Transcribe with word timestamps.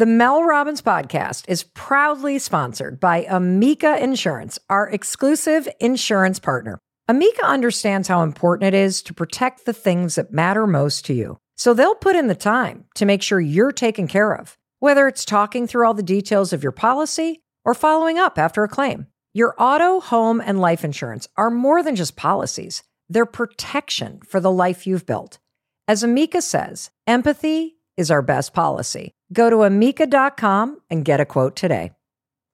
The 0.00 0.06
Mel 0.06 0.42
Robbins 0.42 0.80
podcast 0.80 1.44
is 1.46 1.62
proudly 1.62 2.38
sponsored 2.38 3.00
by 3.00 3.26
Amica 3.28 4.02
Insurance, 4.02 4.58
our 4.70 4.88
exclusive 4.88 5.68
insurance 5.78 6.38
partner. 6.38 6.78
Amica 7.06 7.44
understands 7.44 8.08
how 8.08 8.22
important 8.22 8.68
it 8.68 8.78
is 8.78 9.02
to 9.02 9.12
protect 9.12 9.66
the 9.66 9.74
things 9.74 10.14
that 10.14 10.32
matter 10.32 10.66
most 10.66 11.04
to 11.04 11.12
you. 11.12 11.36
So 11.58 11.74
they'll 11.74 11.94
put 11.94 12.16
in 12.16 12.28
the 12.28 12.34
time 12.34 12.86
to 12.94 13.04
make 13.04 13.20
sure 13.20 13.40
you're 13.40 13.72
taken 13.72 14.08
care 14.08 14.32
of, 14.32 14.56
whether 14.78 15.06
it's 15.06 15.26
talking 15.26 15.66
through 15.66 15.86
all 15.86 15.92
the 15.92 16.02
details 16.02 16.54
of 16.54 16.62
your 16.62 16.72
policy 16.72 17.42
or 17.66 17.74
following 17.74 18.18
up 18.18 18.38
after 18.38 18.64
a 18.64 18.68
claim. 18.68 19.06
Your 19.34 19.54
auto, 19.58 20.00
home, 20.00 20.40
and 20.40 20.62
life 20.62 20.82
insurance 20.82 21.28
are 21.36 21.50
more 21.50 21.82
than 21.82 21.94
just 21.94 22.16
policies, 22.16 22.82
they're 23.10 23.26
protection 23.26 24.20
for 24.26 24.40
the 24.40 24.50
life 24.50 24.86
you've 24.86 25.04
built. 25.04 25.40
As 25.86 26.02
Amica 26.02 26.40
says, 26.40 26.90
empathy 27.06 27.76
is 28.00 28.10
our 28.10 28.22
best 28.22 28.52
policy. 28.52 29.12
Go 29.32 29.50
to 29.50 29.62
amica.com 29.62 30.80
and 30.90 31.04
get 31.04 31.20
a 31.20 31.24
quote 31.24 31.54
today. 31.54 31.92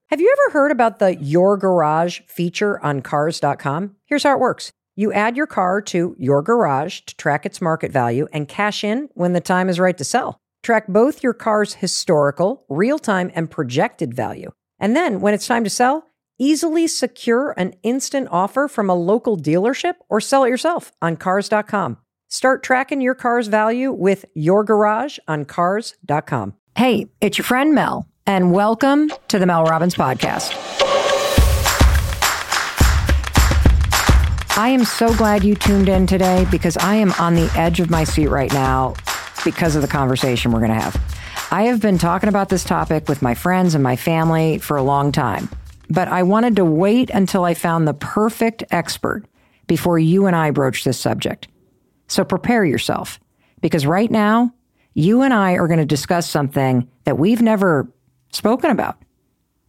Have 0.09 0.21
you 0.21 0.31
ever 0.31 0.53
heard 0.53 0.71
about 0.71 0.99
the 0.99 1.15
Your 1.15 1.57
Garage 1.57 2.19
feature 2.27 2.83
on 2.83 3.01
cars.com? 3.01 3.95
Here's 4.05 4.23
how 4.23 4.33
it 4.33 4.39
works. 4.39 4.71
You 4.95 5.11
add 5.13 5.35
your 5.35 5.47
car 5.47 5.81
to 5.81 6.15
your 6.17 6.41
garage 6.41 7.01
to 7.01 7.15
track 7.17 7.45
its 7.45 7.61
market 7.61 7.91
value 7.91 8.27
and 8.31 8.47
cash 8.47 8.83
in 8.83 9.09
when 9.13 9.33
the 9.33 9.41
time 9.41 9.69
is 9.69 9.79
right 9.79 9.97
to 9.97 10.03
sell. 10.03 10.39
Track 10.63 10.87
both 10.87 11.23
your 11.23 11.33
car's 11.33 11.75
historical, 11.75 12.65
real 12.67 12.99
time, 12.99 13.31
and 13.35 13.51
projected 13.51 14.13
value. 14.13 14.51
And 14.79 14.95
then 14.95 15.21
when 15.21 15.33
it's 15.33 15.47
time 15.47 15.63
to 15.63 15.69
sell, 15.69 16.07
easily 16.39 16.87
secure 16.87 17.53
an 17.57 17.75
instant 17.83 18.27
offer 18.31 18.67
from 18.67 18.89
a 18.89 18.95
local 18.95 19.37
dealership 19.37 19.95
or 20.09 20.19
sell 20.19 20.43
it 20.43 20.49
yourself 20.49 20.91
on 21.01 21.15
cars.com. 21.17 21.97
Start 22.29 22.61
tracking 22.61 22.99
your 22.99 23.15
car's 23.15 23.47
value 23.47 23.89
with 23.89 24.25
your 24.33 24.65
garage 24.65 25.17
on 25.29 25.45
cars.com. 25.45 26.53
Hey, 26.75 27.07
it's 27.21 27.37
your 27.37 27.45
friend 27.45 27.73
Mel, 27.73 28.05
and 28.25 28.51
welcome 28.51 29.09
to 29.29 29.39
the 29.39 29.45
Mel 29.45 29.63
Robbins 29.63 29.95
Podcast. 29.95 30.53
I 34.57 34.67
am 34.67 34.83
so 34.83 35.15
glad 35.15 35.45
you 35.45 35.55
tuned 35.55 35.87
in 35.87 36.05
today 36.05 36.45
because 36.51 36.75
I 36.75 36.95
am 36.95 37.13
on 37.13 37.35
the 37.35 37.49
edge 37.55 37.79
of 37.79 37.89
my 37.89 38.03
seat 38.03 38.27
right 38.27 38.51
now 38.51 38.95
because 39.45 39.77
of 39.77 39.81
the 39.81 39.87
conversation 39.87 40.51
we're 40.51 40.59
going 40.59 40.77
to 40.77 40.81
have. 40.81 41.01
I 41.49 41.63
have 41.63 41.81
been 41.81 41.97
talking 41.97 42.27
about 42.27 42.49
this 42.49 42.65
topic 42.65 43.07
with 43.07 43.21
my 43.21 43.35
friends 43.35 43.73
and 43.73 43.81
my 43.81 43.95
family 43.95 44.57
for 44.57 44.75
a 44.75 44.83
long 44.83 45.13
time, 45.13 45.47
but 45.89 46.09
I 46.09 46.23
wanted 46.23 46.57
to 46.57 46.65
wait 46.65 47.09
until 47.09 47.45
I 47.45 47.53
found 47.53 47.87
the 47.87 47.93
perfect 47.93 48.65
expert 48.69 49.23
before 49.65 49.97
you 49.97 50.25
and 50.25 50.35
I 50.35 50.51
broach 50.51 50.83
this 50.83 50.99
subject. 50.99 51.47
So 52.07 52.23
prepare 52.23 52.65
yourself 52.65 53.19
because 53.61 53.85
right 53.85 54.09
now, 54.09 54.53
you 54.93 55.21
and 55.21 55.33
I 55.33 55.53
are 55.53 55.67
going 55.67 55.79
to 55.79 55.85
discuss 55.85 56.29
something 56.29 56.89
that 57.03 57.19
we've 57.19 57.41
never 57.41 57.91
spoken 58.31 58.71
about. 58.71 58.97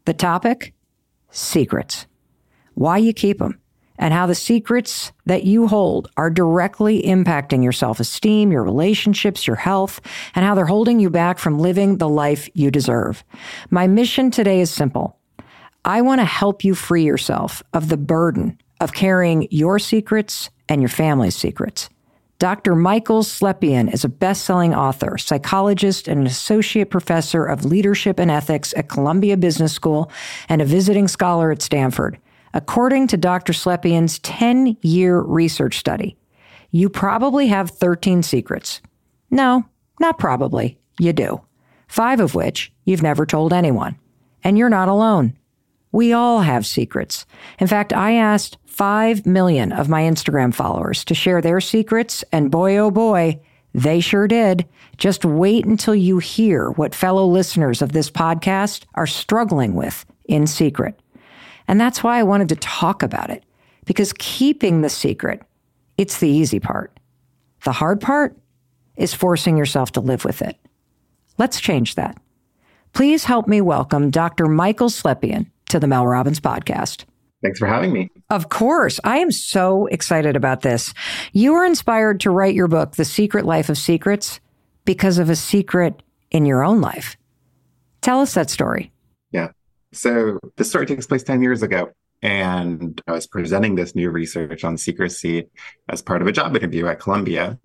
The 0.06 0.14
topic 0.14 0.72
secrets, 1.30 2.06
why 2.74 2.98
you 2.98 3.12
keep 3.12 3.38
them, 3.38 3.60
and 3.98 4.14
how 4.14 4.26
the 4.26 4.34
secrets 4.34 5.12
that 5.26 5.44
you 5.44 5.66
hold 5.66 6.08
are 6.16 6.30
directly 6.30 7.02
impacting 7.02 7.62
your 7.62 7.72
self 7.72 8.00
esteem, 8.00 8.52
your 8.52 8.62
relationships, 8.62 9.46
your 9.46 9.56
health, 9.56 10.00
and 10.34 10.44
how 10.44 10.54
they're 10.54 10.66
holding 10.66 11.00
you 11.00 11.10
back 11.10 11.38
from 11.38 11.58
living 11.58 11.98
the 11.98 12.08
life 12.08 12.48
you 12.54 12.70
deserve. 12.70 13.24
My 13.70 13.86
mission 13.86 14.30
today 14.30 14.60
is 14.60 14.70
simple. 14.70 15.18
I 15.84 16.00
want 16.02 16.20
to 16.20 16.24
help 16.24 16.64
you 16.64 16.74
free 16.74 17.04
yourself 17.04 17.62
of 17.72 17.88
the 17.88 17.96
burden 17.96 18.58
of 18.80 18.92
carrying 18.92 19.48
your 19.50 19.78
secrets 19.78 20.50
and 20.68 20.80
your 20.80 20.88
family's 20.88 21.36
secrets. 21.36 21.90
Dr. 22.38 22.76
Michael 22.76 23.24
Slepian 23.24 23.92
is 23.92 24.04
a 24.04 24.08
best 24.08 24.44
selling 24.44 24.72
author, 24.72 25.18
psychologist, 25.18 26.06
and 26.06 26.20
an 26.20 26.26
associate 26.26 26.88
professor 26.88 27.44
of 27.44 27.64
leadership 27.64 28.20
and 28.20 28.30
ethics 28.30 28.72
at 28.76 28.88
Columbia 28.88 29.36
Business 29.36 29.72
School 29.72 30.08
and 30.48 30.62
a 30.62 30.64
visiting 30.64 31.08
scholar 31.08 31.50
at 31.50 31.62
Stanford. 31.62 32.16
According 32.54 33.08
to 33.08 33.16
Dr. 33.16 33.52
Slepian's 33.52 34.20
10 34.20 34.76
year 34.82 35.18
research 35.18 35.78
study, 35.78 36.16
you 36.70 36.88
probably 36.88 37.48
have 37.48 37.70
13 37.70 38.22
secrets. 38.22 38.82
No, 39.32 39.64
not 39.98 40.18
probably. 40.18 40.78
You 41.00 41.12
do. 41.12 41.40
Five 41.88 42.20
of 42.20 42.36
which 42.36 42.72
you've 42.84 43.02
never 43.02 43.26
told 43.26 43.52
anyone. 43.52 43.96
And 44.44 44.56
you're 44.56 44.68
not 44.68 44.88
alone. 44.88 45.36
We 45.92 46.12
all 46.12 46.40
have 46.40 46.66
secrets. 46.66 47.24
In 47.58 47.66
fact, 47.66 47.92
I 47.92 48.12
asked 48.12 48.58
5 48.66 49.26
million 49.26 49.72
of 49.72 49.88
my 49.88 50.02
Instagram 50.02 50.54
followers 50.54 51.04
to 51.06 51.14
share 51.14 51.40
their 51.40 51.60
secrets, 51.60 52.24
and 52.30 52.50
boy, 52.50 52.76
oh 52.76 52.90
boy, 52.90 53.40
they 53.74 54.00
sure 54.00 54.28
did. 54.28 54.66
Just 54.96 55.24
wait 55.24 55.64
until 55.64 55.94
you 55.94 56.18
hear 56.18 56.70
what 56.70 56.94
fellow 56.94 57.26
listeners 57.26 57.82
of 57.82 57.92
this 57.92 58.10
podcast 58.10 58.84
are 58.94 59.06
struggling 59.06 59.74
with 59.74 60.04
in 60.26 60.46
secret. 60.46 61.00
And 61.66 61.80
that's 61.80 62.02
why 62.02 62.18
I 62.18 62.22
wanted 62.22 62.48
to 62.50 62.56
talk 62.56 63.02
about 63.02 63.30
it, 63.30 63.44
because 63.84 64.12
keeping 64.18 64.80
the 64.80 64.88
secret, 64.88 65.42
it's 65.96 66.18
the 66.18 66.28
easy 66.28 66.60
part. 66.60 66.98
The 67.64 67.72
hard 67.72 68.00
part 68.00 68.36
is 68.96 69.14
forcing 69.14 69.56
yourself 69.56 69.92
to 69.92 70.00
live 70.00 70.24
with 70.24 70.42
it. 70.42 70.56
Let's 71.36 71.60
change 71.60 71.94
that. 71.94 72.16
Please 72.92 73.24
help 73.24 73.46
me 73.46 73.60
welcome 73.60 74.10
Dr. 74.10 74.46
Michael 74.46 74.88
Slepian 74.88 75.50
to 75.68 75.80
the 75.80 75.86
Mel 75.86 76.06
Robbins 76.06 76.40
podcast. 76.40 77.04
Thanks 77.42 77.58
for 77.58 77.66
having 77.66 77.92
me. 77.92 78.10
Of 78.30 78.48
course. 78.48 78.98
I 79.04 79.18
am 79.18 79.30
so 79.30 79.86
excited 79.86 80.34
about 80.34 80.62
this. 80.62 80.92
You 81.32 81.52
were 81.52 81.64
inspired 81.64 82.20
to 82.20 82.30
write 82.30 82.54
your 82.54 82.68
book, 82.68 82.96
The 82.96 83.04
Secret 83.04 83.44
Life 83.44 83.68
of 83.68 83.78
Secrets, 83.78 84.40
because 84.84 85.18
of 85.18 85.30
a 85.30 85.36
secret 85.36 86.02
in 86.30 86.46
your 86.46 86.64
own 86.64 86.80
life. 86.80 87.16
Tell 88.00 88.20
us 88.20 88.34
that 88.34 88.50
story. 88.50 88.92
Yeah. 89.30 89.50
So 89.92 90.40
the 90.56 90.64
story 90.64 90.86
takes 90.86 91.06
place 91.06 91.22
10 91.22 91.42
years 91.42 91.62
ago. 91.62 91.90
And 92.20 93.00
I 93.06 93.12
was 93.12 93.28
presenting 93.28 93.76
this 93.76 93.94
new 93.94 94.10
research 94.10 94.64
on 94.64 94.76
secrecy 94.76 95.48
as 95.88 96.02
part 96.02 96.20
of 96.20 96.26
a 96.26 96.32
job 96.32 96.56
interview 96.56 96.86
at 96.86 96.98
Columbia. 96.98 97.58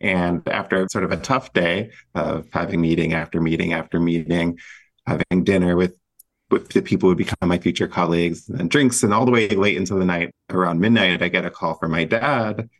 And 0.00 0.46
after 0.48 0.88
sort 0.88 1.04
of 1.04 1.12
a 1.12 1.16
tough 1.16 1.52
day 1.52 1.90
of 2.14 2.48
having 2.52 2.80
meeting 2.80 3.14
after 3.14 3.40
meeting 3.40 3.72
after 3.72 4.00
meeting, 4.00 4.58
having 5.06 5.44
dinner 5.44 5.76
with 5.76 5.96
with 6.54 6.68
the 6.68 6.80
people 6.80 7.08
who 7.08 7.16
become 7.16 7.36
my 7.42 7.58
future 7.58 7.88
colleagues 7.88 8.48
and 8.48 8.70
drinks 8.70 9.02
and 9.02 9.12
all 9.12 9.24
the 9.24 9.32
way 9.32 9.48
late 9.48 9.76
into 9.76 9.94
the 9.94 10.04
night 10.04 10.32
around 10.50 10.80
midnight 10.80 11.12
If 11.12 11.22
i 11.22 11.28
get 11.28 11.44
a 11.44 11.50
call 11.50 11.74
from 11.74 11.90
my 11.90 12.04
dad. 12.04 12.70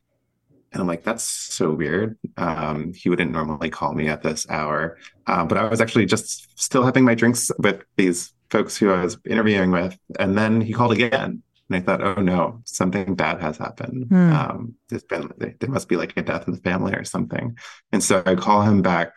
And 0.72 0.80
i'm 0.80 0.86
like 0.86 1.02
that's 1.02 1.24
so 1.24 1.72
weird. 1.72 2.16
Um, 2.36 2.92
he 2.94 3.08
wouldn't 3.10 3.32
normally 3.32 3.70
call 3.70 3.92
me 3.92 4.08
at 4.08 4.22
this 4.22 4.48
hour. 4.48 4.96
Uh, 5.26 5.44
but 5.44 5.58
i 5.58 5.68
was 5.68 5.80
actually 5.80 6.06
just 6.06 6.58
still 6.58 6.84
having 6.84 7.04
my 7.04 7.16
drinks 7.16 7.50
with 7.58 7.82
these 7.96 8.32
folks 8.48 8.76
who 8.76 8.92
i 8.92 9.02
was 9.02 9.18
interviewing 9.26 9.72
with. 9.72 9.98
And 10.20 10.38
then 10.38 10.60
he 10.60 10.72
called 10.72 10.92
again. 10.92 11.42
And 11.68 11.76
i 11.76 11.80
thought 11.80 12.02
oh 12.02 12.20
no 12.20 12.60
something 12.64 13.16
bad 13.16 13.40
has 13.40 13.58
happened. 13.58 14.06
Hmm. 14.08 14.32
um, 14.32 14.74
there's 14.88 15.04
been 15.04 15.32
there 15.38 15.68
must 15.68 15.88
be 15.88 15.96
like 15.96 16.16
a 16.16 16.22
death 16.22 16.46
in 16.46 16.54
the 16.54 16.60
family 16.60 16.94
or 16.94 17.04
something. 17.04 17.58
And 17.90 18.02
so 18.02 18.22
i 18.24 18.36
call 18.36 18.62
him 18.62 18.82
back 18.82 19.16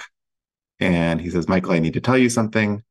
and 0.80 1.22
he 1.22 1.30
says 1.30 1.48
michael 1.48 1.74
i 1.74 1.80
need 1.80 1.94
to 1.94 2.02
tell 2.02 2.18
you 2.18 2.30
something. 2.30 2.82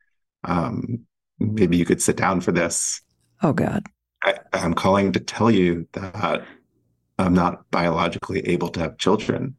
Um, 0.45 1.07
maybe 1.39 1.77
you 1.77 1.85
mm. 1.85 1.89
could 1.89 2.03
sit 2.03 2.17
down 2.17 2.41
for 2.41 2.53
this. 2.53 3.03
Oh, 3.43 3.53
God. 3.53 3.85
I, 4.23 4.39
I'm 4.53 4.75
calling 4.75 5.13
to 5.13 5.21
tell 5.21 5.51
you 5.51 5.87
that 5.93 6.45
I'm 7.19 7.35
not 7.35 7.71
biologically 7.71 8.41
able 8.47 8.69
to 8.71 8.81
have 8.81 8.99
children. 8.99 9.57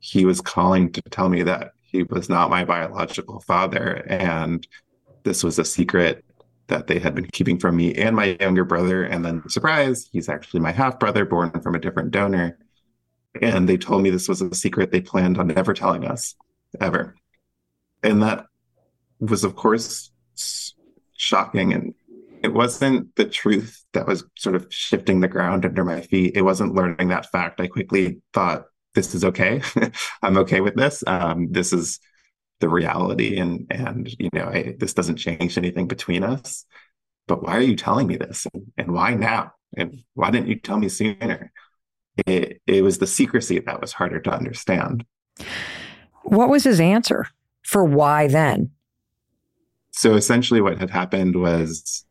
He 0.00 0.24
was 0.24 0.40
calling 0.40 0.92
to 0.92 1.02
tell 1.02 1.28
me 1.28 1.42
that 1.42 1.72
he 1.82 2.02
was 2.02 2.28
not 2.28 2.50
my 2.50 2.64
biological 2.64 3.40
father. 3.40 4.04
And 4.08 4.66
this 5.22 5.44
was 5.44 5.58
a 5.58 5.64
secret 5.64 6.24
that 6.66 6.86
they 6.86 6.98
had 6.98 7.14
been 7.14 7.26
keeping 7.26 7.58
from 7.58 7.76
me 7.76 7.94
and 7.94 8.16
my 8.16 8.36
younger 8.40 8.64
brother. 8.64 9.04
And 9.04 9.24
then, 9.24 9.48
surprise, 9.48 10.08
he's 10.12 10.28
actually 10.28 10.60
my 10.60 10.72
half 10.72 10.98
brother, 10.98 11.24
born 11.24 11.50
from 11.60 11.74
a 11.74 11.80
different 11.80 12.10
donor. 12.10 12.58
And 13.40 13.68
they 13.68 13.76
told 13.76 14.02
me 14.02 14.10
this 14.10 14.28
was 14.28 14.40
a 14.40 14.54
secret 14.54 14.90
they 14.90 15.00
planned 15.00 15.38
on 15.38 15.48
never 15.48 15.74
telling 15.74 16.04
us 16.04 16.34
ever. 16.80 17.14
And 18.02 18.22
that 18.22 18.46
was, 19.20 19.44
of 19.44 19.56
course, 19.56 20.10
shocking 21.16 21.72
and 21.72 21.94
it 22.44 22.52
wasn't 22.52 23.14
the 23.16 23.24
truth 23.24 23.82
that 23.94 24.06
was 24.06 24.22
sort 24.36 24.54
of 24.54 24.66
shifting 24.68 25.20
the 25.20 25.28
ground 25.28 25.64
under 25.64 25.82
my 25.82 26.02
feet. 26.02 26.36
It 26.36 26.42
wasn't 26.42 26.74
learning 26.74 27.08
that 27.08 27.30
fact. 27.32 27.58
I 27.58 27.68
quickly 27.68 28.20
thought, 28.34 28.66
this 28.94 29.14
is 29.14 29.24
okay. 29.24 29.62
I'm 30.22 30.36
okay 30.36 30.60
with 30.60 30.74
this. 30.74 31.02
Um, 31.06 31.50
this 31.50 31.72
is 31.72 32.00
the 32.60 32.68
reality. 32.68 33.38
And, 33.38 33.66
and, 33.70 34.08
you 34.18 34.28
know, 34.34 34.44
I, 34.44 34.74
this 34.78 34.92
doesn't 34.92 35.16
change 35.16 35.56
anything 35.56 35.88
between 35.88 36.22
us, 36.22 36.66
but 37.26 37.42
why 37.42 37.56
are 37.56 37.62
you 37.62 37.76
telling 37.76 38.06
me 38.06 38.16
this? 38.16 38.46
And, 38.52 38.72
and 38.76 38.92
why 38.92 39.14
now? 39.14 39.52
And 39.76 40.02
why 40.12 40.30
didn't 40.30 40.48
you 40.48 40.56
tell 40.56 40.78
me 40.78 40.90
sooner? 40.90 41.50
It, 42.26 42.60
it 42.66 42.84
was 42.84 42.98
the 42.98 43.06
secrecy 43.06 43.58
that 43.58 43.80
was 43.80 43.94
harder 43.94 44.20
to 44.20 44.30
understand. 44.30 45.06
What 46.24 46.50
was 46.50 46.64
his 46.64 46.78
answer 46.78 47.26
for 47.62 47.84
why 47.84 48.28
then? 48.28 48.70
So 49.96 50.14
essentially, 50.14 50.60
what 50.60 50.78
had 50.78 50.90
happened 50.90 51.36
was 51.36 52.04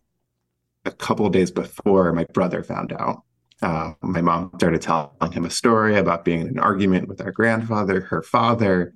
a 0.85 0.91
couple 0.91 1.29
days 1.29 1.51
before 1.51 2.13
my 2.13 2.23
brother 2.33 2.63
found 2.63 2.93
out. 2.93 3.23
Uh, 3.61 3.93
my 4.01 4.21
mom 4.21 4.51
started 4.55 4.81
telling 4.81 5.31
him 5.33 5.43
a 5.43 5.49
story 5.49 5.97
about 5.97 6.23
being 6.23 6.41
in 6.41 6.47
an 6.47 6.59
argument 6.59 7.09
with 7.09 7.19
our 7.21 7.31
grandfather, 7.31 7.99
her 8.01 8.21
father, 8.21 8.93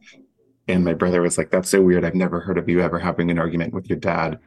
And 0.69 0.85
my 0.85 0.93
brother 0.93 1.21
was 1.21 1.37
like, 1.37 1.51
That's 1.51 1.69
so 1.69 1.81
weird. 1.81 2.05
I've 2.05 2.15
never 2.15 2.39
heard 2.39 2.57
of 2.57 2.69
you 2.69 2.79
ever 2.81 2.97
having 2.97 3.29
an 3.29 3.39
argument 3.39 3.73
with 3.73 3.89
your 3.89 3.99
dad 3.99 4.39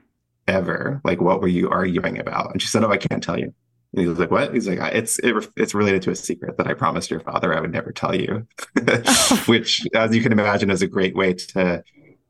ever. 0.48 1.02
Like, 1.04 1.20
what 1.20 1.43
were 1.43 1.48
you 1.48 1.69
arguing 1.69 2.19
about? 2.19 2.52
And 2.52 2.62
she 2.62 2.69
said, 2.69 2.82
Oh, 2.82 2.90
I 2.90 2.96
can't 2.96 3.22
tell 3.22 3.38
you. 3.38 3.54
And 3.93 4.02
he 4.02 4.06
was 4.06 4.19
like, 4.20 4.31
"What?" 4.31 4.54
He's 4.54 4.69
like, 4.69 4.78
"It's 4.94 5.19
it, 5.19 5.34
it's 5.56 5.75
related 5.75 6.02
to 6.02 6.12
a 6.12 6.14
secret 6.14 6.56
that 6.58 6.69
I 6.69 6.75
promised 6.75 7.10
your 7.10 7.20
father 7.20 7.52
I 7.52 7.60
would 7.60 7.72
never 7.72 7.90
tell 7.90 8.14
you," 8.14 8.46
which, 9.46 9.84
as 9.94 10.14
you 10.14 10.22
can 10.22 10.31
imagine, 10.31 10.70
is 10.70 10.82
a 10.82 10.86
great 10.86 11.16
way 11.16 11.34
to 11.34 11.82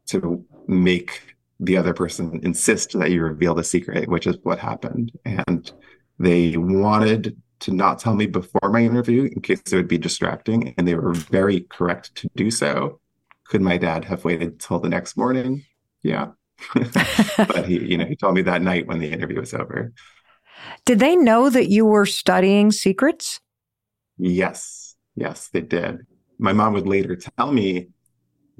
to 0.06 0.44
make 0.66 1.29
the 1.60 1.76
other 1.76 1.92
person 1.92 2.40
insist 2.42 2.98
that 2.98 3.10
you 3.10 3.22
reveal 3.22 3.54
the 3.54 3.62
secret, 3.62 4.08
which 4.08 4.26
is 4.26 4.36
what 4.42 4.58
happened. 4.58 5.12
And 5.24 5.70
they 6.18 6.56
wanted 6.56 7.36
to 7.60 7.72
not 7.72 7.98
tell 7.98 8.14
me 8.14 8.26
before 8.26 8.70
my 8.70 8.80
interview 8.80 9.24
in 9.24 9.42
case 9.42 9.60
it 9.70 9.76
would 9.76 9.88
be 9.88 9.98
distracting, 9.98 10.74
and 10.76 10.88
they 10.88 10.94
were 10.94 11.12
very 11.12 11.60
correct 11.60 12.14
to 12.16 12.30
do 12.34 12.50
so. 12.50 12.98
Could 13.44 13.60
my 13.60 13.76
dad 13.76 14.04
have 14.06 14.24
waited 14.24 14.58
till 14.58 14.80
the 14.80 14.88
next 14.88 15.16
morning? 15.16 15.64
Yeah. 16.02 16.28
but 16.74 17.66
he, 17.66 17.78
you 17.78 17.98
know, 17.98 18.06
he 18.06 18.16
told 18.16 18.34
me 18.34 18.42
that 18.42 18.62
night 18.62 18.86
when 18.86 18.98
the 18.98 19.10
interview 19.10 19.40
was 19.40 19.52
over. 19.52 19.92
Did 20.84 20.98
they 20.98 21.16
know 21.16 21.50
that 21.50 21.68
you 21.68 21.84
were 21.84 22.06
studying 22.06 22.70
secrets? 22.70 23.40
Yes. 24.18 24.96
Yes, 25.14 25.48
they 25.48 25.60
did. 25.60 26.06
My 26.38 26.52
mom 26.52 26.72
would 26.74 26.86
later 26.86 27.16
tell 27.16 27.52
me 27.52 27.88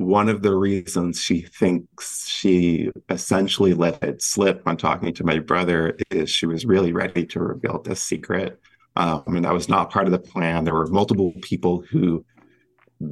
one 0.00 0.30
of 0.30 0.40
the 0.40 0.54
reasons 0.54 1.20
she 1.20 1.42
thinks 1.42 2.26
she 2.26 2.90
essentially 3.10 3.74
let 3.74 4.02
it 4.02 4.22
slip 4.22 4.64
when 4.64 4.78
talking 4.78 5.12
to 5.12 5.24
my 5.24 5.38
brother 5.38 5.96
is 6.10 6.30
she 6.30 6.46
was 6.46 6.64
really 6.64 6.92
ready 6.92 7.26
to 7.26 7.40
reveal 7.40 7.82
this 7.82 8.02
secret. 8.02 8.58
Um, 8.96 9.22
and 9.26 9.44
that 9.44 9.52
was 9.52 9.68
not 9.68 9.90
part 9.90 10.06
of 10.06 10.12
the 10.12 10.18
plan. 10.18 10.64
There 10.64 10.74
were 10.74 10.86
multiple 10.86 11.34
people 11.42 11.84
who 11.90 12.24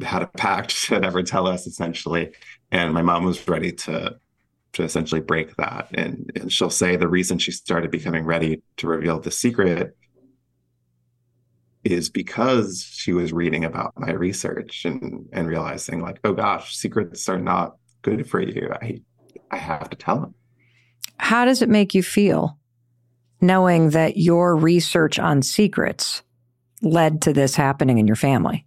had 0.02 0.22
a 0.22 0.26
pact 0.28 0.84
to 0.86 0.98
never 0.98 1.22
tell 1.22 1.46
us, 1.46 1.66
essentially. 1.66 2.32
And 2.70 2.94
my 2.94 3.02
mom 3.02 3.24
was 3.24 3.46
ready 3.46 3.72
to 3.72 4.18
to 4.74 4.82
essentially 4.82 5.20
break 5.20 5.56
that. 5.56 5.88
And, 5.94 6.30
and 6.36 6.52
she'll 6.52 6.68
say 6.68 6.96
the 6.96 7.08
reason 7.08 7.38
she 7.38 7.52
started 7.52 7.90
becoming 7.90 8.24
ready 8.24 8.62
to 8.76 8.86
reveal 8.86 9.18
the 9.18 9.30
secret 9.30 9.96
is 11.84 12.10
because 12.10 12.82
she 12.82 13.12
was 13.12 13.32
reading 13.32 13.64
about 13.64 13.92
my 13.96 14.12
research 14.12 14.84
and 14.84 15.28
and 15.32 15.48
realizing 15.48 16.00
like, 16.00 16.18
oh 16.24 16.32
gosh, 16.32 16.76
secrets 16.76 17.28
are 17.28 17.38
not 17.38 17.76
good 18.02 18.28
for 18.28 18.40
you. 18.40 18.70
I 18.80 19.00
I 19.50 19.56
have 19.56 19.90
to 19.90 19.96
tell 19.96 20.20
them. 20.20 20.34
How 21.18 21.44
does 21.44 21.62
it 21.62 21.68
make 21.68 21.94
you 21.94 22.02
feel 22.02 22.58
knowing 23.40 23.90
that 23.90 24.16
your 24.16 24.56
research 24.56 25.18
on 25.18 25.42
secrets 25.42 26.22
led 26.82 27.22
to 27.22 27.32
this 27.32 27.56
happening 27.56 27.98
in 27.98 28.06
your 28.06 28.16
family? 28.16 28.66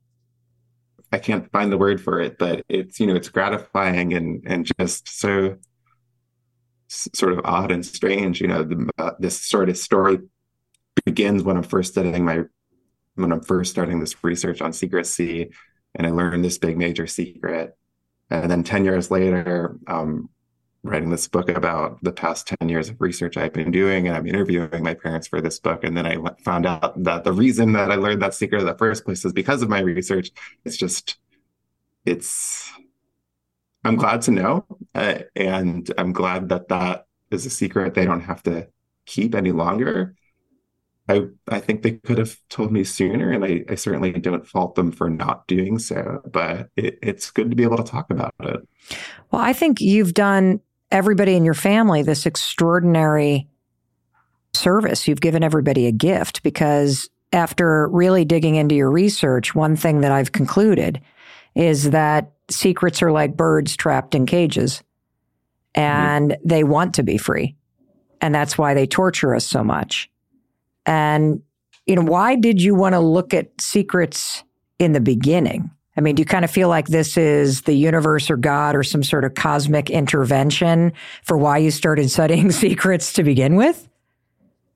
I 1.13 1.19
can't 1.19 1.52
find 1.52 1.72
the 1.72 1.78
word 1.78 2.02
for 2.02 2.22
it, 2.22 2.38
but 2.38 2.63
it's 2.69 3.00
you 3.00 3.08
know 3.08 3.16
it's 3.16 3.30
gratifying 3.30 4.13
and 4.13 4.44
and 4.46 4.69
just 4.80 5.10
so 5.10 5.58
sort 6.88 7.34
of 7.34 7.42
odd 7.46 7.72
and 7.72 7.86
strange. 7.86 8.42
You 8.42 8.48
know, 8.48 8.63
the, 8.63 8.90
uh, 8.98 9.12
this 9.19 9.42
sort 9.42 9.69
of 9.69 9.78
story 9.78 10.19
begins 11.06 11.44
when 11.44 11.58
I'm 11.58 11.63
first 11.63 11.92
studying 11.92 12.25
my 12.25 12.44
when 13.21 13.31
I'm 13.31 13.41
first 13.41 13.71
starting 13.71 14.00
this 14.00 14.23
research 14.23 14.62
on 14.62 14.73
secrecy, 14.73 15.51
and 15.95 16.07
I 16.07 16.12
learned 16.12 16.44
this 16.44 16.57
big 16.57 16.77
major 16.77 17.07
secret. 17.07 17.75
And 18.29 18.50
then 18.50 18.63
10 18.63 18.85
years 18.85 19.12
later, 19.12 19.77
um, 19.88 20.29
writing 20.83 21.09
this 21.09 21.27
book 21.27 21.50
about 21.50 22.01
the 22.01 22.12
past 22.12 22.53
10 22.59 22.69
years 22.69 22.89
of 22.89 23.00
research 23.00 23.38
I've 23.38 23.53
been 23.53 23.71
doing, 23.71 24.07
and 24.07 24.15
I'm 24.15 24.25
interviewing 24.25 24.83
my 24.83 24.94
parents 24.94 25.27
for 25.27 25.41
this 25.41 25.59
book. 25.59 25.83
And 25.83 25.95
then 25.95 26.06
I 26.06 26.18
found 26.44 26.65
out 26.65 27.03
that 27.03 27.23
the 27.23 27.33
reason 27.33 27.73
that 27.73 27.91
I 27.91 27.95
learned 27.95 28.21
that 28.21 28.33
secret 28.33 28.62
in 28.62 28.65
the 28.65 28.77
first 28.77 29.06
place 29.06 29.24
is 29.24 29.33
because 29.33 29.62
of 29.62 29.69
my 29.69 29.79
research. 29.79 30.31
It's 30.65 30.77
just, 30.77 31.17
it's, 32.06 32.71
I'm 33.83 33.95
glad 33.95 34.21
to 34.24 34.31
know. 34.31 34.65
Uh, 34.95 35.19
and 35.35 35.91
I'm 35.97 36.13
glad 36.13 36.50
that 36.50 36.69
that 36.69 37.06
is 37.29 37.45
a 37.45 37.50
secret 37.50 37.94
they 37.94 38.06
don't 38.06 38.21
have 38.21 38.44
to 38.44 38.67
keep 39.06 39.35
any 39.35 39.51
longer. 39.51 40.15
I 41.12 41.22
I 41.48 41.60
think 41.60 41.81
they 41.81 41.94
could 41.94 42.18
have 42.18 42.38
told 42.50 42.72
me 42.72 42.84
sooner, 42.84 43.31
and 43.31 43.44
I, 43.44 43.63
I 43.69 43.75
certainly 43.75 44.12
don't 44.13 44.48
fault 44.48 44.75
them 44.75 44.92
for 44.92 45.10
not 45.10 45.46
doing 45.48 45.80
so. 45.80 46.22
But 46.25 46.69
it, 46.75 46.98
it's 47.02 47.31
good 47.31 47.50
to 47.50 47.56
be 47.56 47.63
able 47.63 47.78
to 47.78 47.84
talk 47.84 48.10
about 48.10 48.34
it. 48.42 48.68
Well, 49.31 49.42
I 49.42 49.54
think 49.54 49.81
you've 49.81 50.13
done 50.13 50.62
everybody 50.92 51.36
in 51.36 51.46
your 51.46 51.54
family 51.54 52.04
this 52.04 52.25
extraordinary 52.25 53.48
service. 54.54 55.08
You've 55.08 55.22
given 55.22 55.44
everybody 55.44 55.88
a 55.88 55.92
gift 55.92 56.44
because 56.44 57.10
after 57.34 57.88
really 57.90 58.25
digging 58.25 58.56
into 58.56 58.75
your 58.75 58.92
research, 58.92 59.56
one 59.56 59.75
thing 59.75 60.02
that 60.02 60.12
I've 60.12 60.34
concluded 60.34 61.02
is 61.56 61.92
that 61.92 62.31
secrets 62.50 63.02
are 63.02 63.12
like 63.12 63.38
birds 63.38 63.75
trapped 63.75 64.16
in 64.16 64.25
cages 64.25 64.84
and 65.74 66.31
mm-hmm. 66.31 66.48
they 66.48 66.63
want 66.63 66.94
to 66.96 67.04
be 67.04 67.18
free. 67.18 67.56
And 68.19 68.36
that's 68.36 68.58
why 68.58 68.74
they 68.74 68.86
torture 68.86 69.34
us 69.34 69.46
so 69.46 69.63
much. 69.63 70.11
And, 70.91 71.41
you 71.85 71.95
know, 71.95 72.01
why 72.01 72.35
did 72.35 72.61
you 72.61 72.75
want 72.75 72.95
to 72.95 72.99
look 72.99 73.33
at 73.33 73.49
secrets 73.61 74.43
in 74.77 74.91
the 74.91 74.99
beginning? 74.99 75.71
I 75.95 76.01
mean, 76.01 76.15
do 76.15 76.21
you 76.21 76.25
kind 76.25 76.43
of 76.43 76.51
feel 76.51 76.67
like 76.67 76.88
this 76.88 77.15
is 77.15 77.61
the 77.61 77.73
universe 77.73 78.29
or 78.29 78.35
God 78.35 78.75
or 78.75 78.83
some 78.83 79.01
sort 79.01 79.23
of 79.23 79.33
cosmic 79.35 79.89
intervention 79.89 80.91
for 81.23 81.38
why 81.38 81.59
you 81.59 81.71
started 81.71 82.11
studying 82.11 82.51
secrets 82.65 83.13
to 83.13 83.23
begin 83.23 83.55
with? 83.55 83.88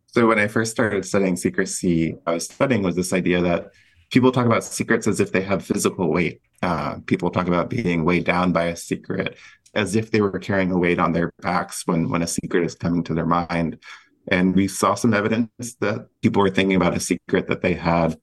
So, 0.08 0.26
when 0.26 0.40
I 0.40 0.48
first 0.48 0.72
started 0.72 1.04
studying 1.04 1.36
secrecy, 1.36 2.16
I 2.26 2.36
was 2.36 2.46
studying 2.46 2.82
was 2.82 2.96
this 2.96 3.12
idea 3.12 3.42
that 3.42 3.72
people 4.10 4.32
talk 4.32 4.46
about 4.46 4.64
secrets 4.64 5.08
as 5.08 5.20
if 5.20 5.34
they 5.34 5.42
have 5.42 5.66
physical 5.66 6.10
weight. 6.10 6.42
Uh, 6.62 7.00
people 7.08 7.30
talk 7.30 7.50
about 7.50 7.70
being 7.70 8.06
weighed 8.06 8.24
down 8.24 8.54
by 8.54 8.66
a 8.66 8.78
secret 8.78 9.38
as 9.74 9.98
if 9.98 10.12
they 10.12 10.22
were 10.22 10.40
carrying 10.40 10.72
a 10.72 10.78
weight 10.78 11.00
on 11.00 11.12
their 11.12 11.34
backs 11.42 11.86
when 11.86 12.10
when 12.10 12.22
a 12.22 12.28
secret 12.28 12.64
is 12.64 12.76
coming 12.76 13.04
to 13.04 13.14
their 13.14 13.26
mind. 13.26 13.78
And 14.28 14.56
we 14.56 14.68
saw 14.68 14.96
some 14.96 15.14
evidence 15.14 15.50
that 15.80 16.08
people 16.22 16.42
were 16.42 16.50
thinking 16.50 16.76
about 16.76 16.96
a 16.96 17.00
secret 17.00 17.48
that 17.48 17.62
they 17.62 17.74
had. 17.74 18.18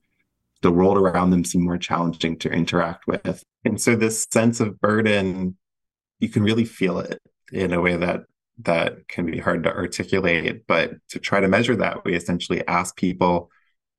The 0.61 0.71
world 0.71 0.97
around 0.97 1.31
them 1.31 1.43
seemed 1.43 1.65
more 1.65 1.77
challenging 1.77 2.37
to 2.39 2.49
interact 2.49 3.07
with. 3.07 3.43
And 3.65 3.79
so 3.79 3.95
this 3.95 4.25
sense 4.31 4.59
of 4.59 4.79
burden, 4.79 5.57
you 6.19 6.29
can 6.29 6.43
really 6.43 6.65
feel 6.65 6.99
it 6.99 7.21
in 7.51 7.73
a 7.73 7.81
way 7.81 7.95
that 7.97 8.21
that 8.59 9.07
can 9.07 9.25
be 9.25 9.39
hard 9.39 9.63
to 9.63 9.73
articulate. 9.73 10.65
But 10.67 10.93
to 11.09 11.19
try 11.19 11.39
to 11.39 11.47
measure 11.47 11.75
that, 11.77 12.05
we 12.05 12.15
essentially 12.15 12.65
ask 12.67 12.95
people 12.95 13.49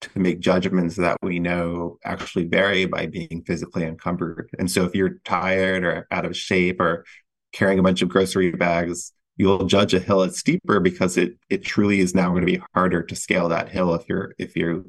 to 0.00 0.18
make 0.18 0.40
judgments 0.40 0.96
that 0.96 1.18
we 1.22 1.38
know 1.38 1.98
actually 2.04 2.44
vary 2.44 2.84
by 2.86 3.06
being 3.06 3.42
physically 3.46 3.84
encumbered. 3.84 4.50
And 4.58 4.70
so 4.70 4.84
if 4.84 4.94
you're 4.94 5.18
tired 5.24 5.84
or 5.84 6.06
out 6.10 6.26
of 6.26 6.36
shape 6.36 6.80
or 6.80 7.04
carrying 7.52 7.78
a 7.78 7.82
bunch 7.82 8.02
of 8.02 8.08
grocery 8.08 8.50
bags, 8.50 9.12
you'll 9.36 9.66
judge 9.66 9.94
a 9.94 10.00
hill 10.00 10.22
as 10.22 10.38
steeper 10.38 10.80
because 10.80 11.16
it 11.16 11.36
it 11.50 11.64
truly 11.64 12.00
is 12.00 12.14
now 12.14 12.30
going 12.30 12.46
to 12.46 12.52
be 12.52 12.62
harder 12.74 13.02
to 13.02 13.16
scale 13.16 13.48
that 13.48 13.68
hill 13.68 13.94
if 13.94 14.08
you're 14.08 14.34
if 14.38 14.56
you're 14.56 14.84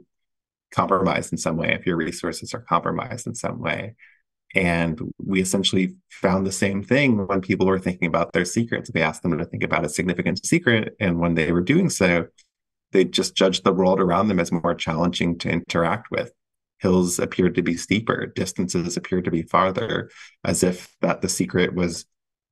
compromised 0.72 1.32
in 1.32 1.38
some 1.38 1.58
way, 1.58 1.74
if 1.74 1.86
your 1.86 1.96
resources 1.98 2.54
are 2.54 2.62
compromised 2.62 3.28
in 3.28 3.36
some 3.36 3.60
way. 3.60 3.96
And 4.54 5.00
we 5.18 5.42
essentially 5.42 5.96
found 6.10 6.46
the 6.46 6.52
same 6.52 6.84
thing 6.84 7.28
when 7.28 7.42
people 7.42 7.66
were 7.66 7.80
thinking 7.80 8.08
about 8.08 8.32
their 8.32 8.46
secrets. 8.46 8.92
We 8.94 9.02
asked 9.02 9.22
them 9.22 9.38
to 9.38 9.46
think 9.46 9.64
about 9.64 9.86
a 9.86 9.90
significant 9.90 10.46
secret. 10.46 10.96
And 11.00 11.20
when 11.20 11.36
they 11.36 11.52
were 11.52 11.62
doing 11.62 11.90
so, 11.90 12.28
they 12.92 13.04
just 13.04 13.36
judged 13.36 13.64
the 13.64 13.74
world 13.74 14.00
around 14.00 14.30
them 14.30 14.40
as 14.40 14.52
more 14.52 14.76
challenging 14.76 15.38
to 15.40 15.50
interact 15.50 16.10
with. 16.10 16.32
Hills 16.80 17.20
appeared 17.20 17.56
to 17.56 17.64
be 17.64 17.76
steeper, 17.76 18.28
distances 18.28 18.96
appeared 18.96 19.26
to 19.26 19.32
be 19.32 19.42
farther, 19.42 20.10
as 20.44 20.64
if 20.64 20.94
that 21.02 21.22
the 21.22 21.30
secret 21.30 21.74
was 21.74 22.06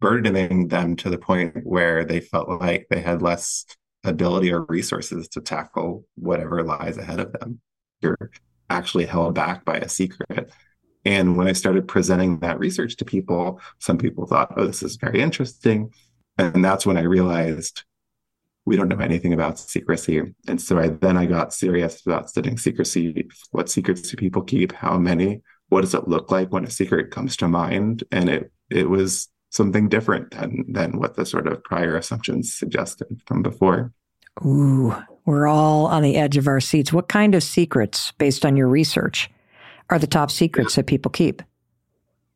burdening 0.03 0.67
them 0.67 0.97
to 0.97 1.09
the 1.09 1.17
point 1.17 1.55
where 1.63 2.03
they 2.03 2.19
felt 2.19 2.49
like 2.49 2.85
they 2.89 2.99
had 2.99 3.21
less 3.21 3.65
ability 4.03 4.51
or 4.51 4.65
resources 4.65 5.29
to 5.29 5.39
tackle 5.39 6.05
whatever 6.15 6.61
lies 6.61 6.97
ahead 6.97 7.21
of 7.21 7.31
them. 7.31 7.61
You're 8.01 8.29
actually 8.69 9.05
held 9.05 9.33
back 9.33 9.63
by 9.63 9.77
a 9.77 9.87
secret. 9.87 10.51
And 11.05 11.37
when 11.37 11.47
I 11.47 11.53
started 11.53 11.87
presenting 11.87 12.39
that 12.39 12.59
research 12.59 12.97
to 12.97 13.05
people, 13.05 13.61
some 13.79 13.97
people 13.97 14.25
thought, 14.27 14.53
oh, 14.57 14.67
this 14.67 14.83
is 14.83 14.97
very 14.97 15.21
interesting. 15.21 15.93
And 16.37 16.65
that's 16.65 16.85
when 16.85 16.97
I 16.97 17.03
realized 17.03 17.85
we 18.65 18.75
don't 18.75 18.89
know 18.89 18.99
anything 18.99 19.31
about 19.31 19.57
secrecy. 19.57 20.21
And 20.49 20.61
so 20.61 20.79
I 20.79 20.89
then 20.89 21.15
I 21.15 21.27
got 21.27 21.53
serious 21.53 22.05
about 22.05 22.29
studying 22.29 22.57
secrecy. 22.57 23.29
What 23.51 23.69
secrets 23.69 24.01
do 24.01 24.17
people 24.17 24.41
keep? 24.41 24.73
How 24.73 24.97
many? 24.97 25.43
What 25.69 25.81
does 25.81 25.93
it 25.93 26.09
look 26.09 26.29
like 26.29 26.51
when 26.51 26.65
a 26.65 26.69
secret 26.69 27.09
comes 27.09 27.37
to 27.37 27.47
mind? 27.47 28.03
And 28.11 28.29
it 28.29 28.51
it 28.69 28.89
was 28.89 29.29
something 29.53 29.87
different 29.87 30.31
than 30.31 30.65
than 30.67 30.97
what 30.97 31.15
the 31.15 31.25
sort 31.25 31.47
of 31.47 31.63
prior 31.63 31.95
assumptions 31.95 32.51
suggested 32.51 33.21
from 33.25 33.41
before. 33.41 33.93
Ooh, 34.43 34.95
we're 35.25 35.47
all 35.47 35.85
on 35.85 36.01
the 36.01 36.15
edge 36.17 36.37
of 36.37 36.47
our 36.47 36.59
seats. 36.59 36.91
What 36.91 37.07
kind 37.07 37.35
of 37.35 37.43
secrets, 37.43 38.11
based 38.13 38.45
on 38.45 38.57
your 38.57 38.67
research, 38.67 39.29
are 39.89 39.99
the 39.99 40.07
top 40.07 40.31
secrets 40.31 40.75
yeah. 40.75 40.81
that 40.81 40.87
people 40.87 41.11
keep? 41.11 41.41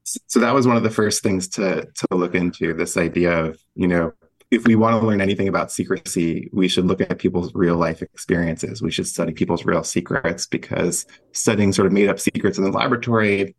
So 0.03 0.39
that 0.39 0.53
was 0.53 0.67
one 0.67 0.77
of 0.77 0.83
the 0.83 0.89
first 0.89 1.23
things 1.23 1.47
to 1.49 1.85
to 1.85 2.07
look 2.11 2.35
into. 2.35 2.73
This 2.73 2.95
idea 2.95 3.45
of 3.45 3.59
you 3.75 3.87
know 3.87 4.13
if 4.51 4.65
we 4.65 4.75
want 4.75 5.01
to 5.01 5.05
learn 5.05 5.19
anything 5.19 5.49
about 5.49 5.71
secrecy, 5.71 6.49
we 6.53 6.69
should 6.69 6.85
look 6.85 7.01
at 7.01 7.19
people's 7.19 7.53
real 7.53 7.75
life 7.75 8.01
experiences. 8.01 8.81
We 8.81 8.91
should 8.91 9.07
study 9.07 9.33
people's 9.33 9.65
real 9.65 9.83
secrets 9.83 10.45
because 10.45 11.05
studying 11.33 11.73
sort 11.73 11.87
of 11.87 11.91
made 11.91 12.07
up 12.07 12.19
secrets 12.19 12.57
in 12.57 12.63
the 12.63 12.71
laboratory 12.71 13.55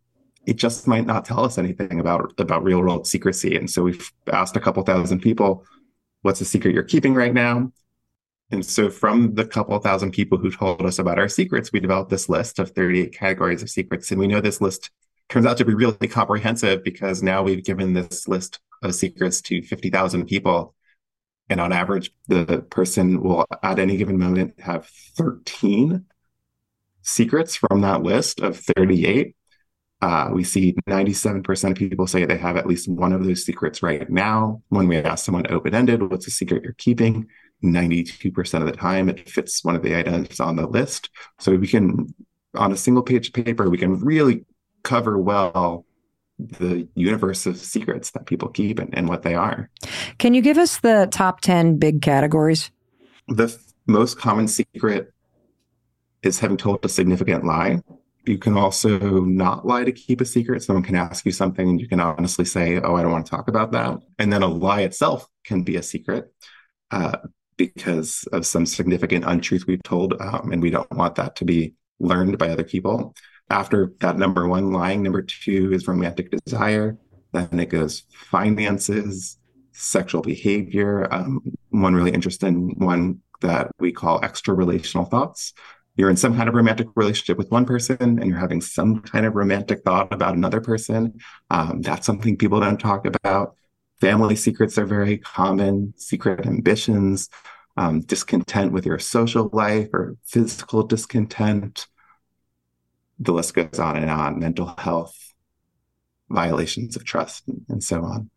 it 0.48 0.56
just 0.56 0.88
might 0.88 1.04
not 1.04 1.26
tell 1.26 1.44
us 1.44 1.58
anything 1.58 2.00
about 2.00 2.32
about 2.38 2.64
real 2.64 2.80
world 2.80 3.06
secrecy. 3.06 3.54
And 3.54 3.70
so 3.70 3.82
we've 3.82 4.10
asked 4.32 4.56
a 4.56 4.60
couple 4.60 4.82
thousand 4.82 5.20
people, 5.20 5.66
what's 6.22 6.38
the 6.38 6.46
secret 6.46 6.72
you're 6.72 6.84
keeping 6.84 7.12
right 7.12 7.34
now? 7.34 7.70
And 8.50 8.64
so 8.64 8.88
from 8.88 9.34
the 9.34 9.44
couple 9.44 9.78
thousand 9.78 10.12
people 10.12 10.38
who 10.38 10.50
told 10.50 10.86
us 10.86 10.98
about 10.98 11.18
our 11.18 11.28
secrets, 11.28 11.70
we 11.70 11.80
developed 11.80 12.08
this 12.08 12.30
list 12.30 12.58
of 12.58 12.70
38 12.70 13.12
categories 13.12 13.62
of 13.62 13.68
secrets. 13.68 14.10
And 14.10 14.18
we 14.18 14.26
know 14.26 14.40
this 14.40 14.62
list 14.62 14.90
turns 15.28 15.44
out 15.44 15.58
to 15.58 15.66
be 15.66 15.74
really 15.74 16.08
comprehensive 16.08 16.82
because 16.82 17.22
now 17.22 17.42
we've 17.42 17.62
given 17.62 17.92
this 17.92 18.26
list 18.26 18.58
of 18.82 18.94
secrets 18.94 19.42
to 19.42 19.60
50,000 19.60 20.24
people. 20.24 20.74
And 21.50 21.60
on 21.60 21.74
average, 21.74 22.10
the 22.26 22.64
person 22.70 23.22
will 23.22 23.44
at 23.62 23.78
any 23.78 23.98
given 23.98 24.18
moment 24.18 24.58
have 24.60 24.86
13 24.86 26.06
secrets 27.02 27.54
from 27.54 27.82
that 27.82 28.02
list 28.02 28.40
of 28.40 28.56
38. 28.56 29.34
Uh, 30.00 30.30
we 30.32 30.44
see 30.44 30.74
97% 30.88 31.70
of 31.70 31.76
people 31.76 32.06
say 32.06 32.24
they 32.24 32.38
have 32.38 32.56
at 32.56 32.66
least 32.66 32.88
one 32.88 33.12
of 33.12 33.24
those 33.24 33.44
secrets 33.44 33.82
right 33.82 34.08
now. 34.08 34.62
When 34.68 34.86
we 34.86 34.96
ask 34.98 35.24
someone 35.24 35.50
open 35.50 35.74
ended, 35.74 36.08
what's 36.08 36.26
a 36.28 36.30
secret 36.30 36.62
you're 36.62 36.74
keeping? 36.74 37.26
92% 37.64 38.60
of 38.60 38.66
the 38.66 38.72
time, 38.72 39.08
it 39.08 39.28
fits 39.28 39.64
one 39.64 39.74
of 39.74 39.82
the 39.82 39.98
items 39.98 40.38
on 40.38 40.54
the 40.54 40.66
list. 40.66 41.10
So 41.40 41.56
we 41.56 41.66
can, 41.66 42.14
on 42.54 42.70
a 42.70 42.76
single 42.76 43.02
page 43.02 43.32
paper, 43.32 43.68
we 43.68 43.78
can 43.78 43.98
really 43.98 44.44
cover 44.84 45.18
well 45.18 45.84
the 46.38 46.86
universe 46.94 47.46
of 47.46 47.56
secrets 47.58 48.12
that 48.12 48.26
people 48.26 48.48
keep 48.48 48.78
and, 48.78 48.96
and 48.96 49.08
what 49.08 49.22
they 49.22 49.34
are. 49.34 49.68
Can 50.18 50.34
you 50.34 50.42
give 50.42 50.58
us 50.58 50.78
the 50.78 51.08
top 51.10 51.40
10 51.40 51.78
big 51.78 52.00
categories? 52.00 52.70
The 53.26 53.44
f- 53.44 53.56
most 53.86 54.18
common 54.18 54.46
secret 54.46 55.12
is 56.22 56.38
having 56.38 56.56
told 56.56 56.84
a 56.84 56.88
significant 56.88 57.44
lie. 57.44 57.82
You 58.28 58.36
can 58.38 58.58
also 58.58 58.98
not 58.98 59.66
lie 59.66 59.84
to 59.84 59.92
keep 59.92 60.20
a 60.20 60.24
secret. 60.26 60.62
Someone 60.62 60.82
can 60.82 60.96
ask 60.96 61.24
you 61.24 61.32
something 61.32 61.66
and 61.66 61.80
you 61.80 61.88
can 61.88 61.98
honestly 61.98 62.44
say, 62.44 62.78
Oh, 62.78 62.94
I 62.94 63.02
don't 63.02 63.10
want 63.10 63.24
to 63.24 63.30
talk 63.30 63.48
about 63.48 63.72
that. 63.72 63.98
And 64.18 64.30
then 64.30 64.42
a 64.42 64.46
lie 64.46 64.82
itself 64.82 65.26
can 65.44 65.62
be 65.62 65.76
a 65.76 65.82
secret 65.82 66.30
uh, 66.90 67.16
because 67.56 68.24
of 68.32 68.46
some 68.46 68.66
significant 68.66 69.24
untruth 69.24 69.66
we've 69.66 69.82
told. 69.82 70.14
Um, 70.20 70.52
and 70.52 70.60
we 70.60 70.70
don't 70.70 70.90
want 70.92 71.14
that 71.14 71.36
to 71.36 71.46
be 71.46 71.74
learned 72.00 72.36
by 72.36 72.50
other 72.50 72.64
people. 72.64 73.14
After 73.48 73.94
that, 74.00 74.18
number 74.18 74.46
one, 74.46 74.72
lying. 74.72 75.02
Number 75.02 75.22
two 75.22 75.72
is 75.72 75.88
romantic 75.88 76.30
desire. 76.30 76.98
Then 77.32 77.58
it 77.58 77.70
goes 77.70 78.04
finances, 78.12 79.38
sexual 79.72 80.20
behavior. 80.20 81.08
Um, 81.10 81.40
one 81.70 81.94
really 81.94 82.12
interesting 82.12 82.74
one 82.78 83.20
that 83.40 83.70
we 83.78 83.92
call 83.92 84.22
extra 84.22 84.52
relational 84.52 85.06
thoughts 85.06 85.54
you're 85.98 86.08
in 86.08 86.16
some 86.16 86.36
kind 86.36 86.48
of 86.48 86.54
romantic 86.54 86.86
relationship 86.94 87.36
with 87.36 87.50
one 87.50 87.66
person 87.66 87.96
and 88.00 88.24
you're 88.26 88.38
having 88.38 88.60
some 88.60 89.02
kind 89.02 89.26
of 89.26 89.34
romantic 89.34 89.82
thought 89.84 90.12
about 90.12 90.36
another 90.36 90.60
person. 90.60 91.18
Um, 91.50 91.82
that's 91.82 92.06
something 92.06 92.36
people 92.36 92.60
don't 92.60 92.78
talk 92.78 93.04
about. 93.04 93.56
Family 94.00 94.36
secrets 94.36 94.78
are 94.78 94.86
very 94.86 95.18
common, 95.18 95.92
secret 95.96 96.46
ambitions, 96.46 97.28
um, 97.76 98.00
discontent 98.02 98.70
with 98.70 98.86
your 98.86 99.00
social 99.00 99.50
life 99.52 99.88
or 99.92 100.16
physical 100.24 100.84
discontent. 100.84 101.88
The 103.18 103.32
list 103.32 103.54
goes 103.54 103.80
on 103.80 103.96
and 103.96 104.08
on, 104.08 104.38
mental 104.38 104.72
health, 104.78 105.34
violations 106.30 106.94
of 106.94 107.04
trust, 107.04 107.42
and 107.68 107.82
so 107.82 108.04
on. 108.04 108.30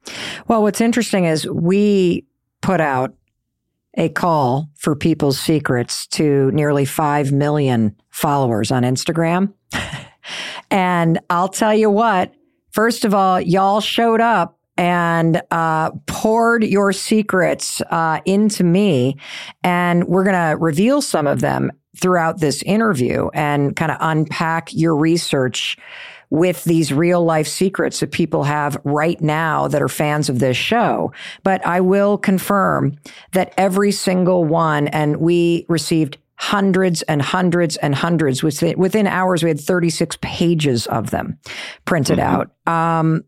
Well, 0.47 0.63
what's 0.63 0.81
interesting 0.81 1.25
is 1.25 1.45
we 1.47 2.25
put 2.61 2.81
out 2.81 3.13
a 3.95 4.09
call 4.09 4.69
for 4.75 4.95
people's 4.95 5.39
secrets 5.39 6.07
to 6.07 6.49
nearly 6.51 6.85
5 6.85 7.31
million 7.31 7.95
followers 8.09 8.71
on 8.71 8.83
Instagram. 8.83 9.53
and 10.71 11.19
I'll 11.29 11.49
tell 11.49 11.73
you 11.73 11.89
what, 11.89 12.33
first 12.71 13.05
of 13.05 13.13
all, 13.13 13.39
y'all 13.39 13.81
showed 13.81 14.21
up 14.21 14.57
and 14.77 15.41
uh, 15.51 15.91
poured 16.07 16.63
your 16.63 16.93
secrets 16.93 17.81
uh, 17.91 18.19
into 18.25 18.63
me. 18.63 19.17
And 19.63 20.05
we're 20.05 20.23
going 20.23 20.35
to 20.35 20.57
reveal 20.57 21.01
some 21.01 21.27
of 21.27 21.41
them 21.41 21.71
throughout 21.97 22.39
this 22.39 22.63
interview 22.63 23.29
and 23.33 23.75
kind 23.75 23.91
of 23.91 23.97
unpack 23.99 24.69
your 24.71 24.95
research 24.95 25.77
with 26.31 26.63
these 26.63 26.91
real 26.91 27.23
life 27.23 27.47
secrets 27.47 27.99
that 27.99 28.11
people 28.11 28.43
have 28.43 28.79
right 28.83 29.21
now 29.21 29.67
that 29.67 29.81
are 29.81 29.89
fans 29.89 30.29
of 30.29 30.39
this 30.39 30.57
show. 30.57 31.11
But 31.43 31.63
I 31.67 31.81
will 31.81 32.17
confirm 32.17 32.97
that 33.33 33.53
every 33.57 33.91
single 33.91 34.43
one, 34.45 34.87
and 34.87 35.17
we 35.17 35.65
received 35.69 36.17
hundreds 36.37 37.03
and 37.03 37.21
hundreds 37.21 37.77
and 37.77 37.93
hundreds 37.93 38.41
within, 38.41 38.79
within 38.79 39.05
hours. 39.05 39.43
We 39.43 39.49
had 39.49 39.59
36 39.59 40.17
pages 40.21 40.87
of 40.87 41.11
them 41.11 41.37
printed 41.85 42.17
mm-hmm. 42.17 42.49
out. 42.67 42.95
Um, 43.03 43.25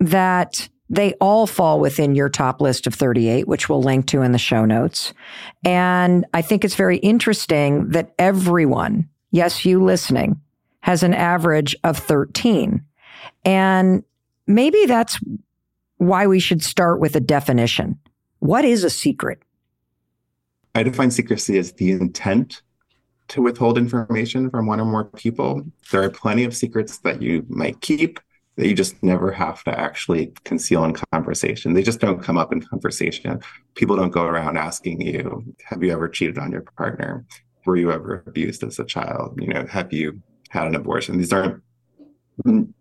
that 0.00 0.68
they 0.90 1.12
all 1.14 1.46
fall 1.46 1.80
within 1.80 2.14
your 2.14 2.28
top 2.28 2.60
list 2.60 2.86
of 2.86 2.94
38, 2.94 3.46
which 3.46 3.68
we'll 3.68 3.82
link 3.82 4.06
to 4.06 4.22
in 4.22 4.32
the 4.32 4.38
show 4.38 4.64
notes. 4.64 5.12
And 5.64 6.24
I 6.32 6.40
think 6.40 6.64
it's 6.64 6.76
very 6.76 6.96
interesting 6.96 7.90
that 7.90 8.14
everyone, 8.18 9.08
yes, 9.30 9.64
you 9.64 9.84
listening, 9.84 10.40
has 10.80 11.02
an 11.02 11.14
average 11.14 11.76
of 11.84 11.98
13. 11.98 12.82
And 13.44 14.02
maybe 14.46 14.86
that's 14.86 15.18
why 15.98 16.26
we 16.26 16.40
should 16.40 16.62
start 16.62 17.00
with 17.00 17.16
a 17.16 17.20
definition. 17.20 17.98
What 18.38 18.64
is 18.64 18.84
a 18.84 18.90
secret? 18.90 19.42
I 20.74 20.82
define 20.82 21.10
secrecy 21.10 21.58
as 21.58 21.72
the 21.72 21.90
intent 21.90 22.62
to 23.28 23.42
withhold 23.42 23.76
information 23.76 24.48
from 24.50 24.66
one 24.66 24.80
or 24.80 24.84
more 24.84 25.04
people. 25.04 25.62
There 25.90 26.02
are 26.02 26.10
plenty 26.10 26.44
of 26.44 26.56
secrets 26.56 26.98
that 26.98 27.20
you 27.20 27.44
might 27.48 27.80
keep 27.80 28.20
that 28.56 28.66
you 28.66 28.74
just 28.74 29.00
never 29.04 29.30
have 29.30 29.62
to 29.64 29.78
actually 29.78 30.32
conceal 30.44 30.84
in 30.84 30.92
conversation. 31.12 31.74
They 31.74 31.82
just 31.82 32.00
don't 32.00 32.22
come 32.22 32.36
up 32.36 32.52
in 32.52 32.60
conversation. 32.60 33.40
People 33.76 33.94
don't 33.94 34.10
go 34.10 34.24
around 34.24 34.56
asking 34.56 35.00
you, 35.00 35.44
have 35.64 35.82
you 35.82 35.92
ever 35.92 36.08
cheated 36.08 36.38
on 36.38 36.50
your 36.50 36.62
partner? 36.76 37.24
Were 37.66 37.76
you 37.76 37.92
ever 37.92 38.24
abused 38.26 38.64
as 38.64 38.80
a 38.80 38.84
child? 38.84 39.38
You 39.40 39.46
know, 39.46 39.64
have 39.66 39.92
you 39.92 40.20
had 40.48 40.66
an 40.66 40.74
abortion. 40.74 41.18
These 41.18 41.32
aren't 41.32 41.62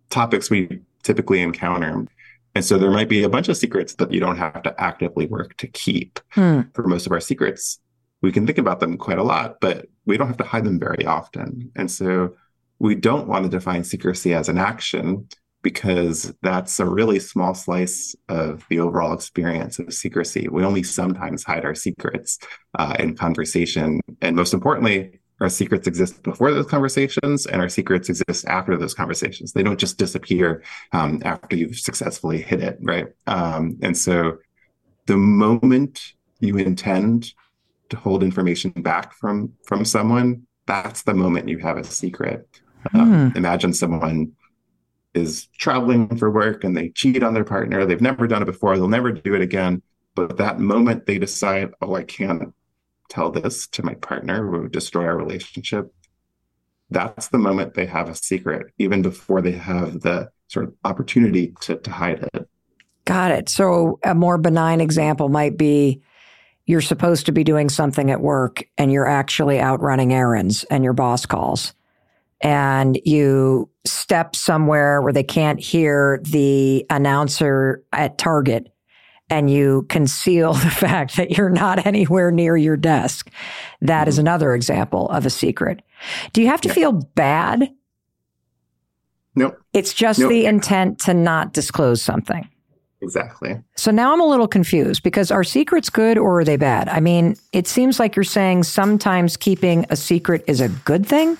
topics 0.10 0.50
we 0.50 0.82
typically 1.04 1.42
encounter. 1.42 2.06
And 2.56 2.66
so 2.66 2.78
there 2.78 2.92
might 2.92 3.10
be 3.10 3.24
a 3.24 3.30
bunch 3.30 3.50
of 3.50 3.58
secrets 3.58 3.96
that 3.96 4.12
you 4.12 4.20
don't 4.20 4.38
have 4.38 4.64
to 4.64 4.82
actively 4.82 5.28
work 5.28 5.56
to 5.58 5.68
keep. 5.68 6.20
Hmm. 6.32 6.62
For 6.74 6.88
most 6.88 7.06
of 7.06 7.12
our 7.12 7.20
secrets, 7.20 7.80
we 8.22 8.32
can 8.32 8.46
think 8.46 8.58
about 8.58 8.80
them 8.80 8.98
quite 8.98 9.20
a 9.20 9.24
lot, 9.24 9.60
but 9.62 9.88
we 10.06 10.18
don't 10.18 10.28
have 10.28 10.38
to 10.38 10.44
hide 10.44 10.64
them 10.64 10.80
very 10.80 11.06
often. 11.06 11.72
And 11.76 11.90
so 11.90 12.36
we 12.80 12.96
don't 12.96 13.28
want 13.28 13.44
to 13.44 13.50
define 13.50 13.84
secrecy 13.84 14.34
as 14.34 14.50
an 14.50 14.58
action 14.58 15.28
because 15.62 16.34
that's 16.42 16.80
a 16.80 16.86
really 16.86 17.20
small 17.20 17.54
slice 17.54 18.16
of 18.30 18.66
the 18.70 18.80
overall 18.80 19.14
experience 19.14 19.80
of 19.80 19.94
secrecy. 19.94 20.48
We 20.50 20.64
only 20.64 20.84
sometimes 20.84 21.44
hide 21.44 21.66
our 21.66 21.76
secrets 21.76 22.40
uh, 22.78 22.96
in 23.00 23.16
conversation. 23.16 24.00
And 24.22 24.36
most 24.36 24.54
importantly, 24.54 25.20
our 25.40 25.50
secrets 25.50 25.88
exist 25.88 26.24
before 26.24 26.52
those 26.52 26.66
conversations 26.66 27.46
and 27.46 27.62
our 27.62 27.70
secrets 27.70 28.10
exist 28.10 28.46
after 28.48 28.76
those 28.76 28.94
conversations. 28.94 29.54
They 29.54 29.64
don't 29.64 29.80
just 29.80 29.98
disappear 29.98 30.64
um, 30.94 31.22
after 31.24 31.56
you've 31.56 31.78
successfully 31.78 32.42
hit 32.42 32.62
it 32.62 32.80
right? 32.82 33.08
Um, 33.28 33.78
and 33.82 33.96
so 33.96 34.38
the 35.06 35.18
moment 35.18 36.14
you 36.40 36.58
intend 36.58 37.34
to 37.90 37.98
hold 37.98 38.24
information 38.24 38.72
back 38.72 39.14
from 39.14 39.54
from 39.66 39.86
someone 39.86 40.46
that's 40.66 41.04
the 41.04 41.14
moment 41.14 41.48
you 41.48 41.60
have 41.60 41.78
a 41.78 41.84
secret. 41.84 42.46
Um, 42.94 43.32
hmm. 43.32 43.38
imagine 43.38 43.74
someone 43.74 44.34
is 45.14 45.48
traveling 45.58 46.18
for 46.18 46.30
work 46.30 46.64
and 46.64 46.76
they 46.76 46.90
cheat 46.90 47.24
on 47.24 47.34
their 47.34 47.46
partner. 47.46 47.86
They've 47.86 48.02
never 48.02 48.28
done 48.28 48.42
it 48.42 48.46
before. 48.46 48.76
They'll 48.76 48.88
never 48.88 49.12
do 49.12 49.34
it 49.34 49.42
again. 49.42 49.82
But 50.14 50.38
that 50.38 50.60
moment 50.60 51.06
they 51.06 51.20
decide 51.20 51.70
oh 51.82 51.94
i 51.94 52.04
can't 52.04 52.54
tell 53.10 53.32
this 53.32 53.68
to 53.68 53.84
my 53.84 53.94
partner 53.96 54.50
would 54.50 54.72
destroy 54.72 55.06
our 55.06 55.18
relationship 55.18 55.92
that's 56.90 57.30
the 57.30 57.38
moment 57.38 57.74
they 57.74 57.86
have 57.86 58.10
a 58.10 58.16
secret 58.16 58.68
even 58.78 59.02
before 59.02 59.42
they 59.42 59.52
have 59.52 60.02
the 60.02 60.30
sort 60.48 60.66
of 60.66 60.74
opportunity 60.86 61.54
to, 61.62 61.76
to 61.76 61.92
hide 61.92 62.26
it. 62.34 62.50
Got 63.06 63.32
it. 63.32 63.50
So 63.50 64.00
a 64.04 64.16
more 64.16 64.38
benign 64.38 64.82
example 64.82 65.30
might 65.30 65.58
be 65.58 66.02
you're 66.66 66.82
supposed 66.82 67.26
to 67.26 67.32
be 67.32 67.44
doing 67.44 67.70
something 67.70 68.12
at 68.12 68.22
work 68.22 68.68
and 68.78 68.92
you're 68.92 69.08
actually 69.08 69.60
out 69.60 69.82
running 69.82 70.14
errands 70.14 70.66
and 70.66 70.84
your 70.84 70.94
boss 70.94 71.26
calls. 71.26 71.74
And 72.42 73.00
you 73.04 73.70
step 73.86 74.36
somewhere 74.36 75.02
where 75.02 75.14
they 75.14 75.24
can't 75.24 75.60
hear 75.60 76.20
the 76.24 76.86
announcer 76.90 77.84
at 77.94 78.18
Target 78.18 78.72
and 79.30 79.50
you 79.50 79.86
conceal 79.90 80.54
the 80.54 80.70
fact 80.70 81.18
that 81.18 81.38
you're 81.38 81.50
not 81.50 81.86
anywhere 81.86 82.32
near 82.32 82.58
your 82.58 82.78
desk. 82.78 83.30
That 83.82 84.02
mm-hmm. 84.02 84.10
is 84.10 84.18
another 84.18 84.54
example 84.54 85.10
of 85.10 85.26
a 85.26 85.30
secret. 85.30 85.82
Do 86.34 86.42
you 86.42 86.48
have 86.48 86.62
to 86.62 86.70
yeah. 86.70 86.74
feel 86.74 86.92
bad? 86.92 87.70
Nope. 89.36 89.62
It's 89.74 89.94
just 89.94 90.20
nope. 90.20 90.30
the 90.30 90.46
intent 90.46 91.00
to 91.02 91.14
not 91.14 91.54
disclose 91.54 92.02
something. 92.02 92.50
Exactly. 93.02 93.62
So 93.76 93.92
now 93.92 94.12
I'm 94.12 94.20
a 94.20 94.26
little 94.26 94.48
confused 94.48 95.04
because 95.04 95.30
are 95.30 95.44
secrets 95.44 95.90
good 95.90 96.18
or 96.18 96.40
are 96.40 96.44
they 96.44 96.58
bad? 96.58 96.90
I 96.90 97.00
mean, 97.00 97.36
it 97.54 97.68
seems 97.68 98.00
like 98.00 98.16
you're 98.16 98.24
saying 98.24 98.64
sometimes 98.64 99.38
keeping 99.38 99.86
a 99.92 99.96
secret 99.96 100.44
is 100.48 100.62
a 100.62 100.70
good 100.70 101.06
thing. 101.06 101.38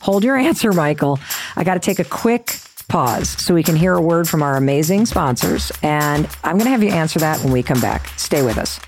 Hold 0.00 0.24
your 0.24 0.36
answer, 0.48 0.72
Michael. 0.72 1.20
I 1.56 1.62
got 1.62 1.74
to 1.74 1.80
take 1.80 2.00
a 2.00 2.04
quick 2.04 2.58
pause 2.88 3.30
so 3.30 3.54
we 3.54 3.62
can 3.62 3.76
hear 3.76 3.94
a 3.94 4.00
word 4.00 4.28
from 4.28 4.42
our 4.42 4.56
amazing 4.56 5.06
sponsors. 5.06 5.72
And 5.82 6.28
I'm 6.42 6.56
going 6.56 6.66
to 6.66 6.70
have 6.70 6.82
you 6.82 6.90
answer 6.90 7.18
that 7.20 7.42
when 7.42 7.52
we 7.52 7.62
come 7.62 7.80
back. 7.80 8.08
Stay 8.18 8.42
with 8.42 8.58
us. 8.58 8.80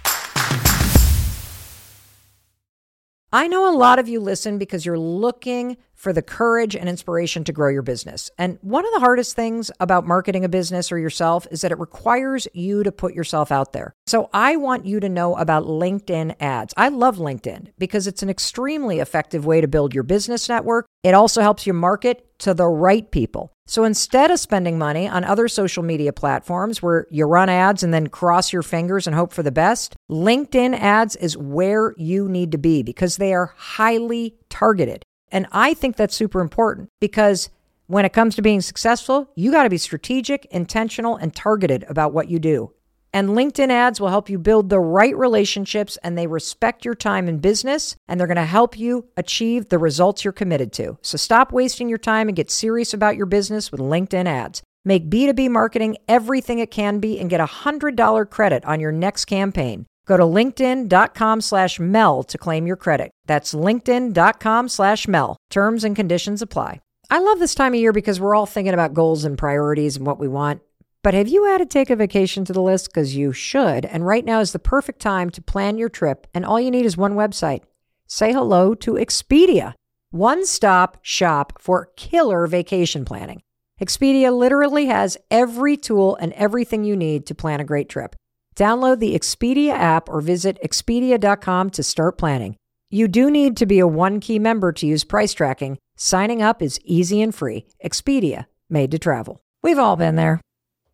I 3.32 3.48
know 3.48 3.68
a 3.68 3.76
lot 3.76 3.98
of 3.98 4.08
you 4.08 4.20
listen 4.20 4.56
because 4.56 4.86
you're 4.86 4.98
looking 4.98 5.76
for 5.96 6.12
the 6.12 6.22
courage 6.22 6.76
and 6.76 6.88
inspiration 6.88 7.42
to 7.44 7.52
grow 7.52 7.68
your 7.68 7.82
business. 7.82 8.30
And 8.38 8.58
one 8.60 8.86
of 8.86 8.92
the 8.92 9.00
hardest 9.00 9.34
things 9.34 9.70
about 9.80 10.06
marketing 10.06 10.44
a 10.44 10.48
business 10.48 10.92
or 10.92 10.98
yourself 10.98 11.46
is 11.50 11.62
that 11.62 11.72
it 11.72 11.78
requires 11.78 12.46
you 12.52 12.84
to 12.84 12.92
put 12.92 13.14
yourself 13.14 13.50
out 13.50 13.72
there. 13.72 13.94
So 14.06 14.30
I 14.32 14.56
want 14.56 14.86
you 14.86 15.00
to 15.00 15.08
know 15.08 15.34
about 15.34 15.64
LinkedIn 15.64 16.36
ads. 16.38 16.74
I 16.76 16.88
love 16.88 17.16
LinkedIn 17.16 17.72
because 17.78 18.06
it's 18.06 18.22
an 18.22 18.30
extremely 18.30 19.00
effective 19.00 19.46
way 19.46 19.60
to 19.60 19.68
build 19.68 19.94
your 19.94 20.04
business 20.04 20.48
network. 20.48 20.86
It 21.02 21.14
also 21.14 21.40
helps 21.40 21.66
you 21.66 21.72
market 21.72 22.26
to 22.40 22.52
the 22.52 22.66
right 22.66 23.10
people. 23.10 23.52
So 23.68 23.82
instead 23.82 24.30
of 24.30 24.38
spending 24.38 24.78
money 24.78 25.08
on 25.08 25.24
other 25.24 25.48
social 25.48 25.82
media 25.82 26.12
platforms 26.12 26.82
where 26.82 27.06
you 27.10 27.24
run 27.24 27.48
ads 27.48 27.82
and 27.82 27.92
then 27.92 28.06
cross 28.06 28.52
your 28.52 28.62
fingers 28.62 29.06
and 29.06 29.16
hope 29.16 29.32
for 29.32 29.42
the 29.42 29.50
best, 29.50 29.96
LinkedIn 30.10 30.78
ads 30.78 31.16
is 31.16 31.36
where 31.36 31.92
you 31.96 32.28
need 32.28 32.52
to 32.52 32.58
be 32.58 32.82
because 32.82 33.16
they 33.16 33.34
are 33.34 33.52
highly 33.56 34.36
targeted. 34.48 35.02
And 35.30 35.46
I 35.52 35.74
think 35.74 35.96
that's 35.96 36.14
super 36.14 36.40
important 36.40 36.90
because 37.00 37.50
when 37.86 38.04
it 38.04 38.12
comes 38.12 38.34
to 38.36 38.42
being 38.42 38.60
successful, 38.60 39.30
you 39.36 39.50
got 39.50 39.64
to 39.64 39.70
be 39.70 39.78
strategic, 39.78 40.44
intentional, 40.46 41.16
and 41.16 41.34
targeted 41.34 41.84
about 41.88 42.12
what 42.12 42.28
you 42.28 42.38
do. 42.38 42.72
And 43.12 43.30
LinkedIn 43.30 43.70
ads 43.70 44.00
will 44.00 44.08
help 44.08 44.28
you 44.28 44.38
build 44.38 44.68
the 44.68 44.78
right 44.78 45.16
relationships 45.16 45.96
and 46.02 46.18
they 46.18 46.26
respect 46.26 46.84
your 46.84 46.94
time 46.94 47.28
in 47.28 47.38
business 47.38 47.96
and 48.08 48.20
they're 48.20 48.26
going 48.26 48.36
to 48.36 48.44
help 48.44 48.78
you 48.78 49.06
achieve 49.16 49.68
the 49.68 49.78
results 49.78 50.22
you're 50.22 50.32
committed 50.32 50.72
to. 50.74 50.98
So 51.00 51.16
stop 51.16 51.50
wasting 51.52 51.88
your 51.88 51.98
time 51.98 52.28
and 52.28 52.36
get 52.36 52.50
serious 52.50 52.92
about 52.92 53.16
your 53.16 53.24
business 53.24 53.72
with 53.72 53.80
LinkedIn 53.80 54.26
ads. 54.26 54.62
Make 54.84 55.08
B2B 55.08 55.48
marketing 55.50 55.96
everything 56.06 56.58
it 56.58 56.70
can 56.70 56.98
be 56.98 57.18
and 57.18 57.30
get 57.30 57.40
a 57.40 57.46
$100 57.46 58.30
credit 58.30 58.64
on 58.66 58.80
your 58.80 58.92
next 58.92 59.24
campaign. 59.24 59.86
Go 60.06 60.16
to 60.16 60.22
linkedin.com 60.22 61.40
slash 61.40 61.80
Mel 61.80 62.22
to 62.22 62.38
claim 62.38 62.66
your 62.66 62.76
credit. 62.76 63.10
That's 63.26 63.54
linkedin.com 63.54 64.68
slash 64.68 65.08
Mel. 65.08 65.36
Terms 65.50 65.84
and 65.84 65.94
conditions 65.94 66.42
apply. 66.42 66.80
I 67.10 67.18
love 67.18 67.38
this 67.38 67.54
time 67.54 67.74
of 67.74 67.80
year 67.80 67.92
because 67.92 68.20
we're 68.20 68.34
all 68.34 68.46
thinking 68.46 68.74
about 68.74 68.94
goals 68.94 69.24
and 69.24 69.36
priorities 69.36 69.96
and 69.96 70.06
what 70.06 70.18
we 70.18 70.28
want. 70.28 70.62
But 71.02 71.14
have 71.14 71.28
you 71.28 71.48
added 71.52 71.70
take 71.70 71.90
a 71.90 71.96
vacation 71.96 72.44
to 72.46 72.52
the 72.52 72.62
list? 72.62 72.88
Because 72.88 73.14
you 73.14 73.32
should. 73.32 73.84
And 73.84 74.04
right 74.04 74.24
now 74.24 74.40
is 74.40 74.52
the 74.52 74.58
perfect 74.58 75.00
time 75.00 75.30
to 75.30 75.42
plan 75.42 75.78
your 75.78 75.88
trip. 75.88 76.26
And 76.34 76.44
all 76.44 76.60
you 76.60 76.70
need 76.70 76.84
is 76.84 76.96
one 76.96 77.14
website. 77.14 77.62
Say 78.08 78.32
hello 78.32 78.74
to 78.74 78.94
Expedia, 78.94 79.74
one 80.10 80.46
stop 80.46 80.98
shop 81.02 81.60
for 81.60 81.90
killer 81.96 82.46
vacation 82.46 83.04
planning. 83.04 83.42
Expedia 83.80 84.36
literally 84.36 84.86
has 84.86 85.16
every 85.30 85.76
tool 85.76 86.16
and 86.16 86.32
everything 86.32 86.82
you 86.82 86.96
need 86.96 87.26
to 87.26 87.34
plan 87.34 87.60
a 87.60 87.64
great 87.64 87.88
trip. 87.88 88.16
Download 88.56 88.98
the 88.98 89.14
Expedia 89.14 89.72
app 89.72 90.08
or 90.08 90.22
visit 90.22 90.58
Expedia.com 90.64 91.70
to 91.70 91.82
start 91.82 92.16
planning. 92.16 92.56
You 92.90 93.06
do 93.06 93.30
need 93.30 93.58
to 93.58 93.66
be 93.66 93.80
a 93.80 93.86
one 93.86 94.18
key 94.18 94.38
member 94.38 94.72
to 94.72 94.86
use 94.86 95.04
price 95.04 95.34
tracking. 95.34 95.76
Signing 95.96 96.40
up 96.40 96.62
is 96.62 96.80
easy 96.82 97.20
and 97.20 97.34
free. 97.34 97.66
Expedia, 97.84 98.46
made 98.70 98.90
to 98.92 98.98
travel. 98.98 99.42
We've 99.62 99.78
all 99.78 99.96
been 99.96 100.16
there. 100.16 100.40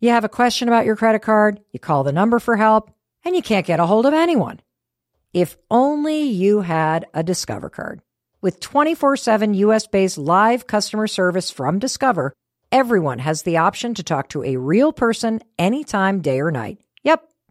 You 0.01 0.09
have 0.09 0.25
a 0.25 0.29
question 0.29 0.67
about 0.67 0.85
your 0.85 0.97
credit 0.97 1.21
card, 1.21 1.61
you 1.71 1.79
call 1.79 2.03
the 2.03 2.11
number 2.11 2.39
for 2.39 2.57
help, 2.57 2.91
and 3.23 3.33
you 3.33 3.41
can't 3.41 3.65
get 3.65 3.79
a 3.79 3.85
hold 3.85 4.05
of 4.05 4.13
anyone. 4.13 4.59
If 5.33 5.55
only 5.71 6.23
you 6.23 6.61
had 6.61 7.05
a 7.13 7.23
Discover 7.23 7.69
card. 7.69 8.01
With 8.41 8.59
24 8.59 9.15
7 9.15 9.53
US 9.53 9.87
based 9.87 10.17
live 10.17 10.67
customer 10.67 11.07
service 11.07 11.49
from 11.49 11.79
Discover, 11.79 12.33
everyone 12.73 13.19
has 13.19 13.43
the 13.43 13.55
option 13.55 13.93
to 13.93 14.03
talk 14.03 14.27
to 14.29 14.43
a 14.43 14.57
real 14.57 14.91
person 14.91 15.39
anytime, 15.57 16.19
day 16.19 16.41
or 16.41 16.51
night. 16.51 16.82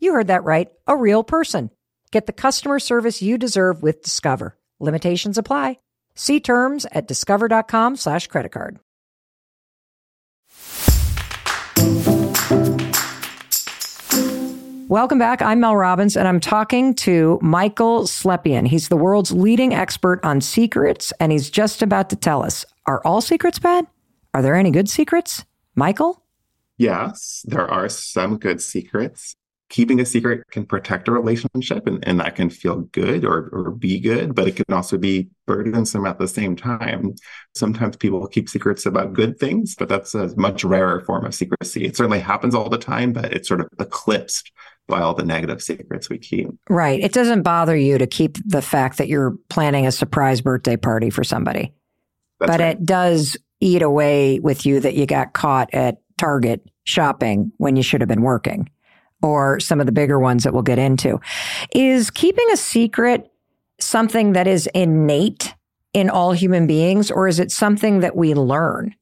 You 0.03 0.15
heard 0.15 0.27
that 0.27 0.43
right. 0.43 0.69
A 0.89 0.97
real 0.97 1.23
person. 1.23 1.71
Get 2.11 2.27
the 2.27 2.33
customer 2.33 2.81
service 2.81 3.23
you 3.23 3.39
deserve 3.39 3.85
with 3.85 4.03
Discover. 4.03 4.59
Limitations 4.81 5.39
apply. 5.39 5.77
See 6.17 6.41
terms 6.41 6.87
at 6.91 7.07
discover.com 7.07 7.95
slash 7.95 8.27
credit 8.27 8.51
card. 8.51 8.81
Welcome 14.89 15.21
back. 15.21 15.41
I'm 15.41 15.61
Mel 15.61 15.77
Robbins, 15.77 16.17
and 16.17 16.27
I'm 16.27 16.41
talking 16.41 16.95
to 16.97 17.39
Michael 17.41 18.03
Slepian. 18.03 18.67
He's 18.67 18.89
the 18.89 18.97
world's 18.97 19.31
leading 19.31 19.73
expert 19.73 20.19
on 20.25 20.41
secrets, 20.41 21.13
and 21.21 21.31
he's 21.31 21.49
just 21.49 21.81
about 21.81 22.11
to 22.11 22.17
tell 22.17 22.43
us 22.43 22.67
are 22.87 23.01
all 23.05 23.21
secrets 23.21 23.61
bad? 23.61 23.87
Are 24.35 24.43
there 24.43 24.57
any 24.57 24.73
good 24.73 24.91
secrets? 24.91 25.45
Michael? 25.77 26.25
Yes, 26.77 27.45
there 27.47 27.71
are 27.71 27.89
some 27.89 28.39
good 28.39 28.61
secrets 28.61 29.37
keeping 29.73 29.99
a 30.01 30.05
secret 30.05 30.47
can 30.51 30.67
protect 30.67 31.09
a 31.09 31.13
relationship 31.13 31.87
and, 31.87 32.07
and 32.07 32.21
that 32.21 32.37
can 32.37 32.51
feel 32.51 32.81
good 32.93 33.25
or, 33.25 33.49
or 33.53 33.71
be 33.71 33.99
good, 33.99 34.35
but 34.35 34.47
it 34.47 34.55
can 34.55 34.67
also 34.71 34.99
be 34.99 35.31
burdensome 35.47 36.05
at 36.05 36.19
the 36.19 36.29
same 36.29 36.55
time. 36.55 37.15
Sometimes 37.55 37.97
people 37.97 38.27
keep 38.27 38.51
secrets 38.51 38.85
about 38.85 39.15
good 39.15 39.39
things, 39.41 39.75
but 39.75 39.89
that's 39.89 40.15
a 40.15 40.37
much 40.37 40.63
rarer 40.63 41.01
form 41.01 41.25
of 41.25 41.35
secrecy. 41.35 41.87
It 41.87 41.97
certainly 41.97 42.21
happens 42.21 42.55
all 42.55 42.69
the 42.69 42.77
time, 42.77 43.15
but 43.15 43.33
it's 43.33 43.49
sort 43.49 43.63
of 43.63 43.69
eclipsed 43.81 44.53
by 44.89 45.01
all 45.01 45.15
the 45.15 45.25
negative 45.25 45.63
secrets 45.63 46.11
we 46.11 46.19
keep. 46.19 46.49
Right. 46.69 47.01
It 47.01 47.15
doesn't 47.15 47.41
bother 47.41 47.75
you 47.75 47.97
to 47.97 48.07
keep 48.07 48.37
the 48.45 48.61
fact 48.61 48.99
that 48.99 49.09
you're 49.09 49.39
planning 49.49 49.87
a 49.87 49.93
surprise 49.93 50.43
birthday 50.43 50.77
party 50.77 51.09
for 51.09 51.25
somebody. 51.25 51.73
That's 52.41 52.51
but 52.51 52.61
right. 52.61 52.77
it 52.77 52.85
does 52.85 53.39
eat 53.61 53.81
away 53.81 54.39
with 54.39 54.67
you 54.67 54.81
that 54.81 54.97
you 54.97 55.07
got 55.07 55.33
caught 55.33 55.73
at 55.73 55.97
Target 56.19 56.69
shopping 56.85 57.53
when 57.57 57.75
you 57.75 57.83
should 57.83 58.03
have 58.03 58.09
been 58.09 58.23
working 58.23 58.69
or 59.23 59.61
some 59.61 59.81
of 59.81 59.87
the 59.87 59.93
bigger 59.93 60.19
ones 60.19 60.45
that 60.45 60.53
we'll 60.53 60.63
get 60.63 60.79
into. 60.79 61.21
Is 61.75 62.11
keeping 62.11 62.47
a 62.53 62.57
secret 62.57 63.31
something 63.79 64.33
that 64.33 64.47
is 64.47 64.69
innate 64.75 65.55
in 65.93 66.09
all 66.09 66.33
human 66.33 66.67
beings, 66.67 67.11
or 67.11 67.29
is 67.29 67.39
it 67.39 67.51
something 67.51 68.01
that 68.01 68.17
we 68.17 68.35
learn 68.35 68.95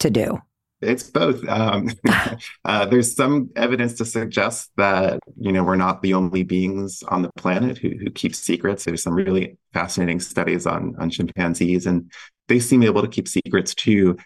to 0.00 0.10
do? 0.10 0.40
It's 0.80 1.04
both. 1.04 1.46
Um, 1.48 1.90
uh, 2.64 2.86
there's 2.86 3.14
some 3.14 3.50
evidence 3.56 3.94
to 3.94 4.04
suggest 4.04 4.70
that 4.76 5.20
you 5.38 5.52
know 5.52 5.64
we're 5.64 5.76
not 5.76 6.02
the 6.02 6.14
only 6.14 6.42
beings 6.42 7.02
on 7.08 7.22
the 7.22 7.30
planet 7.36 7.78
who, 7.78 7.90
who 7.90 8.10
keep 8.10 8.34
secrets. 8.34 8.84
There's 8.84 9.02
some 9.02 9.14
really 9.14 9.56
fascinating 9.72 10.20
studies 10.20 10.66
on 10.66 10.94
on 10.98 11.10
chimpanzees, 11.10 11.86
and 11.86 12.10
they 12.48 12.60
seem 12.60 12.82
able 12.82 13.02
to 13.02 13.08
keep 13.08 13.28
secrets 13.28 13.74
too 13.74 14.16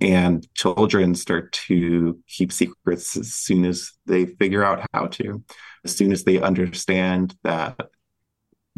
and 0.00 0.46
children 0.54 1.14
start 1.14 1.52
to 1.52 2.18
keep 2.28 2.52
secrets 2.52 3.16
as 3.16 3.34
soon 3.34 3.64
as 3.64 3.92
they 4.06 4.26
figure 4.26 4.64
out 4.64 4.86
how 4.92 5.06
to 5.06 5.42
as 5.84 5.96
soon 5.96 6.12
as 6.12 6.24
they 6.24 6.40
understand 6.40 7.34
that 7.42 7.78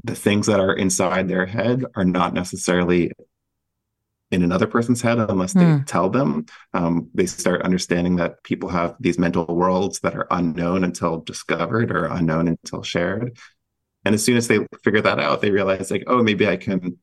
the 0.05 0.15
things 0.15 0.47
that 0.47 0.61
are 0.61 0.75
inside 0.75 1.29
their 1.29 1.47
head 1.47 1.85
are 1.95 2.05
not 2.05 2.33
necessarily 2.33 3.13
in 4.31 4.43
another 4.43 4.67
person's 4.67 5.03
head 5.03 5.19
unless 5.19 5.53
they 5.53 5.61
mm. 5.61 5.87
tell 5.87 6.09
them 6.09 6.47
um, 6.73 7.11
they 7.15 7.27
start 7.27 7.63
understanding 7.63 8.17
that 8.17 8.43
people 8.45 8.69
have 8.69 8.95
these 9.01 9.19
mental 9.19 9.45
worlds 9.45 10.01
that 10.01 10.15
are 10.15 10.29
unknown 10.31 10.85
until 10.85 11.19
discovered 11.19 11.91
or 11.91 12.05
unknown 12.07 12.49
until 12.49 12.83
shared 12.83 13.37
and 14.05 14.15
as 14.15 14.25
soon 14.25 14.37
as 14.37 14.49
they 14.49 14.61
figure 14.85 15.01
that 15.01 15.21
out 15.21 15.41
they 15.41 15.51
realize 15.51 15.91
like 15.91 16.05
oh 16.07 16.23
maybe 16.23 16.47
i 16.47 16.57
can 16.57 16.97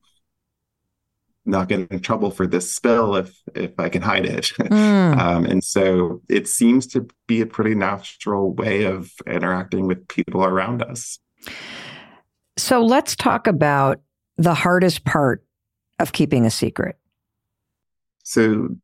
not 1.48 1.68
get 1.68 1.90
in 1.90 2.00
trouble 2.00 2.30
for 2.30 2.46
this 2.46 2.72
spill 2.72 3.16
if 3.16 3.34
if 3.54 3.72
I 3.78 3.88
can 3.88 4.02
hide 4.02 4.26
it. 4.26 4.52
Mm. 4.68 5.18
um, 5.18 5.44
and 5.46 5.64
so 5.64 6.20
it 6.28 6.46
seems 6.46 6.86
to 6.88 7.08
be 7.26 7.40
a 7.40 7.46
pretty 7.46 7.74
natural 7.74 8.52
way 8.52 8.84
of 8.84 9.10
interacting 9.26 9.86
with 9.86 10.06
people 10.08 10.44
around 10.44 10.82
us. 10.82 11.18
So 12.58 12.82
let's 12.82 13.16
talk 13.16 13.46
about 13.46 14.00
the 14.36 14.54
hardest 14.54 15.04
part 15.04 15.44
of 15.98 16.12
keeping 16.12 16.44
a 16.44 16.50
secret. 16.50 16.98
So 18.24 18.76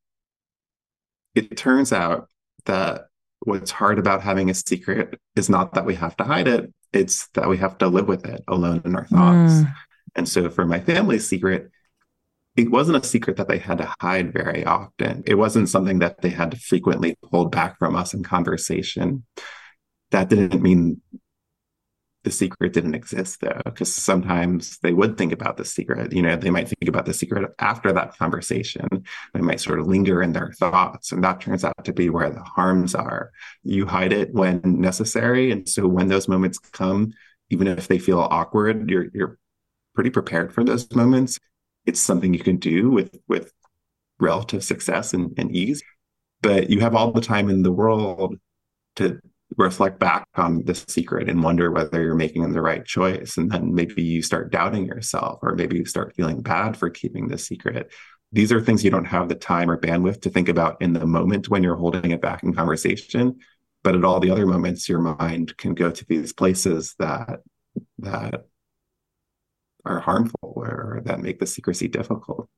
it 1.34 1.56
turns 1.56 1.92
out 1.92 2.28
that 2.64 3.08
what's 3.40 3.70
hard 3.70 3.98
about 3.98 4.22
having 4.22 4.48
a 4.48 4.54
secret 4.54 5.18
is 5.36 5.50
not 5.50 5.74
that 5.74 5.84
we 5.84 5.94
have 5.96 6.16
to 6.16 6.24
hide 6.24 6.48
it, 6.48 6.72
it's 6.92 7.28
that 7.34 7.48
we 7.48 7.58
have 7.58 7.76
to 7.78 7.88
live 7.88 8.08
with 8.08 8.24
it 8.24 8.42
alone 8.48 8.80
in 8.84 8.96
our 8.96 9.06
thoughts. 9.06 9.52
Mm. 9.52 9.74
And 10.16 10.28
so 10.28 10.48
for 10.48 10.64
my 10.64 10.80
family's 10.80 11.28
secret, 11.28 11.70
it 12.56 12.70
wasn't 12.70 13.02
a 13.02 13.06
secret 13.06 13.36
that 13.36 13.48
they 13.48 13.58
had 13.58 13.78
to 13.78 13.94
hide 14.00 14.32
very 14.32 14.64
often. 14.64 15.24
It 15.26 15.34
wasn't 15.34 15.68
something 15.68 15.98
that 15.98 16.20
they 16.22 16.30
had 16.30 16.52
to 16.52 16.56
frequently 16.56 17.16
hold 17.30 17.50
back 17.50 17.78
from 17.78 17.96
us 17.96 18.14
in 18.14 18.22
conversation. 18.22 19.24
That 20.12 20.28
didn't 20.28 20.62
mean 20.62 21.00
the 22.22 22.30
secret 22.30 22.72
didn't 22.72 22.94
exist 22.94 23.40
though, 23.40 23.60
because 23.64 23.92
sometimes 23.92 24.78
they 24.78 24.92
would 24.92 25.18
think 25.18 25.32
about 25.32 25.56
the 25.56 25.64
secret. 25.64 26.12
You 26.12 26.22
know, 26.22 26.36
they 26.36 26.48
might 26.48 26.68
think 26.68 26.88
about 26.88 27.06
the 27.06 27.12
secret 27.12 27.50
after 27.58 27.92
that 27.92 28.16
conversation. 28.16 28.86
They 29.34 29.40
might 29.40 29.60
sort 29.60 29.80
of 29.80 29.88
linger 29.88 30.22
in 30.22 30.32
their 30.32 30.52
thoughts. 30.52 31.10
And 31.10 31.22
that 31.24 31.40
turns 31.40 31.64
out 31.64 31.84
to 31.84 31.92
be 31.92 32.08
where 32.08 32.30
the 32.30 32.42
harms 32.42 32.94
are. 32.94 33.30
You 33.64 33.86
hide 33.86 34.12
it 34.12 34.32
when 34.32 34.60
necessary. 34.64 35.50
And 35.50 35.68
so 35.68 35.86
when 35.86 36.08
those 36.08 36.28
moments 36.28 36.58
come, 36.58 37.12
even 37.50 37.66
if 37.66 37.88
they 37.88 37.98
feel 37.98 38.20
awkward, 38.20 38.88
you're 38.88 39.06
you're 39.12 39.38
pretty 39.94 40.10
prepared 40.10 40.52
for 40.52 40.64
those 40.64 40.90
moments 40.94 41.38
it's 41.86 42.00
something 42.00 42.32
you 42.32 42.40
can 42.40 42.56
do 42.56 42.90
with 42.90 43.18
with 43.28 43.52
relative 44.20 44.62
success 44.62 45.12
and, 45.12 45.36
and 45.38 45.54
ease 45.54 45.82
but 46.44 46.68
you 46.68 46.80
have 46.80 46.94
all 46.94 47.10
the 47.10 47.22
time 47.22 47.48
in 47.48 47.62
the 47.62 47.72
world 47.72 48.36
to 48.96 49.18
reflect 49.56 49.98
back 49.98 50.26
on 50.34 50.62
the 50.64 50.74
secret 50.74 51.28
and 51.28 51.42
wonder 51.42 51.70
whether 51.70 52.02
you're 52.02 52.14
making 52.14 52.52
the 52.52 52.60
right 52.60 52.84
choice. 52.84 53.38
And 53.38 53.50
then 53.50 53.74
maybe 53.74 54.02
you 54.02 54.20
start 54.20 54.52
doubting 54.52 54.84
yourself, 54.84 55.38
or 55.42 55.54
maybe 55.54 55.78
you 55.78 55.86
start 55.86 56.14
feeling 56.14 56.42
bad 56.42 56.76
for 56.76 56.90
keeping 56.90 57.28
the 57.28 57.38
secret. 57.38 57.90
These 58.30 58.52
are 58.52 58.60
things 58.60 58.84
you 58.84 58.90
don't 58.90 59.06
have 59.06 59.30
the 59.30 59.34
time 59.34 59.70
or 59.70 59.78
bandwidth 59.78 60.20
to 60.22 60.30
think 60.30 60.50
about 60.50 60.82
in 60.82 60.92
the 60.92 61.06
moment 61.06 61.48
when 61.48 61.62
you're 61.62 61.76
holding 61.76 62.10
it 62.10 62.20
back 62.20 62.42
in 62.42 62.52
conversation. 62.52 63.38
But 63.82 63.94
at 63.94 64.04
all 64.04 64.20
the 64.20 64.30
other 64.30 64.46
moments, 64.46 64.86
your 64.86 65.00
mind 65.00 65.56
can 65.56 65.74
go 65.74 65.90
to 65.90 66.04
these 66.06 66.34
places 66.34 66.94
that 66.98 67.40
that 67.98 68.46
are 69.84 70.00
harmful 70.00 70.52
or 70.56 71.00
that 71.04 71.20
make 71.20 71.38
the 71.38 71.46
secrecy 71.46 71.88
difficult. 71.88 72.48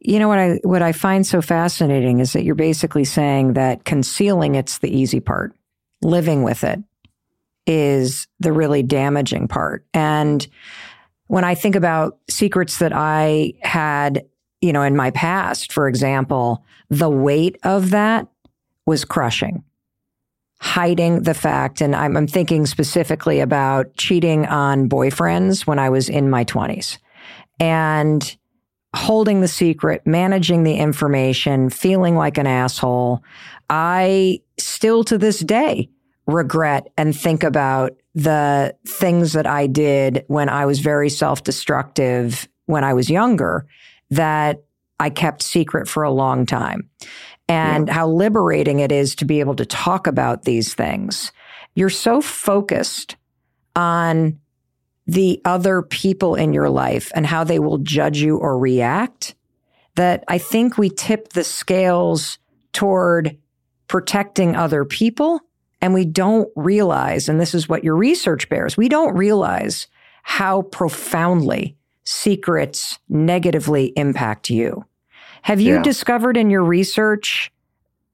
You 0.00 0.18
know 0.18 0.28
what 0.28 0.38
I 0.38 0.60
what 0.64 0.82
I 0.82 0.92
find 0.92 1.26
so 1.26 1.40
fascinating 1.40 2.18
is 2.18 2.32
that 2.32 2.44
you're 2.44 2.54
basically 2.54 3.04
saying 3.04 3.52
that 3.52 3.84
concealing 3.84 4.56
it's 4.56 4.78
the 4.78 4.94
easy 4.94 5.20
part. 5.20 5.54
Living 6.02 6.42
with 6.42 6.64
it 6.64 6.80
is 7.66 8.26
the 8.40 8.52
really 8.52 8.82
damaging 8.82 9.46
part. 9.46 9.86
And 9.94 10.46
when 11.28 11.44
I 11.44 11.54
think 11.54 11.76
about 11.76 12.18
secrets 12.28 12.78
that 12.78 12.92
I 12.92 13.54
had, 13.62 14.24
you 14.60 14.72
know, 14.72 14.82
in 14.82 14.96
my 14.96 15.12
past, 15.12 15.72
for 15.72 15.86
example, 15.86 16.64
the 16.90 17.08
weight 17.08 17.56
of 17.62 17.90
that 17.90 18.26
was 18.84 19.04
crushing 19.04 19.62
hiding 20.62 21.24
the 21.24 21.34
fact. 21.34 21.80
And 21.80 21.94
I'm, 21.94 22.16
I'm, 22.16 22.28
thinking 22.28 22.66
specifically 22.66 23.40
about 23.40 23.96
cheating 23.96 24.46
on 24.46 24.88
boyfriends 24.88 25.66
when 25.66 25.80
I 25.80 25.90
was 25.90 26.08
in 26.08 26.30
my 26.30 26.44
20s 26.44 26.98
and 27.58 28.36
holding 28.94 29.40
the 29.40 29.48
secret, 29.48 30.06
managing 30.06 30.62
the 30.62 30.76
information, 30.76 31.68
feeling 31.68 32.14
like 32.14 32.38
an 32.38 32.46
asshole. 32.46 33.24
I 33.70 34.40
still 34.56 35.02
to 35.04 35.18
this 35.18 35.40
day 35.40 35.90
regret 36.28 36.86
and 36.96 37.16
think 37.16 37.42
about 37.42 37.96
the 38.14 38.76
things 38.86 39.32
that 39.32 39.48
I 39.48 39.66
did 39.66 40.24
when 40.28 40.48
I 40.48 40.64
was 40.66 40.78
very 40.78 41.10
self 41.10 41.42
destructive 41.42 42.48
when 42.66 42.84
I 42.84 42.94
was 42.94 43.10
younger 43.10 43.66
that 44.10 44.62
I 45.00 45.10
kept 45.10 45.42
secret 45.42 45.88
for 45.88 46.04
a 46.04 46.12
long 46.12 46.46
time 46.46 46.88
and 47.52 47.88
yeah. 47.88 47.94
how 47.94 48.08
liberating 48.08 48.80
it 48.80 48.90
is 48.90 49.14
to 49.16 49.24
be 49.26 49.40
able 49.40 49.54
to 49.56 49.66
talk 49.66 50.06
about 50.06 50.44
these 50.44 50.72
things. 50.72 51.32
You're 51.74 51.90
so 51.90 52.20
focused 52.20 53.16
on 53.76 54.38
the 55.06 55.40
other 55.44 55.82
people 55.82 56.34
in 56.34 56.52
your 56.52 56.70
life 56.70 57.12
and 57.14 57.26
how 57.26 57.44
they 57.44 57.58
will 57.58 57.78
judge 57.78 58.18
you 58.18 58.38
or 58.38 58.58
react 58.58 59.34
that 59.96 60.24
I 60.28 60.38
think 60.38 60.78
we 60.78 60.88
tip 60.88 61.30
the 61.30 61.44
scales 61.44 62.38
toward 62.72 63.36
protecting 63.86 64.56
other 64.56 64.84
people. 64.84 65.40
And 65.82 65.92
we 65.92 66.04
don't 66.04 66.48
realize, 66.54 67.28
and 67.28 67.40
this 67.40 67.54
is 67.54 67.68
what 67.68 67.84
your 67.84 67.96
research 67.96 68.48
bears, 68.48 68.76
we 68.76 68.88
don't 68.88 69.14
realize 69.14 69.88
how 70.22 70.62
profoundly 70.62 71.76
secrets 72.04 72.98
negatively 73.08 73.92
impact 73.96 74.48
you. 74.48 74.84
Have 75.42 75.60
you 75.60 75.74
yeah. 75.74 75.82
discovered 75.82 76.36
in 76.36 76.50
your 76.50 76.64
research 76.64 77.52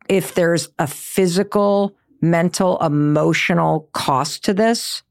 if 0.08 0.34
there's 0.34 0.68
a 0.78 0.86
physical, 0.86 1.94
mental, 2.20 2.78
emotional 2.78 3.88
cost 3.92 4.44
to 4.44 4.54
this? 4.54 5.02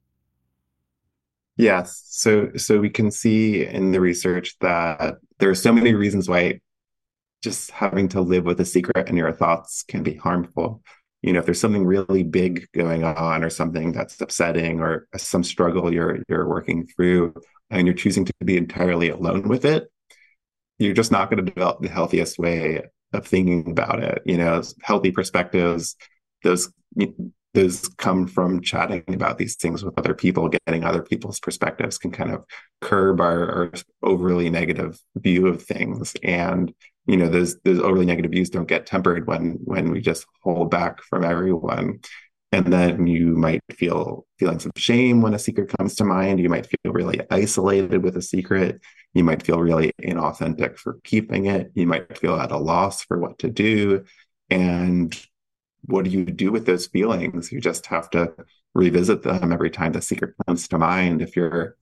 Yes. 1.57 2.03
So 2.09 2.51
so 2.55 2.79
we 2.79 2.89
can 2.89 3.09
see 3.09 3.65
in 3.65 3.91
the 3.91 3.99
research 3.99 4.57
that 4.59 5.17
there 5.39 5.49
are 5.49 5.55
so 5.55 5.71
many 5.71 5.93
reasons 5.93 6.29
why 6.29 6.59
just 7.41 7.71
having 7.71 8.07
to 8.09 8.21
live 8.21 8.45
with 8.45 8.59
a 8.59 8.65
secret 8.65 9.09
in 9.09 9.17
your 9.17 9.31
thoughts 9.31 9.83
can 9.83 10.03
be 10.03 10.15
harmful. 10.15 10.81
You 11.21 11.33
know, 11.33 11.39
if 11.39 11.45
there's 11.45 11.59
something 11.59 11.85
really 11.85 12.23
big 12.23 12.67
going 12.73 13.03
on 13.03 13.43
or 13.43 13.49
something 13.49 13.91
that's 13.91 14.19
upsetting 14.21 14.79
or 14.79 15.07
some 15.17 15.43
struggle 15.43 15.91
you're 15.91 16.19
you're 16.29 16.47
working 16.47 16.87
through 16.87 17.33
and 17.69 17.87
you're 17.87 17.95
choosing 17.95 18.25
to 18.25 18.33
be 18.43 18.57
entirely 18.57 19.09
alone 19.09 19.47
with 19.47 19.65
it, 19.65 19.91
you're 20.79 20.93
just 20.93 21.11
not 21.11 21.29
going 21.29 21.43
to 21.43 21.51
develop 21.51 21.81
the 21.81 21.89
healthiest 21.89 22.37
way 22.37 22.83
of 23.13 23.25
thinking 23.25 23.69
about 23.69 24.03
it. 24.03 24.21
You 24.25 24.37
know, 24.37 24.61
healthy 24.83 25.11
perspectives, 25.11 25.95
those 26.43 26.71
those 27.53 27.87
come 27.97 28.27
from 28.27 28.61
chatting 28.61 29.03
about 29.07 29.37
these 29.37 29.55
things 29.55 29.83
with 29.83 29.97
other 29.97 30.13
people, 30.13 30.49
getting 30.49 30.83
other 30.83 31.01
people's 31.01 31.39
perspectives 31.39 31.97
can 31.97 32.11
kind 32.11 32.31
of 32.31 32.43
curb 32.81 33.19
our, 33.19 33.51
our 33.51 33.71
overly 34.03 34.49
negative 34.49 34.99
view 35.15 35.47
of 35.47 35.63
things. 35.63 36.13
And 36.23 36.73
you 37.07 37.17
know, 37.17 37.29
those 37.29 37.59
those 37.61 37.79
overly 37.79 38.05
negative 38.05 38.31
views 38.31 38.49
don't 38.49 38.67
get 38.67 38.85
tempered 38.85 39.27
when 39.27 39.57
when 39.63 39.91
we 39.91 40.01
just 40.01 40.25
hold 40.43 40.69
back 40.69 41.01
from 41.03 41.23
everyone 41.23 41.99
and 42.51 42.71
then 42.71 43.07
you 43.07 43.35
might 43.35 43.61
feel 43.73 44.25
feelings 44.39 44.65
of 44.65 44.71
shame 44.77 45.21
when 45.21 45.33
a 45.33 45.39
secret 45.39 45.73
comes 45.77 45.95
to 45.95 46.03
mind 46.03 46.39
you 46.39 46.49
might 46.49 46.65
feel 46.65 46.93
really 46.93 47.19
isolated 47.29 48.03
with 48.03 48.15
a 48.15 48.21
secret 48.21 48.79
you 49.17 49.23
might 49.23 49.41
feel 49.41 49.59
really 49.59 49.91
inauthentic 50.01 50.77
for 50.77 50.99
keeping 51.03 51.47
it. 51.47 51.71
You 51.73 51.87
might 51.87 52.17
feel 52.17 52.35
at 52.35 52.51
a 52.51 52.57
loss 52.57 53.03
for 53.03 53.17
what 53.17 53.39
to 53.39 53.49
do. 53.49 54.05
And 54.51 55.19
what 55.85 56.05
do 56.05 56.11
you 56.11 56.23
do 56.23 56.51
with 56.51 56.67
those 56.67 56.85
feelings? 56.85 57.51
You 57.51 57.59
just 57.59 57.87
have 57.87 58.11
to 58.11 58.31
revisit 58.75 59.23
them 59.23 59.51
every 59.51 59.71
time 59.71 59.93
the 59.93 60.01
secret 60.01 60.35
comes 60.45 60.67
to 60.67 60.77
mind 60.77 61.23
if 61.23 61.35
you're 61.35 61.75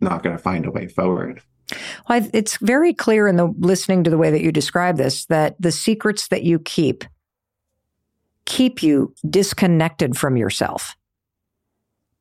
not 0.00 0.22
going 0.22 0.34
to 0.34 0.42
find 0.42 0.64
a 0.64 0.70
way 0.70 0.88
forward. 0.88 1.42
Well, 2.08 2.26
it's 2.32 2.56
very 2.56 2.94
clear 2.94 3.28
in 3.28 3.36
the 3.36 3.52
listening 3.58 4.02
to 4.04 4.10
the 4.10 4.18
way 4.18 4.30
that 4.30 4.42
you 4.42 4.50
describe 4.50 4.96
this 4.96 5.26
that 5.26 5.56
the 5.60 5.72
secrets 5.72 6.28
that 6.28 6.42
you 6.42 6.58
keep 6.58 7.04
keep 8.44 8.82
you 8.82 9.14
disconnected 9.28 10.16
from 10.16 10.36
yourself. 10.36 10.96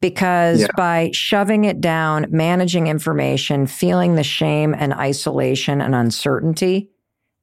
Because 0.02 0.62
yeah. 0.62 0.68
by 0.76 1.12
shoving 1.14 1.64
it 1.64 1.80
down, 1.80 2.26
managing 2.30 2.88
information, 2.88 3.68
feeling 3.68 4.16
the 4.16 4.24
shame 4.24 4.76
and 4.78 4.94
isolation 4.94 5.80
and 5.80 5.94
uncertainty 5.94 6.90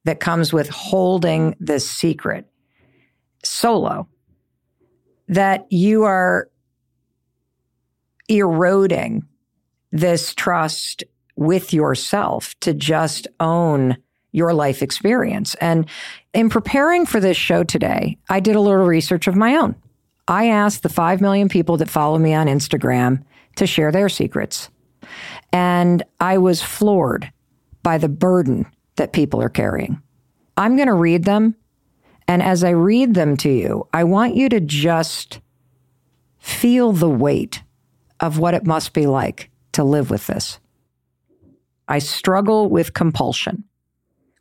that 0.03 0.19
comes 0.19 0.51
with 0.51 0.69
holding 0.69 1.55
this 1.59 1.89
secret 1.89 2.45
solo, 3.43 4.07
that 5.29 5.65
you 5.71 6.03
are 6.03 6.49
eroding 8.27 9.25
this 9.91 10.33
trust 10.33 11.03
with 11.35 11.73
yourself 11.73 12.53
to 12.59 12.73
just 12.73 13.27
own 13.39 13.97
your 14.31 14.53
life 14.53 14.83
experience. 14.83 15.55
And 15.55 15.87
in 16.33 16.49
preparing 16.49 17.05
for 17.05 17.19
this 17.19 17.37
show 17.37 17.63
today, 17.63 18.17
I 18.29 18.39
did 18.39 18.55
a 18.55 18.61
little 18.61 18.85
research 18.85 19.27
of 19.27 19.35
my 19.35 19.55
own. 19.55 19.75
I 20.29 20.47
asked 20.47 20.83
the 20.83 20.89
5 20.89 21.19
million 21.19 21.49
people 21.49 21.75
that 21.77 21.89
follow 21.89 22.17
me 22.17 22.33
on 22.33 22.47
Instagram 22.47 23.23
to 23.55 23.67
share 23.67 23.91
their 23.91 24.07
secrets. 24.07 24.69
And 25.51 26.03
I 26.19 26.37
was 26.37 26.61
floored 26.61 27.31
by 27.83 27.97
the 27.97 28.07
burden 28.07 28.67
that 28.95 29.11
people 29.11 29.41
are 29.41 29.49
carrying. 29.49 30.01
I'm 30.55 30.75
going 30.75 30.87
to 30.87 30.93
read 30.93 31.25
them. 31.25 31.55
And 32.27 32.43
as 32.43 32.63
I 32.63 32.69
read 32.69 33.15
them 33.15 33.35
to 33.37 33.49
you, 33.49 33.87
I 33.91 34.03
want 34.03 34.35
you 34.35 34.49
to 34.49 34.59
just 34.59 35.41
feel 36.37 36.91
the 36.91 37.09
weight 37.09 37.63
of 38.19 38.37
what 38.37 38.53
it 38.53 38.65
must 38.65 38.93
be 38.93 39.07
like 39.07 39.49
to 39.71 39.83
live 39.83 40.11
with 40.11 40.27
this. 40.27 40.59
I 41.87 41.99
struggle 41.99 42.69
with 42.69 42.93
compulsion 42.93 43.63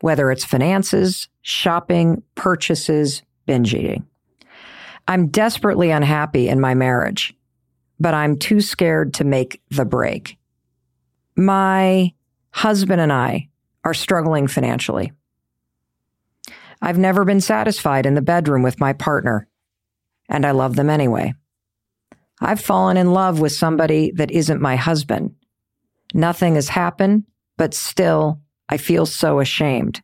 whether 0.01 0.31
it's 0.31 0.45
finances, 0.45 1.29
shopping, 1.43 2.23
purchases, 2.35 3.23
binge 3.47 3.75
eating. 3.75 4.07
I'm 5.09 5.29
desperately 5.29 5.91
unhappy 5.91 6.49
in 6.49 6.61
my 6.61 6.75
marriage, 6.75 7.35
but 7.99 8.13
I'm 8.13 8.39
too 8.39 8.61
scared 8.61 9.15
to 9.15 9.25
make 9.25 9.63
the 9.71 9.87
break. 9.87 10.37
My 11.35 12.13
husband 12.51 13.01
and 13.01 13.11
I 13.11 13.49
are 13.85 13.95
struggling 13.95 14.49
financially. 14.49 15.13
I've 16.83 16.99
never 16.99 17.25
been 17.25 17.41
satisfied 17.41 18.05
in 18.05 18.17
the 18.17 18.23
bedroom 18.23 18.63
with 18.63 18.81
my 18.81 18.93
partner, 18.93 19.49
and 20.29 20.45
I 20.45 20.51
love 20.51 20.77
them 20.77 20.91
anyway. 20.91 21.33
I've 22.39 22.61
fallen 22.61 22.99
in 22.99 23.13
love 23.13 23.41
with 23.41 23.53
somebody 23.53 24.13
that 24.13 24.31
isn't 24.31 24.61
my 24.61 24.77
husband. 24.77 25.35
Nothing 26.13 26.55
has 26.57 26.69
happened, 26.69 27.25
but 27.57 27.73
still, 27.73 28.43
I 28.69 28.77
feel 28.77 29.07
so 29.07 29.41
ashamed. 29.41 30.03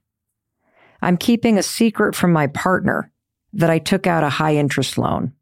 I'm 1.02 1.18
keeping 1.18 1.58
a 1.58 1.62
secret 1.62 2.16
from 2.16 2.32
my 2.32 2.46
partner 2.46 3.10
that 3.54 3.70
I 3.70 3.78
took 3.78 4.06
out 4.06 4.24
a 4.24 4.28
high 4.28 4.56
interest 4.56 4.98
loan. 4.98 5.32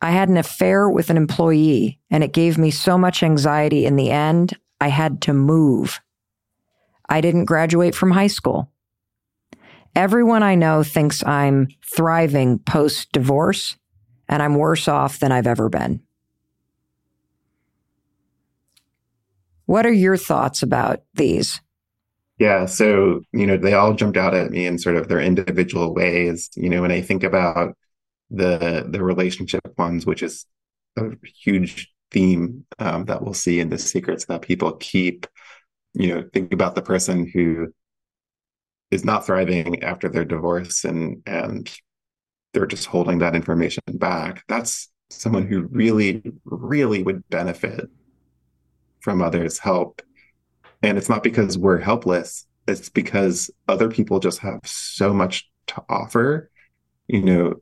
I 0.00 0.10
had 0.10 0.28
an 0.28 0.36
affair 0.36 0.88
with 0.88 1.08
an 1.10 1.16
employee 1.16 1.98
and 2.10 2.22
it 2.22 2.32
gave 2.32 2.58
me 2.58 2.70
so 2.70 2.98
much 2.98 3.22
anxiety 3.22 3.86
in 3.86 3.96
the 3.96 4.10
end, 4.10 4.56
I 4.80 4.88
had 4.88 5.22
to 5.22 5.32
move. 5.32 6.00
I 7.08 7.20
didn't 7.20 7.46
graduate 7.46 7.94
from 7.94 8.10
high 8.10 8.26
school. 8.26 8.70
Everyone 9.94 10.42
I 10.42 10.54
know 10.54 10.82
thinks 10.82 11.24
I'm 11.24 11.68
thriving 11.82 12.58
post 12.58 13.12
divorce 13.12 13.76
and 14.28 14.42
I'm 14.42 14.56
worse 14.56 14.88
off 14.88 15.18
than 15.18 15.32
I've 15.32 15.46
ever 15.46 15.68
been. 15.68 16.02
What 19.64 19.86
are 19.86 19.92
your 19.92 20.16
thoughts 20.16 20.62
about 20.62 21.02
these? 21.14 21.60
Yeah, 22.38 22.66
so 22.66 23.22
you 23.32 23.46
know, 23.46 23.56
they 23.56 23.72
all 23.72 23.94
jumped 23.94 24.16
out 24.18 24.34
at 24.34 24.50
me 24.50 24.66
in 24.66 24.78
sort 24.78 24.96
of 24.96 25.08
their 25.08 25.20
individual 25.20 25.94
ways. 25.94 26.50
You 26.54 26.68
know, 26.68 26.82
when 26.82 26.92
I 26.92 27.00
think 27.00 27.22
about 27.24 27.76
the 28.30 28.86
the 28.90 29.02
relationship 29.02 29.62
ones, 29.78 30.06
which 30.06 30.22
is 30.22 30.46
a 30.96 31.10
huge 31.44 31.92
theme 32.10 32.66
um, 32.78 33.06
that 33.06 33.22
we'll 33.22 33.34
see 33.34 33.60
in 33.60 33.70
the 33.70 33.78
secrets 33.78 34.26
that 34.26 34.42
people 34.42 34.72
keep. 34.74 35.26
You 35.94 36.14
know, 36.14 36.24
think 36.34 36.52
about 36.54 36.74
the 36.76 36.82
person 36.82 37.30
who 37.32 37.72
is 38.90 39.04
not 39.04 39.26
thriving 39.26 39.82
after 39.82 40.08
their 40.08 40.24
divorce 40.24 40.84
and 40.84 41.22
and 41.26 41.70
they're 42.52 42.66
just 42.66 42.86
holding 42.86 43.18
that 43.18 43.36
information 43.36 43.82
back. 43.94 44.44
That's 44.48 44.90
someone 45.10 45.46
who 45.46 45.62
really, 45.70 46.22
really 46.44 47.02
would 47.02 47.28
benefit 47.30 47.88
from 49.00 49.22
others' 49.22 49.58
help 49.58 50.02
and 50.82 50.98
it's 50.98 51.08
not 51.08 51.22
because 51.22 51.58
we're 51.58 51.78
helpless, 51.78 52.46
it's 52.68 52.88
because 52.88 53.50
other 53.68 53.88
people 53.88 54.20
just 54.20 54.38
have 54.40 54.60
so 54.64 55.12
much 55.12 55.48
to 55.68 55.82
offer. 55.88 56.50
You 57.08 57.22
know, 57.22 57.54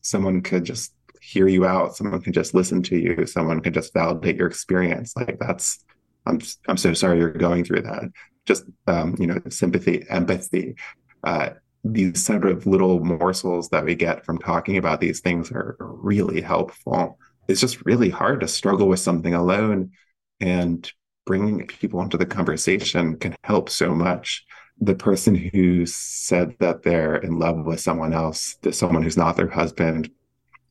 someone 0.00 0.42
could 0.42 0.64
just 0.64 0.94
hear 1.20 1.46
you 1.48 1.66
out, 1.66 1.96
someone 1.96 2.20
can 2.20 2.32
just 2.32 2.54
listen 2.54 2.82
to 2.84 2.96
you, 2.96 3.26
someone 3.26 3.60
can 3.60 3.72
just 3.72 3.92
validate 3.92 4.36
your 4.36 4.46
experience. 4.46 5.14
Like 5.16 5.38
that's 5.38 5.84
I'm 6.26 6.40
I'm 6.68 6.76
so 6.76 6.94
sorry 6.94 7.18
you're 7.18 7.32
going 7.32 7.64
through 7.64 7.82
that. 7.82 8.04
Just 8.46 8.64
um, 8.86 9.16
you 9.18 9.26
know, 9.26 9.40
sympathy, 9.48 10.04
empathy. 10.08 10.76
Uh, 11.22 11.50
these 11.84 12.22
sort 12.22 12.44
of 12.44 12.66
little 12.66 13.02
morsels 13.02 13.70
that 13.70 13.84
we 13.84 13.94
get 13.94 14.24
from 14.24 14.38
talking 14.38 14.76
about 14.76 15.00
these 15.00 15.20
things 15.20 15.50
are 15.50 15.76
really 15.78 16.40
helpful. 16.40 17.18
It's 17.48 17.60
just 17.60 17.84
really 17.86 18.10
hard 18.10 18.40
to 18.40 18.48
struggle 18.48 18.86
with 18.88 19.00
something 19.00 19.34
alone. 19.34 19.92
And 20.40 20.90
bringing 21.26 21.66
people 21.66 22.00
into 22.00 22.16
the 22.16 22.26
conversation 22.26 23.16
can 23.16 23.36
help 23.44 23.68
so 23.68 23.94
much. 23.94 24.44
The 24.80 24.94
person 24.94 25.34
who 25.34 25.84
said 25.86 26.56
that 26.60 26.82
they're 26.82 27.16
in 27.16 27.38
love 27.38 27.66
with 27.66 27.80
someone 27.80 28.12
else, 28.12 28.56
someone 28.72 29.02
who's 29.02 29.16
not 29.16 29.36
their 29.36 29.48
husband, 29.48 30.10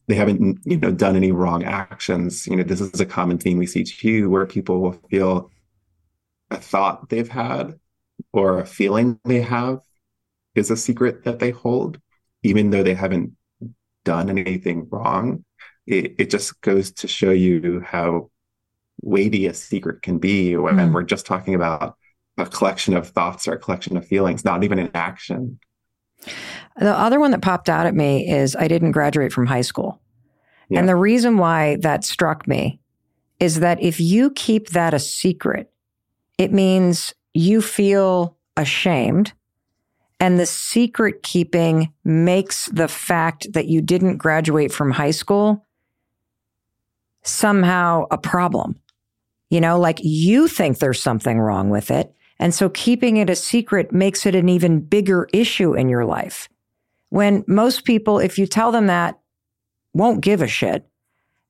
they 0.08 0.16
haven't, 0.16 0.60
you 0.66 0.78
know, 0.78 0.92
done 0.92 1.16
any 1.16 1.32
wrong 1.32 1.64
actions. 1.64 2.48
You 2.48 2.56
know, 2.56 2.64
this 2.64 2.82
is 2.82 3.00
a 3.00 3.06
common 3.06 3.38
theme 3.38 3.60
we 3.60 3.68
see 3.68 3.84
too, 3.84 4.30
where 4.30 4.48
people 4.48 4.82
will 4.82 5.00
feel 5.10 5.52
a 6.50 6.58
thought 6.58 7.10
they've 7.10 7.30
had 7.30 7.80
or 8.34 8.60
a 8.60 8.66
feeling 8.66 9.20
they 9.26 9.42
have 9.42 9.82
is 10.56 10.72
a 10.72 10.78
secret 10.78 11.24
that 11.26 11.38
they 11.38 11.52
hold, 11.52 12.00
even 12.42 12.72
though 12.72 12.82
they 12.82 12.96
haven't 12.96 13.34
done 14.04 14.30
anything 14.30 14.88
wrong. 14.90 15.46
It, 15.86 16.16
it 16.18 16.30
just 16.32 16.60
goes 16.62 16.92
to 16.94 17.08
show 17.08 17.32
you 17.32 17.82
how 17.86 18.32
weighty 19.02 19.46
a 19.46 19.54
secret 19.54 20.02
can 20.02 20.18
be 20.18 20.56
when 20.56 20.76
mm. 20.76 20.94
we're 20.94 21.04
just 21.04 21.26
talking 21.26 21.56
about 21.56 21.96
a 22.38 22.46
collection 22.46 22.96
of 22.96 23.08
thoughts 23.10 23.48
or 23.48 23.54
a 23.54 23.60
collection 23.60 23.98
of 23.98 24.06
feelings, 24.08 24.46
not 24.46 24.64
even 24.64 24.80
an 24.80 24.92
action. 24.94 25.60
The 26.78 26.98
other 26.98 27.20
one 27.20 27.32
that 27.32 27.42
popped 27.42 27.70
out 27.70 27.86
at 27.86 27.96
me 27.96 28.30
is 28.30 28.56
I 28.56 28.68
didn't 28.68 28.92
graduate 28.92 29.34
from 29.34 29.46
high 29.46 29.62
school. 29.62 30.02
Yeah. 30.70 30.80
And 30.80 30.90
the 30.90 30.96
reason 30.96 31.38
why 31.38 31.78
that 31.78 32.04
struck 32.04 32.48
me 32.48 32.80
is 33.40 33.60
that 33.60 33.82
if 33.82 34.00
you 34.00 34.32
keep 34.32 34.70
that 34.70 34.94
a 34.94 35.00
secret, 35.00 35.72
it 36.38 36.52
means 36.52 37.14
you 37.34 37.62
feel 37.62 38.38
ashamed. 38.56 39.34
And 40.20 40.40
the 40.40 40.46
secret 40.46 41.24
keeping 41.24 41.94
makes 42.04 42.68
the 42.68 42.90
fact 42.90 43.54
that 43.54 43.68
you 43.68 43.82
didn't 43.82 44.18
graduate 44.18 44.72
from 44.72 44.92
high 44.92 45.12
school 45.12 45.66
somehow 47.24 48.06
a 48.12 48.18
problem. 48.18 48.76
You 49.50 49.62
know, 49.62 49.80
like 49.80 50.00
you 50.02 50.48
think 50.48 50.80
there's 50.80 51.02
something 51.02 51.40
wrong 51.40 51.70
with 51.70 51.92
it. 51.92 52.14
And 52.40 52.54
so 52.54 52.70
keeping 52.70 53.18
it 53.18 53.30
a 53.30 53.36
secret 53.36 53.92
makes 53.92 54.26
it 54.26 54.36
an 54.36 54.48
even 54.48 54.80
bigger 54.80 55.28
issue 55.34 55.74
in 55.74 55.90
your 55.90 56.06
life. 56.06 56.48
When 57.10 57.44
most 57.48 57.84
people, 57.84 58.20
if 58.20 58.38
you 58.38 58.46
tell 58.46 58.72
them 58.72 58.88
that, 58.88 59.20
won't 59.94 60.22
give 60.22 60.42
a 60.42 60.48
shit 60.48 60.88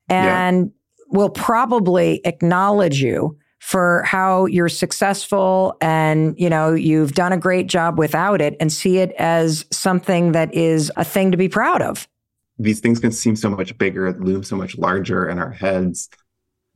and 0.08 0.66
yeah. 0.66 1.18
will 1.18 1.30
probably 1.30 2.22
acknowledge 2.26 3.02
you 3.02 3.38
for 3.60 4.04
how 4.04 4.46
you're 4.46 4.70
successful 4.70 5.76
and 5.82 6.34
you 6.40 6.50
know 6.50 6.74
you've 6.74 7.12
done 7.14 7.34
a 7.34 7.38
great 7.38 7.68
job 7.68 8.00
without 8.00 8.42
it 8.42 8.56
and 8.60 8.72
see 8.72 9.00
it 9.00 9.12
as 9.20 9.66
something 9.70 10.32
that 10.32 10.54
is 10.54 10.92
a 10.96 11.04
thing 11.04 11.30
to 11.30 11.38
be 11.38 11.50
proud 11.50 11.82
of 11.82 12.08
these 12.58 12.80
things 12.80 13.00
can 13.00 13.12
seem 13.12 13.36
so 13.36 13.50
much 13.50 13.78
bigger 13.78 14.14
loom 14.14 14.44
so 14.44 14.56
much 14.56 14.78
larger 14.78 15.28
in 15.28 15.38
our 15.38 15.52
heads 15.52 16.10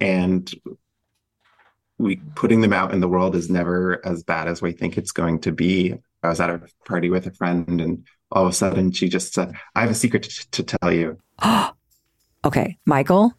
and 0.02 0.54
we 2.04 2.18
putting 2.36 2.62
them 2.62 2.74
out 2.74 2.94
in 2.94 3.00
the 3.00 3.08
world 3.08 3.36
is 3.36 3.50
never 3.50 4.06
as 4.06 4.24
bad 4.24 4.48
as 4.48 4.62
we 4.62 4.72
think 4.72 4.98
it's 4.98 5.12
going 5.12 5.40
to 5.42 5.52
be. 5.52 5.96
I 6.22 6.30
was 6.30 6.40
at 6.40 6.50
a 6.50 6.62
party 6.86 7.10
with 7.10 7.28
a 7.28 7.32
friend, 7.32 7.82
and 7.82 8.06
all 8.32 8.44
of 8.44 8.50
a 8.50 8.54
sudden 8.54 8.92
she 8.92 9.10
just 9.10 9.34
said, 9.34 9.54
"I 9.76 9.82
have 9.82 9.92
a 9.92 9.96
secret 9.96 10.24
to, 10.24 10.52
to 10.52 10.64
tell 10.64 10.92
you." 10.92 11.18
okay, 12.46 12.78
Michael. 12.86 13.34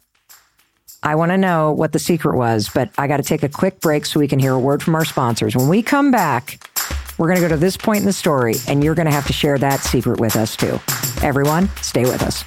I 1.03 1.13
want 1.15 1.31
to 1.31 1.37
know 1.37 1.71
what 1.71 1.91
the 1.91 1.99
secret 1.99 2.35
was, 2.35 2.69
but 2.73 2.89
I 2.97 3.07
got 3.07 3.17
to 3.17 3.23
take 3.23 3.43
a 3.43 3.49
quick 3.49 3.79
break 3.79 4.07
so 4.07 4.19
we 4.19 4.27
can 4.27 4.39
hear 4.39 4.53
a 4.53 4.59
word 4.59 4.81
from 4.81 4.95
our 4.95 5.05
sponsors. 5.05 5.55
When 5.55 5.67
we 5.67 5.83
come 5.83 6.09
back, 6.09 6.67
we're 7.19 7.27
going 7.27 7.39
to 7.39 7.47
go 7.47 7.49
to 7.49 7.57
this 7.57 7.77
point 7.77 7.99
in 7.99 8.05
the 8.05 8.13
story, 8.13 8.55
and 8.67 8.83
you're 8.83 8.95
going 8.95 9.05
to 9.05 9.11
have 9.11 9.27
to 9.27 9.33
share 9.33 9.57
that 9.59 9.81
secret 9.81 10.19
with 10.19 10.35
us 10.35 10.55
too. 10.55 10.79
Everyone, 11.23 11.69
stay 11.81 12.05
with 12.05 12.23
us. 12.23 12.43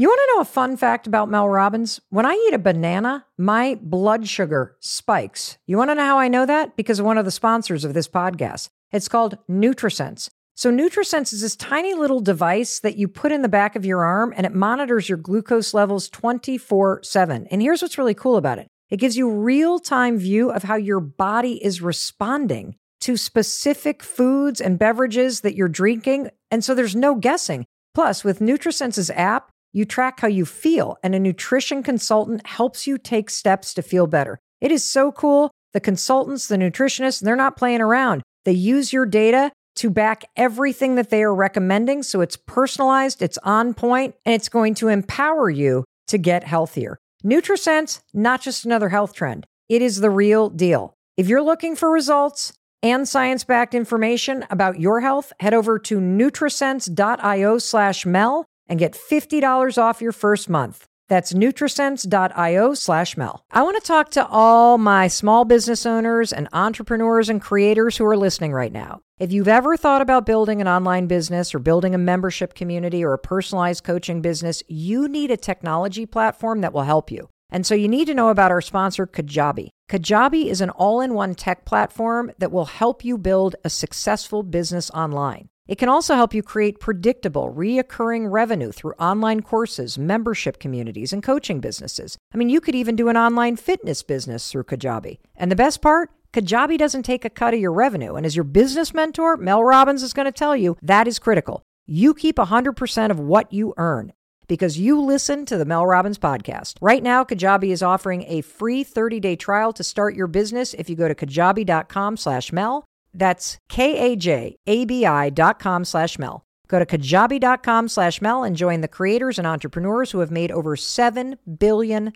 You 0.00 0.06
want 0.06 0.20
to 0.20 0.36
know 0.36 0.42
a 0.42 0.44
fun 0.44 0.76
fact 0.76 1.08
about 1.08 1.28
Mel 1.28 1.48
Robbins? 1.48 2.00
When 2.08 2.24
I 2.24 2.34
eat 2.46 2.54
a 2.54 2.58
banana, 2.60 3.26
my 3.36 3.80
blood 3.82 4.28
sugar 4.28 4.76
spikes. 4.78 5.58
You 5.66 5.76
want 5.76 5.90
to 5.90 5.96
know 5.96 6.04
how 6.04 6.20
I 6.20 6.28
know 6.28 6.46
that? 6.46 6.76
Because 6.76 7.00
of 7.00 7.04
one 7.04 7.18
of 7.18 7.24
the 7.24 7.32
sponsors 7.32 7.84
of 7.84 7.94
this 7.94 8.06
podcast. 8.06 8.68
It's 8.92 9.08
called 9.08 9.38
NutriSense. 9.50 10.28
So 10.54 10.70
NutriSense 10.70 11.32
is 11.32 11.40
this 11.40 11.56
tiny 11.56 11.94
little 11.94 12.20
device 12.20 12.78
that 12.78 12.96
you 12.96 13.08
put 13.08 13.32
in 13.32 13.42
the 13.42 13.48
back 13.48 13.74
of 13.74 13.84
your 13.84 14.04
arm 14.04 14.32
and 14.36 14.46
it 14.46 14.54
monitors 14.54 15.08
your 15.08 15.18
glucose 15.18 15.74
levels 15.74 16.08
24/7. 16.08 17.48
And 17.50 17.60
here's 17.60 17.82
what's 17.82 17.98
really 17.98 18.14
cool 18.14 18.36
about 18.36 18.60
it. 18.60 18.68
It 18.90 18.98
gives 18.98 19.16
you 19.16 19.28
real-time 19.28 20.16
view 20.16 20.52
of 20.52 20.62
how 20.62 20.76
your 20.76 21.00
body 21.00 21.54
is 21.64 21.82
responding 21.82 22.76
to 23.00 23.16
specific 23.16 24.04
foods 24.04 24.60
and 24.60 24.78
beverages 24.78 25.40
that 25.40 25.56
you're 25.56 25.66
drinking, 25.66 26.30
and 26.52 26.62
so 26.62 26.72
there's 26.72 26.94
no 26.94 27.16
guessing. 27.16 27.64
Plus, 27.94 28.22
with 28.22 28.38
NutriSense's 28.38 29.10
app, 29.10 29.50
you 29.72 29.84
track 29.84 30.20
how 30.20 30.28
you 30.28 30.44
feel, 30.44 30.96
and 31.02 31.14
a 31.14 31.18
nutrition 31.18 31.82
consultant 31.82 32.46
helps 32.46 32.86
you 32.86 32.98
take 32.98 33.30
steps 33.30 33.74
to 33.74 33.82
feel 33.82 34.06
better. 34.06 34.38
It 34.60 34.72
is 34.72 34.88
so 34.88 35.12
cool. 35.12 35.50
The 35.72 35.80
consultants, 35.80 36.48
the 36.48 36.56
nutritionists, 36.56 37.20
they're 37.20 37.36
not 37.36 37.56
playing 37.56 37.80
around. 37.80 38.22
They 38.44 38.52
use 38.52 38.92
your 38.92 39.06
data 39.06 39.52
to 39.76 39.90
back 39.90 40.24
everything 40.36 40.96
that 40.96 41.10
they 41.10 41.22
are 41.22 41.34
recommending. 41.34 42.02
So 42.02 42.20
it's 42.20 42.36
personalized, 42.36 43.22
it's 43.22 43.38
on 43.38 43.74
point, 43.74 44.14
and 44.24 44.34
it's 44.34 44.48
going 44.48 44.74
to 44.76 44.88
empower 44.88 45.50
you 45.50 45.84
to 46.08 46.18
get 46.18 46.42
healthier. 46.42 46.98
NutriSense, 47.24 48.00
not 48.14 48.40
just 48.40 48.64
another 48.64 48.88
health 48.88 49.12
trend. 49.12 49.46
It 49.68 49.82
is 49.82 50.00
the 50.00 50.10
real 50.10 50.48
deal. 50.48 50.94
If 51.16 51.28
you're 51.28 51.42
looking 51.42 51.76
for 51.76 51.90
results 51.90 52.52
and 52.82 53.06
science-backed 53.06 53.74
information 53.74 54.44
about 54.50 54.80
your 54.80 55.00
health, 55.00 55.32
head 55.40 55.52
over 55.52 55.78
to 55.80 56.00
nutrisense.io 56.00 57.58
slash 57.58 58.06
Mel 58.06 58.46
and 58.68 58.78
get 58.78 58.92
$50 58.92 59.78
off 59.78 60.02
your 60.02 60.12
first 60.12 60.48
month. 60.48 60.86
That's 61.08 61.32
nutrisense.io 61.32 62.74
slash 62.74 63.16
Mel. 63.16 63.42
I 63.50 63.62
want 63.62 63.76
to 63.76 63.86
talk 63.86 64.10
to 64.10 64.26
all 64.26 64.76
my 64.76 65.08
small 65.08 65.44
business 65.46 65.86
owners 65.86 66.32
and 66.32 66.48
entrepreneurs 66.52 67.30
and 67.30 67.40
creators 67.40 67.96
who 67.96 68.04
are 68.04 68.16
listening 68.16 68.52
right 68.52 68.72
now. 68.72 69.00
If 69.18 69.32
you've 69.32 69.48
ever 69.48 69.76
thought 69.76 70.02
about 70.02 70.26
building 70.26 70.60
an 70.60 70.68
online 70.68 71.06
business 71.06 71.54
or 71.54 71.58
building 71.58 71.94
a 71.94 71.98
membership 71.98 72.54
community 72.54 73.02
or 73.02 73.14
a 73.14 73.18
personalized 73.18 73.84
coaching 73.84 74.20
business, 74.20 74.62
you 74.68 75.08
need 75.08 75.30
a 75.30 75.36
technology 75.36 76.04
platform 76.04 76.60
that 76.60 76.74
will 76.74 76.82
help 76.82 77.10
you. 77.10 77.28
And 77.50 77.64
so 77.64 77.74
you 77.74 77.88
need 77.88 78.04
to 78.06 78.14
know 78.14 78.28
about 78.28 78.50
our 78.50 78.60
sponsor, 78.60 79.06
Kajabi. 79.06 79.70
Kajabi 79.88 80.46
is 80.46 80.60
an 80.60 80.70
all 80.70 81.00
in 81.00 81.14
one 81.14 81.34
tech 81.34 81.64
platform 81.64 82.30
that 82.38 82.52
will 82.52 82.66
help 82.66 83.04
you 83.04 83.16
build 83.16 83.56
a 83.64 83.70
successful 83.70 84.42
business 84.42 84.90
online. 84.90 85.48
It 85.68 85.76
can 85.76 85.90
also 85.90 86.14
help 86.14 86.32
you 86.32 86.42
create 86.42 86.80
predictable, 86.80 87.52
reoccurring 87.52 88.30
revenue 88.30 88.72
through 88.72 88.92
online 88.92 89.42
courses, 89.42 89.98
membership 89.98 90.58
communities, 90.58 91.12
and 91.12 91.22
coaching 91.22 91.60
businesses. 91.60 92.16
I 92.32 92.38
mean, 92.38 92.48
you 92.48 92.62
could 92.62 92.74
even 92.74 92.96
do 92.96 93.10
an 93.10 93.18
online 93.18 93.56
fitness 93.56 94.02
business 94.02 94.50
through 94.50 94.64
Kajabi. 94.64 95.18
And 95.36 95.52
the 95.52 95.56
best 95.56 95.82
part? 95.82 96.10
Kajabi 96.32 96.78
doesn't 96.78 97.02
take 97.02 97.26
a 97.26 97.30
cut 97.30 97.52
of 97.52 97.60
your 97.60 97.72
revenue. 97.72 98.14
And 98.14 98.24
as 98.24 98.34
your 98.34 98.44
business 98.44 98.94
mentor, 98.94 99.36
Mel 99.36 99.62
Robbins 99.62 100.02
is 100.02 100.14
going 100.14 100.26
to 100.26 100.32
tell 100.32 100.56
you 100.56 100.78
that 100.80 101.06
is 101.06 101.18
critical. 101.18 101.62
You 101.86 102.14
keep 102.14 102.36
100% 102.36 103.10
of 103.10 103.20
what 103.20 103.52
you 103.52 103.74
earn 103.76 104.12
because 104.46 104.78
you 104.78 105.00
listen 105.00 105.44
to 105.46 105.58
the 105.58 105.66
Mel 105.66 105.86
Robbins 105.86 106.18
podcast. 106.18 106.76
Right 106.80 107.02
now, 107.02 107.24
Kajabi 107.24 107.70
is 107.70 107.82
offering 107.82 108.24
a 108.26 108.40
free 108.40 108.82
30-day 108.84 109.36
trial 109.36 109.74
to 109.74 109.84
start 109.84 110.14
your 110.14 110.26
business 110.26 110.72
if 110.74 110.88
you 110.88 110.96
go 110.96 111.08
to 111.08 111.14
kajabi.com 111.14 112.16
slash 112.16 112.52
Mel. 112.52 112.84
That's 113.18 113.58
K-A-J-A-B-I 113.68 115.30
dot 115.30 115.58
com 115.58 115.84
slash 115.84 116.18
Mel. 116.18 116.44
Go 116.68 116.78
to 116.78 116.86
kajabi.com 116.86 117.88
slash 117.88 118.20
Mel 118.20 118.44
and 118.44 118.54
join 118.54 118.82
the 118.82 118.88
creators 118.88 119.38
and 119.38 119.46
entrepreneurs 119.46 120.10
who 120.10 120.20
have 120.20 120.30
made 120.30 120.52
over 120.52 120.76
$7 120.76 121.38
billion. 121.58 122.12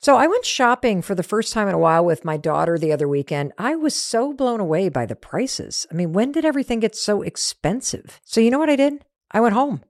So 0.00 0.16
I 0.16 0.26
went 0.26 0.44
shopping 0.44 1.00
for 1.00 1.14
the 1.14 1.22
first 1.22 1.52
time 1.52 1.68
in 1.68 1.74
a 1.74 1.78
while 1.78 2.04
with 2.04 2.24
my 2.24 2.36
daughter 2.36 2.76
the 2.76 2.92
other 2.92 3.08
weekend. 3.08 3.52
I 3.56 3.76
was 3.76 3.94
so 3.94 4.32
blown 4.32 4.58
away 4.60 4.88
by 4.88 5.06
the 5.06 5.16
prices. 5.16 5.86
I 5.92 5.94
mean, 5.94 6.12
when 6.12 6.32
did 6.32 6.44
everything 6.44 6.80
get 6.80 6.96
so 6.96 7.22
expensive? 7.22 8.20
So 8.24 8.40
you 8.40 8.50
know 8.50 8.58
what 8.58 8.70
I 8.70 8.76
did? 8.76 9.04
I 9.30 9.40
went 9.40 9.54
home. 9.54 9.82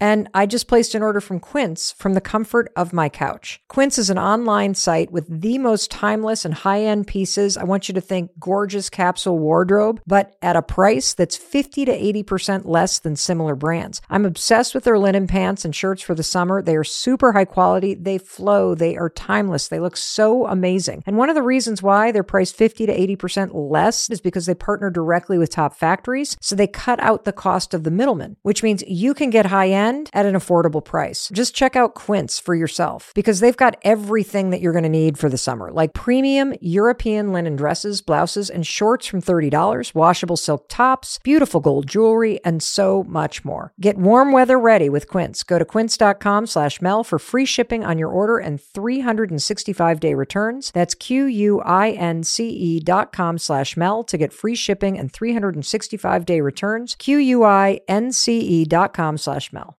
And 0.00 0.28
I 0.32 0.46
just 0.46 0.68
placed 0.68 0.94
an 0.94 1.02
order 1.02 1.20
from 1.20 1.40
Quince 1.40 1.92
from 1.92 2.14
the 2.14 2.20
comfort 2.20 2.70
of 2.76 2.92
my 2.92 3.08
couch. 3.08 3.60
Quince 3.68 3.98
is 3.98 4.10
an 4.10 4.18
online 4.18 4.74
site 4.74 5.10
with 5.10 5.26
the 5.28 5.58
most 5.58 5.90
timeless 5.90 6.44
and 6.44 6.54
high 6.54 6.82
end 6.82 7.06
pieces. 7.06 7.56
I 7.56 7.64
want 7.64 7.88
you 7.88 7.94
to 7.94 8.00
think 8.00 8.30
gorgeous 8.38 8.88
capsule 8.90 9.38
wardrobe, 9.38 10.00
but 10.06 10.36
at 10.40 10.56
a 10.56 10.62
price 10.62 11.14
that's 11.14 11.36
50 11.36 11.84
to 11.86 11.92
80% 12.24 12.64
less 12.64 13.00
than 13.00 13.16
similar 13.16 13.56
brands. 13.56 14.00
I'm 14.08 14.24
obsessed 14.24 14.74
with 14.74 14.84
their 14.84 14.98
linen 14.98 15.26
pants 15.26 15.64
and 15.64 15.74
shirts 15.74 16.02
for 16.02 16.14
the 16.14 16.22
summer. 16.22 16.62
They 16.62 16.76
are 16.76 16.84
super 16.84 17.32
high 17.32 17.44
quality. 17.44 17.94
They 17.94 18.18
flow. 18.18 18.74
They 18.74 18.96
are 18.96 19.10
timeless. 19.10 19.68
They 19.68 19.80
look 19.80 19.96
so 19.96 20.46
amazing. 20.46 21.02
And 21.06 21.16
one 21.16 21.28
of 21.28 21.34
the 21.34 21.42
reasons 21.42 21.82
why 21.82 22.12
they're 22.12 22.22
priced 22.22 22.54
50 22.54 22.86
to 22.86 23.16
80% 23.16 23.50
less 23.52 24.08
is 24.10 24.20
because 24.20 24.46
they 24.46 24.54
partner 24.54 24.90
directly 24.90 25.38
with 25.38 25.50
top 25.50 25.74
factories. 25.74 26.36
So 26.40 26.54
they 26.54 26.68
cut 26.68 27.00
out 27.00 27.24
the 27.24 27.32
cost 27.32 27.74
of 27.74 27.82
the 27.82 27.90
middleman, 27.90 28.36
which 28.42 28.62
means 28.62 28.84
you 28.86 29.12
can 29.12 29.30
get 29.30 29.46
high 29.46 29.70
end 29.70 29.87
at 30.12 30.26
an 30.26 30.34
affordable 30.34 30.84
price. 30.84 31.30
Just 31.32 31.54
check 31.54 31.76
out 31.76 31.94
Quince 31.94 32.38
for 32.38 32.54
yourself 32.54 33.12
because 33.14 33.40
they've 33.40 33.56
got 33.56 33.76
everything 33.82 34.50
that 34.50 34.60
you're 34.60 34.72
going 34.72 34.82
to 34.82 34.88
need 34.88 35.18
for 35.18 35.28
the 35.28 35.38
summer, 35.38 35.70
like 35.70 35.92
premium 35.92 36.54
European 36.60 37.32
linen 37.32 37.56
dresses, 37.56 38.02
blouses, 38.02 38.50
and 38.50 38.66
shorts 38.66 39.06
from 39.06 39.22
$30, 39.22 39.94
washable 39.94 40.36
silk 40.36 40.66
tops, 40.68 41.18
beautiful 41.22 41.60
gold 41.60 41.86
jewelry, 41.86 42.38
and 42.44 42.62
so 42.62 43.04
much 43.04 43.44
more. 43.44 43.72
Get 43.80 43.96
warm 43.98 44.32
weather 44.32 44.58
ready 44.58 44.88
with 44.88 45.08
Quince. 45.08 45.42
Go 45.42 45.58
to 45.58 45.64
quince.com 45.64 46.46
slash 46.46 46.80
Mel 46.82 47.04
for 47.04 47.18
free 47.18 47.46
shipping 47.46 47.84
on 47.84 47.98
your 47.98 48.10
order 48.10 48.38
and 48.38 48.60
365 48.60 50.00
day 50.00 50.14
returns. 50.14 50.70
That's 50.72 50.94
Q-U-I-N-C-E 50.94 52.80
dot 52.80 53.12
com 53.12 53.38
slash 53.38 53.76
Mel 53.76 54.04
to 54.04 54.18
get 54.18 54.32
free 54.32 54.54
shipping 54.54 54.98
and 54.98 55.12
365 55.12 56.24
day 56.24 56.40
returns. 56.40 56.94
Q-U-I-N-C-E 56.96 58.64
dot 58.64 58.92
com 58.92 59.18
slash 59.18 59.52
Mel. 59.52 59.77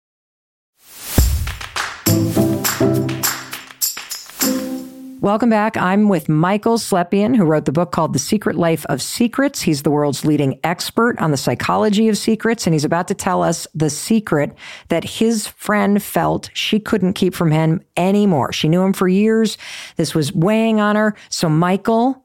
Welcome 5.21 5.51
back. 5.51 5.77
I'm 5.77 6.09
with 6.09 6.29
Michael 6.29 6.79
Slepian, 6.79 7.35
who 7.35 7.45
wrote 7.45 7.65
the 7.65 7.73
book 7.73 7.91
called 7.91 8.13
The 8.13 8.21
Secret 8.21 8.55
Life 8.55 8.87
of 8.87 9.03
Secrets. 9.03 9.61
He's 9.61 9.83
the 9.83 9.91
world's 9.91 10.25
leading 10.25 10.61
expert 10.63 11.19
on 11.19 11.33
the 11.33 11.37
psychology 11.37 12.09
of 12.09 12.17
secrets, 12.17 12.69
and 12.69 12.73
he's 12.73 12.85
about 12.85 13.09
to 13.09 13.15
tell 13.15 13.43
us 13.43 13.67
the 13.75 13.91
secret 13.91 14.55
that 14.91 15.03
his 15.03 15.49
friend 15.49 16.01
felt 16.01 16.51
she 16.55 16.79
couldn't 16.79 17.15
keep 17.15 17.35
from 17.35 17.51
him 17.51 17.83
anymore. 17.97 18.53
She 18.53 18.69
knew 18.69 18.81
him 18.83 18.93
for 18.93 19.09
years. 19.09 19.59
This 19.97 20.15
was 20.15 20.33
weighing 20.33 20.81
on 20.81 20.95
her. 20.95 21.17
So, 21.31 21.49
Michael, 21.49 22.25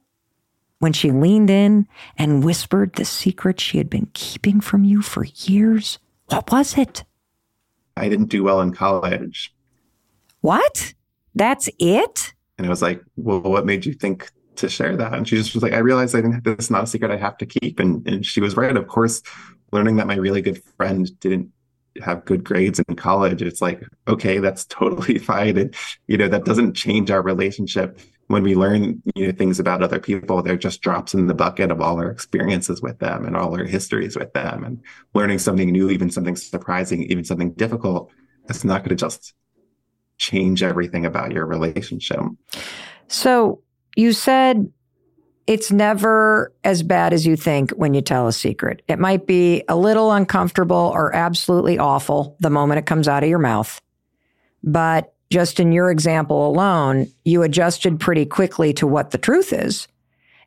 when 0.77 0.93
she 0.93 1.09
leaned 1.09 1.49
in 1.49 1.87
and 2.15 2.43
whispered 2.43 2.93
the 2.93 3.05
secret 3.05 3.59
she 3.59 3.79
had 3.79 3.89
been 3.89 4.07
keeping 4.13 4.61
from 4.61 4.83
you 4.83 5.01
for 5.01 5.25
years, 5.25 5.97
what 6.27 6.51
was 6.51 6.77
it? 6.77 7.05
I 7.97 8.07
didn't 8.07 8.29
do 8.29 8.43
well 8.43 8.61
in 8.61 8.71
college. 8.71 9.51
What? 10.41 10.93
That's 11.33 11.69
it? 11.79 12.32
And 12.57 12.67
I 12.67 12.69
was 12.69 12.81
like, 12.81 13.01
well, 13.15 13.41
what 13.41 13.65
made 13.65 13.85
you 13.85 13.93
think 13.93 14.29
to 14.57 14.69
share 14.69 14.95
that? 14.97 15.13
And 15.13 15.27
she 15.27 15.35
just 15.35 15.53
was 15.53 15.63
like, 15.63 15.73
I 15.73 15.79
realized 15.79 16.15
I 16.15 16.21
didn't, 16.21 16.43
this 16.43 16.65
is 16.65 16.71
not 16.71 16.83
a 16.83 16.87
secret 16.87 17.11
I 17.11 17.17
have 17.17 17.37
to 17.37 17.45
keep. 17.45 17.79
And, 17.79 18.07
and 18.07 18.25
she 18.25 18.41
was 18.41 18.55
right. 18.55 18.75
Of 18.75 18.87
course, 18.87 19.21
learning 19.71 19.95
that 19.97 20.07
my 20.07 20.15
really 20.15 20.41
good 20.41 20.61
friend 20.77 21.09
didn't 21.19 21.51
have 22.01 22.25
good 22.25 22.43
grades 22.43 22.79
in 22.79 22.95
college, 22.95 23.41
it's 23.41 23.61
like, 23.61 23.83
okay, 24.07 24.39
that's 24.39 24.65
totally 24.69 25.17
fine. 25.17 25.57
And, 25.57 25.75
you 26.07 26.17
know, 26.17 26.27
that 26.27 26.45
doesn't 26.45 26.73
change 26.73 27.11
our 27.11 27.21
relationship. 27.21 27.99
When 28.27 28.43
we 28.43 28.55
learn, 28.55 29.03
you 29.15 29.27
know, 29.27 29.33
things 29.33 29.59
about 29.59 29.83
other 29.83 29.99
people, 29.99 30.41
they're 30.41 30.57
just 30.57 30.81
drops 30.81 31.13
in 31.13 31.27
the 31.27 31.33
bucket 31.33 31.71
of 31.71 31.81
all 31.81 31.97
our 31.97 32.09
experiences 32.09 32.81
with 32.81 32.99
them 32.99 33.25
and 33.25 33.35
all 33.35 33.53
our 33.53 33.65
histories 33.65 34.15
with 34.15 34.31
them. 34.33 34.63
And 34.63 34.81
learning 35.13 35.39
something 35.39 35.69
new, 35.69 35.89
even 35.89 36.09
something 36.09 36.35
surprising, 36.35 37.03
even 37.03 37.25
something 37.25 37.51
difficult, 37.53 38.11
it's 38.49 38.63
not 38.63 38.79
going 38.79 38.95
to 38.95 38.95
just 38.95 39.33
change 40.23 40.63
everything 40.63 41.05
about 41.05 41.31
your 41.31 41.45
relationship. 41.45 42.19
So 43.07 43.61
you 43.95 44.13
said 44.13 44.71
it's 45.45 45.71
never 45.71 46.53
as 46.63 46.83
bad 46.83 47.11
as 47.11 47.25
you 47.25 47.35
think 47.35 47.71
when 47.71 47.93
you 47.93 48.01
tell 48.01 48.27
a 48.27 48.33
secret. 48.33 48.81
It 48.87 48.99
might 48.99 49.27
be 49.27 49.63
a 49.67 49.75
little 49.75 50.11
uncomfortable 50.13 50.91
or 50.93 51.13
absolutely 51.13 51.77
awful 51.77 52.37
the 52.39 52.49
moment 52.49 52.79
it 52.79 52.85
comes 52.85 53.09
out 53.09 53.23
of 53.23 53.29
your 53.29 53.39
mouth. 53.39 53.81
But 54.63 55.13
just 55.29 55.59
in 55.59 55.73
your 55.73 55.91
example 55.91 56.47
alone, 56.47 57.07
you 57.25 57.43
adjusted 57.43 57.99
pretty 57.99 58.25
quickly 58.25 58.71
to 58.75 58.87
what 58.87 59.11
the 59.11 59.17
truth 59.17 59.51
is. 59.51 59.89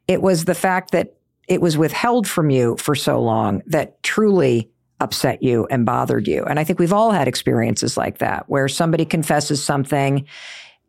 It 0.09 0.23
was 0.23 0.47
the 0.47 0.55
fact 0.55 0.93
that 0.93 1.17
it 1.49 1.61
was 1.61 1.77
withheld 1.77 2.27
from 2.27 2.49
you 2.49 2.77
for 2.79 2.95
so 2.95 3.21
long 3.21 3.63
that 3.67 4.03
truly 4.03 4.71
upset 5.01 5.43
you 5.43 5.67
and 5.71 5.85
bothered 5.85 6.27
you. 6.27 6.45
And 6.45 6.59
I 6.59 6.65
think 6.65 6.79
we've 6.79 6.93
all 6.93 7.11
had 7.11 7.29
experiences 7.29 7.97
like 7.97 8.19
that 8.19 8.49
where 8.49 8.69
somebody 8.69 9.05
confesses 9.05 9.63
something, 9.63 10.27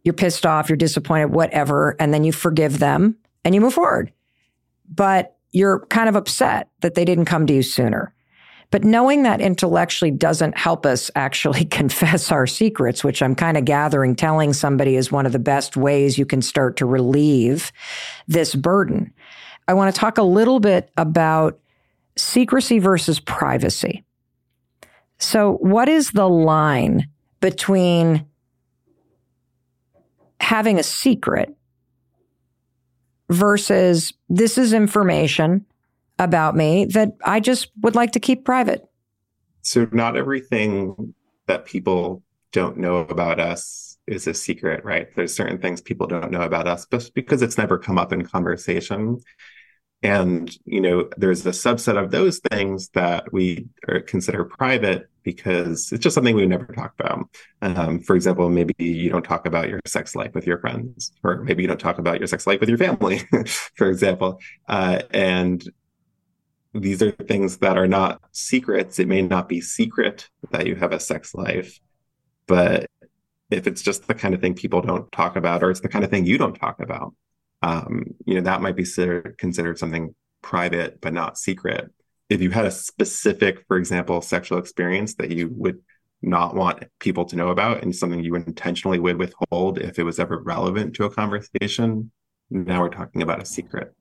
you're 0.03 0.13
pissed 0.13 0.45
off, 0.45 0.69
you're 0.69 0.77
disappointed, 0.77 1.31
whatever, 1.31 1.95
and 1.99 2.13
then 2.13 2.23
you 2.23 2.31
forgive 2.31 2.79
them 2.79 3.17
and 3.43 3.53
you 3.53 3.61
move 3.61 3.73
forward. 3.73 4.11
But 4.89 5.35
you're 5.51 5.85
kind 5.87 6.07
of 6.07 6.15
upset 6.15 6.69
that 6.81 6.95
they 6.95 7.03
didn't 7.03 7.25
come 7.25 7.47
to 7.47 7.53
you 7.53 7.63
sooner. 7.63 8.13
But 8.69 8.83
knowing 8.83 9.23
that 9.23 9.39
intellectually 9.39 10.11
doesn't 10.11 10.57
help 10.57 10.85
us 10.85 11.09
actually 11.15 11.65
confess 11.79 12.31
our 12.31 12.47
secrets, 12.47 13.03
which 13.03 13.21
I'm 13.21 13.35
kind 13.35 13.57
of 13.57 13.65
gathering 13.65 14.15
telling 14.15 14.53
somebody 14.53 14.95
is 14.95 15.11
one 15.11 15.25
of 15.25 15.31
the 15.31 15.39
best 15.39 15.77
ways 15.77 16.17
you 16.17 16.25
can 16.25 16.41
start 16.41 16.77
to 16.77 16.85
relieve 16.85 17.71
this 18.27 18.55
burden. 18.55 19.13
I 19.67 19.73
want 19.73 19.93
to 19.93 19.99
talk 19.99 20.17
a 20.17 20.23
little 20.23 20.59
bit 20.59 20.91
about 20.97 21.59
secrecy 22.17 22.79
versus 22.79 23.19
privacy. 23.19 24.03
So, 25.19 25.53
what 25.53 25.89
is 25.89 26.11
the 26.11 26.29
line 26.29 27.07
between 27.39 28.25
having 30.39 30.79
a 30.79 30.83
secret 30.83 31.55
versus 33.29 34.13
this 34.29 34.57
is 34.57 34.73
information 34.73 35.65
about 36.19 36.55
me 36.55 36.85
that 36.85 37.13
I 37.23 37.39
just 37.39 37.71
would 37.81 37.95
like 37.95 38.11
to 38.13 38.19
keep 38.19 38.45
private? 38.45 38.87
So, 39.61 39.87
not 39.91 40.15
everything 40.15 41.13
that 41.47 41.65
people 41.65 42.23
don't 42.51 42.77
know 42.77 42.97
about 42.97 43.39
us 43.39 43.97
is 44.07 44.27
a 44.27 44.33
secret, 44.33 44.85
right? 44.85 45.07
There's 45.15 45.35
certain 45.35 45.59
things 45.59 45.81
people 45.81 46.07
don't 46.07 46.31
know 46.31 46.41
about 46.41 46.67
us 46.67 46.85
just 46.89 47.13
because 47.13 47.41
it's 47.41 47.57
never 47.57 47.77
come 47.77 47.97
up 47.97 48.13
in 48.13 48.23
conversation 48.23 49.19
and 50.03 50.55
you 50.65 50.79
know 50.79 51.09
there's 51.17 51.45
a 51.45 51.51
subset 51.51 52.01
of 52.01 52.11
those 52.11 52.39
things 52.51 52.89
that 52.89 53.31
we 53.33 53.67
consider 54.05 54.45
private 54.45 55.09
because 55.23 55.91
it's 55.91 56.03
just 56.03 56.13
something 56.13 56.35
we 56.35 56.45
never 56.45 56.65
talk 56.65 56.93
about. 56.99 57.27
Um, 57.61 57.99
for 57.99 58.15
example 58.15 58.49
maybe 58.49 58.73
you 58.77 59.09
don't 59.09 59.25
talk 59.25 59.45
about 59.45 59.69
your 59.69 59.79
sex 59.85 60.15
life 60.15 60.33
with 60.33 60.45
your 60.45 60.59
friends 60.59 61.11
or 61.23 61.43
maybe 61.43 61.63
you 61.63 61.67
don't 61.67 61.79
talk 61.79 61.97
about 61.97 62.19
your 62.19 62.27
sex 62.27 62.45
life 62.45 62.59
with 62.59 62.69
your 62.69 62.77
family 62.77 63.21
for 63.75 63.89
example. 63.89 64.39
Uh, 64.67 65.01
and 65.11 65.69
these 66.73 67.01
are 67.01 67.11
things 67.11 67.57
that 67.57 67.77
are 67.77 67.87
not 67.87 68.21
secrets. 68.31 68.99
It 68.99 69.07
may 69.07 69.23
not 69.23 69.49
be 69.49 69.61
secret 69.61 70.29
that 70.51 70.67
you 70.67 70.75
have 70.75 70.91
a 70.91 70.99
sex 70.99 71.33
life 71.33 71.79
but 72.47 72.89
if 73.49 73.67
it's 73.67 73.81
just 73.81 74.07
the 74.07 74.15
kind 74.15 74.33
of 74.33 74.41
thing 74.41 74.53
people 74.53 74.81
don't 74.81 75.11
talk 75.11 75.35
about 75.35 75.63
or 75.63 75.69
it's 75.69 75.81
the 75.81 75.89
kind 75.89 76.03
of 76.03 76.11
thing 76.11 76.25
you 76.25 76.37
don't 76.37 76.55
talk 76.55 76.79
about 76.79 77.13
um, 77.61 78.15
you 78.25 78.35
know, 78.35 78.41
that 78.41 78.61
might 78.61 78.75
be 78.75 78.85
considered 79.37 79.79
something 79.79 80.13
private 80.41 81.01
but 81.01 81.13
not 81.13 81.37
secret. 81.37 81.91
If 82.29 82.41
you 82.41 82.51
had 82.51 82.65
a 82.65 82.71
specific, 82.71 83.65
for 83.67 83.77
example, 83.77 84.21
sexual 84.21 84.59
experience 84.59 85.15
that 85.15 85.31
you 85.31 85.49
would 85.53 85.79
not 86.21 86.55
want 86.55 86.83
people 86.99 87.25
to 87.25 87.35
know 87.35 87.49
about 87.49 87.83
and 87.83 87.95
something 87.95 88.23
you 88.23 88.35
intentionally 88.35 88.99
would 88.99 89.17
withhold 89.17 89.79
if 89.79 89.99
it 89.99 90.03
was 90.03 90.19
ever 90.19 90.41
relevant 90.41 90.95
to 90.95 91.05
a 91.05 91.09
conversation, 91.09 92.11
now 92.49 92.81
we're 92.81 92.89
talking 92.89 93.21
about 93.21 93.41
a 93.41 93.45
secret. 93.45 93.93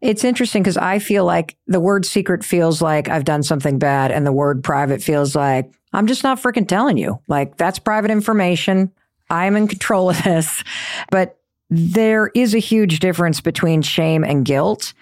It's 0.00 0.24
interesting 0.24 0.62
because 0.62 0.76
I 0.76 0.98
feel 0.98 1.24
like 1.24 1.56
the 1.68 1.80
word 1.80 2.04
secret 2.04 2.44
feels 2.44 2.82
like 2.82 3.08
I've 3.08 3.24
done 3.24 3.44
something 3.44 3.78
bad, 3.78 4.10
and 4.10 4.26
the 4.26 4.32
word 4.32 4.64
private 4.64 5.00
feels 5.00 5.36
like 5.36 5.72
I'm 5.92 6.08
just 6.08 6.24
not 6.24 6.42
freaking 6.42 6.66
telling 6.66 6.98
you. 6.98 7.20
Like 7.28 7.56
that's 7.56 7.78
private 7.78 8.10
information. 8.10 8.90
I'm 9.30 9.56
in 9.56 9.68
control 9.68 10.10
of 10.10 10.22
this. 10.24 10.64
But 11.10 11.38
there 11.74 12.30
is 12.34 12.54
a 12.54 12.58
huge 12.58 13.00
difference 13.00 13.40
between 13.40 13.80
shame 13.80 14.24
and 14.24 14.44
guilt. 14.44 14.92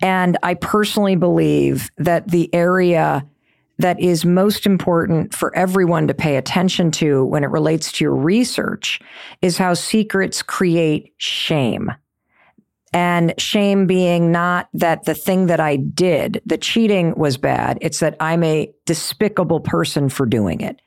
And 0.00 0.38
I 0.42 0.54
personally 0.54 1.16
believe 1.16 1.90
that 1.98 2.28
the 2.28 2.52
area 2.54 3.26
that 3.78 4.00
is 4.00 4.24
most 4.24 4.64
important 4.64 5.34
for 5.34 5.54
everyone 5.54 6.08
to 6.08 6.14
pay 6.14 6.36
attention 6.36 6.90
to 6.92 7.26
when 7.26 7.44
it 7.44 7.50
relates 7.50 7.92
to 7.92 8.04
your 8.04 8.14
research 8.14 9.00
is 9.42 9.58
how 9.58 9.74
secrets 9.74 10.40
create 10.42 11.12
shame. 11.18 11.92
And 12.94 13.34
shame 13.36 13.86
being 13.86 14.32
not 14.32 14.70
that 14.72 15.04
the 15.04 15.14
thing 15.14 15.46
that 15.46 15.60
I 15.60 15.76
did, 15.76 16.40
the 16.46 16.56
cheating 16.56 17.14
was 17.16 17.36
bad. 17.36 17.76
It's 17.82 17.98
that 17.98 18.16
I'm 18.20 18.42
a 18.44 18.72
despicable 18.86 19.60
person 19.60 20.08
for 20.08 20.24
doing 20.24 20.62
it. 20.62 20.80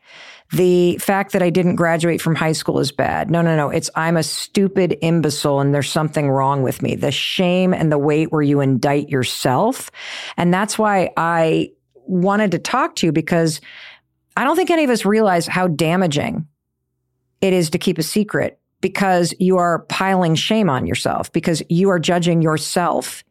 The 0.52 0.98
fact 0.98 1.34
that 1.34 1.41
I 1.41 1.50
didn't 1.50 1.76
graduate 1.76 2.22
from 2.22 2.36
high 2.36 2.54
school 2.54 2.80
is 2.80 2.91
bad. 2.91 3.30
No, 3.30 3.41
no, 3.41 3.56
no. 3.56 3.70
It's 3.70 3.89
I'm 3.95 4.16
a 4.16 4.24
stupid 4.24 4.98
imbecile 5.02 5.60
and 5.60 5.74
there's 5.74 5.91
something 5.91 6.30
wrong 6.30 6.64
with 6.64 6.82
me. 6.82 6.95
The 6.95 7.12
shame 7.12 7.74
and 7.74 7.91
the 7.91 7.98
weight 7.98 8.32
where 8.32 8.41
you 8.41 8.62
indict 8.62 9.10
yourself. 9.10 9.91
And 10.38 10.54
that's 10.54 10.80
why 10.80 11.12
I 11.18 11.72
wanted 11.93 12.52
to 12.52 12.60
talk 12.60 12.95
to 12.98 13.06
you 13.06 13.12
because 13.12 13.60
I 14.38 14.45
don't 14.45 14.56
think 14.56 14.70
any 14.70 14.86
of 14.86 14.89
us 14.89 15.04
realize 15.04 15.48
how 15.48 15.68
damaging 15.68 16.48
it 17.41 17.54
is 17.54 17.70
to 17.72 17.78
keep 17.78 17.98
a 17.98 18.04
secret 18.04 18.60
because 18.80 19.34
you 19.39 19.58
are 19.58 19.80
piling 19.89 20.36
shame 20.36 20.70
on 20.70 20.86
yourself, 20.86 21.32
because 21.32 21.64
you 21.70 21.89
are 21.89 22.00
judging 22.00 22.41
yourself 22.41 23.24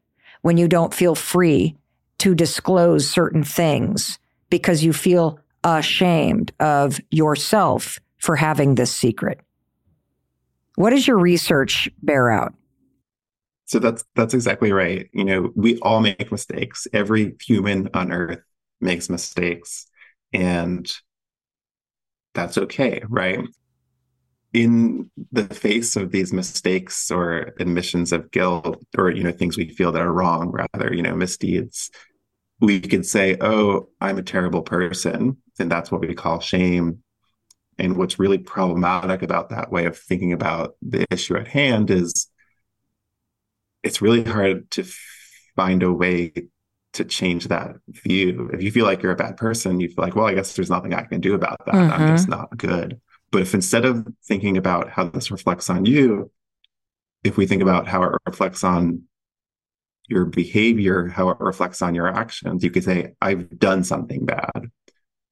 when 0.42 0.56
you 0.56 0.68
don't 0.68 0.92
feel 0.92 1.14
free 1.14 1.76
to 2.18 2.34
disclose 2.34 3.08
certain 3.08 3.44
things 3.44 4.18
because 4.50 4.82
you 4.82 4.92
feel 4.92 5.38
ashamed 5.66 6.52
of 6.60 7.00
yourself 7.10 7.98
for 8.18 8.36
having 8.36 8.76
this 8.76 8.92
secret. 8.92 9.40
What 10.76 10.90
does 10.90 11.06
your 11.06 11.18
research 11.18 11.88
bear 12.02 12.30
out? 12.30 12.54
So 13.66 13.78
that's 13.78 14.04
that's 14.14 14.34
exactly 14.34 14.72
right. 14.72 15.08
You 15.12 15.24
know, 15.24 15.50
we 15.56 15.78
all 15.80 16.00
make 16.00 16.30
mistakes. 16.30 16.86
Every 16.92 17.34
human 17.44 17.88
on 17.94 18.12
earth 18.12 18.40
makes 18.80 19.10
mistakes 19.10 19.86
and 20.32 20.90
that's 22.34 22.58
okay, 22.58 23.02
right? 23.08 23.40
in 24.52 25.10
the 25.32 25.44
face 25.44 25.96
of 25.96 26.12
these 26.12 26.32
mistakes 26.32 27.10
or 27.10 27.52
admissions 27.60 28.10
of 28.10 28.30
guilt 28.30 28.82
or 28.96 29.10
you 29.10 29.22
know 29.22 29.32
things 29.32 29.56
we 29.58 29.68
feel 29.68 29.92
that 29.92 30.00
are 30.00 30.12
wrong 30.12 30.50
rather 30.50 30.94
you 30.94 31.02
know 31.02 31.14
misdeeds 31.14 31.90
we 32.60 32.80
could 32.80 33.04
say 33.04 33.36
oh 33.40 33.88
i'm 34.00 34.18
a 34.18 34.22
terrible 34.22 34.62
person 34.62 35.36
and 35.58 35.70
that's 35.70 35.90
what 35.90 36.00
we 36.00 36.14
call 36.14 36.40
shame. 36.40 37.02
And 37.78 37.96
what's 37.96 38.18
really 38.18 38.38
problematic 38.38 39.22
about 39.22 39.50
that 39.50 39.70
way 39.70 39.84
of 39.84 39.98
thinking 39.98 40.32
about 40.32 40.76
the 40.80 41.06
issue 41.10 41.36
at 41.36 41.48
hand 41.48 41.90
is 41.90 42.28
it's 43.82 44.00
really 44.00 44.24
hard 44.24 44.70
to 44.72 44.84
find 45.54 45.82
a 45.82 45.92
way 45.92 46.32
to 46.94 47.04
change 47.04 47.48
that 47.48 47.76
view. 47.88 48.50
If 48.52 48.62
you 48.62 48.70
feel 48.70 48.86
like 48.86 49.02
you're 49.02 49.12
a 49.12 49.16
bad 49.16 49.36
person 49.36 49.80
you 49.80 49.88
feel 49.88 50.04
like 50.04 50.16
well 50.16 50.26
i 50.26 50.34
guess 50.34 50.56
there's 50.56 50.70
nothing 50.70 50.94
i 50.94 51.02
can 51.02 51.20
do 51.20 51.34
about 51.34 51.58
that. 51.66 51.74
Mm-hmm. 51.74 51.92
i'm 51.92 52.16
just 52.16 52.28
not 52.28 52.56
good. 52.56 53.00
But 53.30 53.42
if 53.42 53.52
instead 53.52 53.84
of 53.84 54.06
thinking 54.24 54.56
about 54.56 54.88
how 54.88 55.04
this 55.04 55.30
reflects 55.30 55.68
on 55.68 55.84
you, 55.84 56.30
if 57.24 57.36
we 57.36 57.46
think 57.46 57.60
about 57.60 57.86
how 57.88 58.02
it 58.04 58.12
reflects 58.24 58.64
on 58.64 59.02
your 60.08 60.26
behavior, 60.26 61.08
how 61.08 61.30
it 61.30 61.38
reflects 61.40 61.82
on 61.82 61.94
your 61.94 62.08
actions, 62.08 62.62
you 62.62 62.70
could 62.70 62.84
say, 62.84 63.14
I've 63.20 63.58
done 63.58 63.84
something 63.84 64.24
bad. 64.26 64.70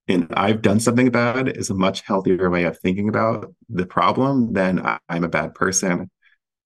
And 0.06 0.28
I've 0.34 0.60
done 0.60 0.80
something 0.80 1.10
bad 1.10 1.48
is 1.56 1.70
a 1.70 1.74
much 1.74 2.02
healthier 2.02 2.50
way 2.50 2.64
of 2.64 2.78
thinking 2.78 3.08
about 3.08 3.54
the 3.68 3.86
problem 3.86 4.52
than 4.52 4.86
I'm 5.08 5.24
a 5.24 5.28
bad 5.28 5.54
person. 5.54 6.10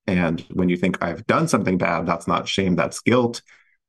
And 0.06 0.40
when 0.52 0.68
you 0.68 0.76
think 0.76 1.02
I've 1.02 1.26
done 1.26 1.46
something 1.46 1.78
bad, 1.78 2.06
that's 2.06 2.26
not 2.26 2.48
shame, 2.48 2.74
that's 2.74 3.00
guilt. 3.00 3.42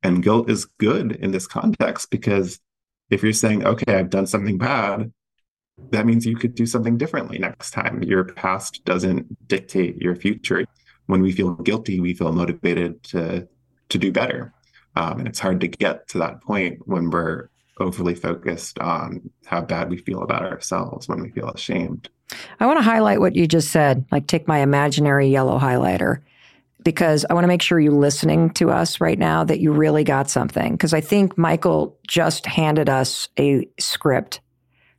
And 0.03 0.24
guilt 0.24 0.49
is 0.49 0.65
good 0.65 1.13
in 1.13 1.32
this 1.32 1.47
context 1.47 2.11
because 2.11 2.59
if 3.09 3.24
you're 3.24 3.34
saying, 3.34 3.65
okay, 3.65 3.95
I've 3.95 4.09
done 4.09 4.28
something 4.28 4.57
bad, 4.57 5.11
that 5.91 6.05
means 6.05 6.26
you 6.26 6.36
could 6.36 6.55
do 6.55 6.65
something 6.65 6.97
differently 6.97 7.39
next 7.39 7.72
time. 7.72 8.03
Your 8.03 8.26
past 8.26 8.84
doesn't 8.86 9.47
dictate 9.47 9.97
your 10.01 10.15
future. 10.15 10.65
When 11.07 11.22
we 11.22 11.32
feel 11.32 11.55
guilty, 11.55 11.99
we 11.99 12.13
feel 12.13 12.32
motivated 12.32 13.01
to 13.05 13.47
to 13.90 13.98
do 13.98 14.12
better. 14.12 14.54
Um, 14.96 15.20
and 15.20 15.28
it's 15.28 15.40
hard 15.40 15.62
to 15.62 15.68
get 15.68 16.08
to 16.10 16.18
that 16.20 16.42
point 16.42 16.80
when 16.88 17.10
we're 17.10 17.50
overly 17.80 18.16
focused 18.16 18.80
on 18.80 19.30
how 19.46 19.62
bad 19.62 19.90
we 19.90 19.98
feel 19.98 20.22
about 20.22 20.44
ourselves 20.44 21.08
when 21.08 21.22
we 21.22 21.30
feel 21.30 21.50
ashamed. 21.50 22.10
I 22.60 22.66
want 22.66 22.78
to 22.78 22.84
highlight 22.84 23.20
what 23.20 23.36
you 23.36 23.48
just 23.48 23.72
said, 23.72 24.06
like 24.12 24.28
take 24.28 24.48
my 24.48 24.60
imaginary 24.60 25.30
yellow 25.30 25.58
highlighter, 25.58 26.22
because 26.84 27.26
I 27.30 27.34
want 27.34 27.44
to 27.44 27.50
make 27.50 27.62
sure 27.62 27.80
you're 27.80 27.92
listening 27.92 28.52
to 28.52 28.70
us 28.70 29.02
right 29.02 29.18
now 29.18 29.44
that 29.44 29.60
you 29.60 29.72
really 29.72 30.04
got 30.04 30.30
something. 30.30 30.74
Because 30.74 30.94
I 30.94 31.02
think 31.02 31.38
Michael 31.38 31.98
just 32.08 32.46
handed 32.46 32.90
us 32.90 33.30
a 33.38 33.68
script 33.80 34.42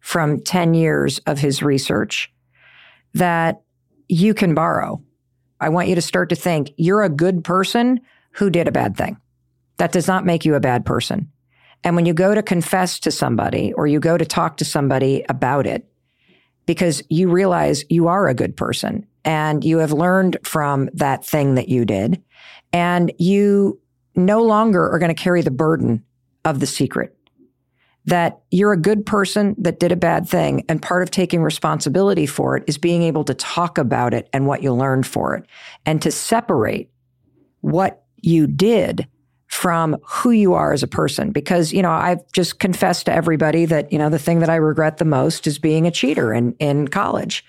from 0.01 0.41
10 0.41 0.74
years 0.74 1.18
of 1.20 1.38
his 1.38 1.62
research 1.62 2.32
that 3.14 3.62
you 4.09 4.34
can 4.34 4.55
borrow. 4.55 5.03
I 5.61 5.68
want 5.68 5.88
you 5.88 5.95
to 5.95 6.03
start 6.03 6.30
to 6.30 6.36
think 6.36 6.72
you're 6.76 7.03
a 7.03 7.11
good 7.11 7.45
person 7.45 8.01
who 8.33 8.51
did 8.51 8.68
a 8.68 8.72
bad 8.72 8.97
thing. 8.97 9.16
That 9.76 9.93
does 9.93 10.07
not 10.07 10.26
make 10.26 10.45
you 10.45 10.55
a 10.55 10.61
bad 10.61 10.85
person. 10.85 11.31
And 11.83 11.97
when 11.97 12.07
you 12.07 12.12
go 12.12 12.35
to 12.35 12.43
confess 12.43 12.99
to 13.01 13.11
somebody 13.11 13.72
or 13.72 13.87
you 13.87 14.01
go 14.01 14.18
to 14.18 14.24
talk 14.24 14.59
to 14.59 14.64
somebody 14.64 15.24
about 15.28 15.66
it, 15.66 15.87
because 16.66 17.03
you 17.09 17.31
realize 17.31 17.85
you 17.89 18.09
are 18.09 18.28
a 18.28 18.35
good 18.35 18.57
person 18.57 19.07
and 19.24 19.64
you 19.64 19.78
have 19.78 19.93
learned 19.93 20.37
from 20.45 20.89
that 20.95 21.24
thing 21.24 21.55
that 21.55 21.68
you 21.68 21.85
did, 21.85 22.22
and 22.72 23.12
you 23.18 23.81
no 24.14 24.43
longer 24.43 24.89
are 24.91 24.99
going 24.99 25.14
to 25.14 25.22
carry 25.22 25.43
the 25.43 25.51
burden 25.51 26.05
of 26.45 26.61
the 26.61 26.66
secret 26.66 27.16
that 28.07 28.41
you're 28.51 28.72
a 28.72 28.81
good 28.81 29.05
person 29.05 29.55
that 29.59 29.78
did 29.78 29.93
a 29.93 29.97
bad 29.97 30.28
thing. 30.28 30.64
And 30.68 30.81
part 30.81 31.03
of 31.03 31.11
taking 31.11 31.43
responsibility 31.43 32.26
for 32.26 32.57
it 32.57 32.64
is 32.66 32.78
being 32.78 33.03
able 33.03 33.24
to 33.24 33.35
talk 33.35 33.78
about 33.78 34.14
it 34.14 34.28
and 34.33 34.47
what 34.47 34.62
you 34.62 34.72
learned 34.72 35.07
for 35.07 35.35
it 35.37 35.47
and 35.85 36.01
to 36.03 36.11
separate 36.11 36.91
what 37.61 38.05
you 38.22 38.46
did 38.46 39.06
from 39.50 39.96
who 40.04 40.30
you 40.30 40.54
are 40.54 40.72
as 40.72 40.82
a 40.84 40.88
person. 40.88 41.32
Because, 41.32 41.72
you 41.72 41.82
know, 41.82 41.90
I've 41.90 42.20
just 42.32 42.60
confessed 42.60 43.06
to 43.06 43.12
everybody 43.12 43.64
that, 43.66 43.92
you 43.92 43.98
know, 43.98 44.08
the 44.08 44.18
thing 44.18 44.38
that 44.38 44.48
I 44.48 44.54
regret 44.54 44.98
the 44.98 45.04
most 45.04 45.46
is 45.46 45.58
being 45.58 45.88
a 45.88 45.90
cheater 45.90 46.32
in, 46.32 46.54
in 46.60 46.86
college 46.86 47.44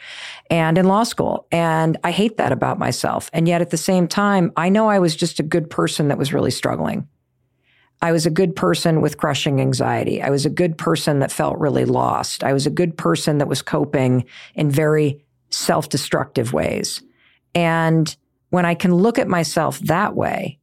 and 0.50 0.80
in 0.80 0.88
law 0.88 1.04
school. 1.04 1.46
And 1.52 1.98
I 2.04 2.10
hate 2.10 2.38
that 2.38 2.52
about 2.52 2.80
myself. 2.80 3.30
And 3.34 3.48
yet 3.48 3.62
at 3.62 3.70
the 3.70 3.78
same 3.78 4.08
time, 4.08 4.52
I 4.58 4.68
know 4.68 4.90
I 4.90 4.98
was 4.98 5.16
just 5.16 5.40
a 5.40 5.44
good 5.44 5.70
person 5.70 6.08
that 6.08 6.18
was 6.18 6.34
really 6.34 6.50
struggling. 6.50 7.08
I 8.02 8.12
was 8.12 8.26
a 8.26 8.32
good 8.32 8.56
person 8.56 9.00
with 9.00 9.18
crushing 9.18 9.62
anxiety. 9.62 10.24
I 10.24 10.32
was 10.32 10.44
a 10.44 10.50
good 10.50 10.80
person 10.80 11.20
that 11.20 11.32
felt 11.32 11.60
really 11.60 11.86
lost. 11.86 12.44
I 12.44 12.52
was 12.52 12.66
a 12.66 12.72
good 12.72 12.98
person 12.98 13.38
that 13.38 13.48
was 13.48 13.62
coping 13.62 14.26
in 14.56 14.72
very 14.72 15.24
self 15.52 15.88
destructive 15.88 16.52
ways. 16.52 17.04
And 17.54 18.16
when 18.50 18.66
I 18.66 18.74
can 18.74 18.96
look 18.96 19.20
at 19.20 19.28
myself 19.28 19.78
that 19.82 20.16
way, 20.16 20.58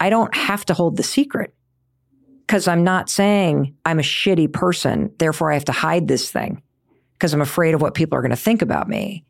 I 0.00 0.10
don't 0.10 0.34
have 0.34 0.64
to 0.66 0.74
hold 0.74 0.96
the 0.96 1.02
secret 1.02 1.54
because 2.46 2.68
I'm 2.68 2.84
not 2.84 3.10
saying 3.10 3.76
I'm 3.84 3.98
a 3.98 4.02
shitty 4.02 4.52
person. 4.52 5.12
Therefore, 5.18 5.50
I 5.50 5.54
have 5.54 5.66
to 5.66 5.72
hide 5.72 6.08
this 6.08 6.30
thing 6.30 6.62
because 7.14 7.34
I'm 7.34 7.40
afraid 7.40 7.74
of 7.74 7.82
what 7.82 7.94
people 7.94 8.16
are 8.16 8.22
going 8.22 8.30
to 8.30 8.36
think 8.36 8.62
about 8.62 8.88
me. 8.88 9.24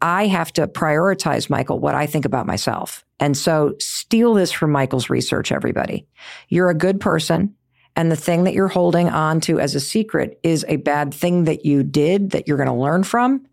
I 0.00 0.26
have 0.26 0.52
to 0.54 0.66
prioritize, 0.66 1.48
Michael, 1.48 1.78
what 1.78 1.94
I 1.94 2.06
think 2.06 2.24
about 2.24 2.46
myself. 2.46 3.04
And 3.20 3.36
so 3.36 3.74
steal 3.78 4.34
this 4.34 4.50
from 4.50 4.72
Michael's 4.72 5.10
research, 5.10 5.52
everybody. 5.52 6.06
You're 6.48 6.70
a 6.70 6.74
good 6.74 7.00
person. 7.00 7.54
And 7.94 8.10
the 8.10 8.16
thing 8.16 8.44
that 8.44 8.54
you're 8.54 8.68
holding 8.68 9.08
on 9.08 9.40
to 9.42 9.60
as 9.60 9.74
a 9.74 9.80
secret 9.80 10.40
is 10.42 10.64
a 10.66 10.76
bad 10.76 11.12
thing 11.12 11.44
that 11.44 11.64
you 11.64 11.82
did 11.82 12.30
that 12.30 12.48
you're 12.48 12.56
going 12.56 12.68
to 12.68 12.74
learn 12.74 13.04
from 13.04 13.46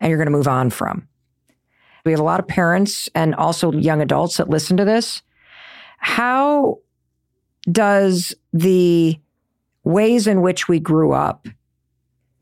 and 0.00 0.10
you're 0.10 0.18
going 0.18 0.26
to 0.26 0.36
move 0.36 0.48
on 0.48 0.68
from. 0.68 1.08
We 2.04 2.10
have 2.10 2.20
a 2.20 2.24
lot 2.24 2.40
of 2.40 2.48
parents 2.48 3.08
and 3.14 3.34
also 3.34 3.72
young 3.72 4.02
adults 4.02 4.36
that 4.36 4.50
listen 4.50 4.76
to 4.76 4.84
this. 4.84 5.22
How 6.04 6.80
does 7.62 8.34
the 8.52 9.18
ways 9.84 10.26
in 10.26 10.42
which 10.42 10.68
we 10.68 10.78
grew 10.78 11.12
up 11.12 11.48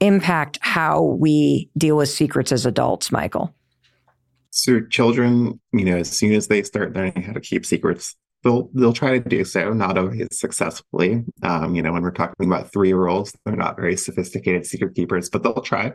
impact 0.01 0.59
how 0.61 1.01
we 1.01 1.71
deal 1.79 1.97
with 1.97 2.09
secrets 2.09 2.51
as 2.51 2.67
adults, 2.67 3.13
Michael? 3.13 3.55
So 4.51 4.81
children, 4.81 5.61
you 5.73 5.85
know, 5.85 5.97
as 5.97 6.11
soon 6.11 6.33
as 6.33 6.49
they 6.49 6.65
start 6.65 6.97
learning 6.97 7.23
how 7.23 7.35
to 7.35 7.41
keep 7.41 7.65
secrets, 7.65 8.17
they'll 8.43 8.69
they'll 8.75 8.93
try 8.93 9.17
to 9.17 9.29
do 9.29 9.45
so, 9.45 9.73
not 9.73 9.97
always 9.97 10.27
successfully. 10.33 11.23
Um, 11.45 11.77
you 11.77 11.83
know, 11.83 11.93
when 11.93 12.03
we're 12.03 12.11
talking 12.11 12.47
about 12.47 12.73
three 12.73 12.89
year 12.89 13.07
olds, 13.07 13.33
they're 13.45 13.55
not 13.55 13.77
very 13.77 13.97
sophisticated 13.97 14.67
secret 14.67 14.97
keepers, 14.97 15.31
but 15.31 15.45
they'll 15.45 15.63
try. 15.63 15.93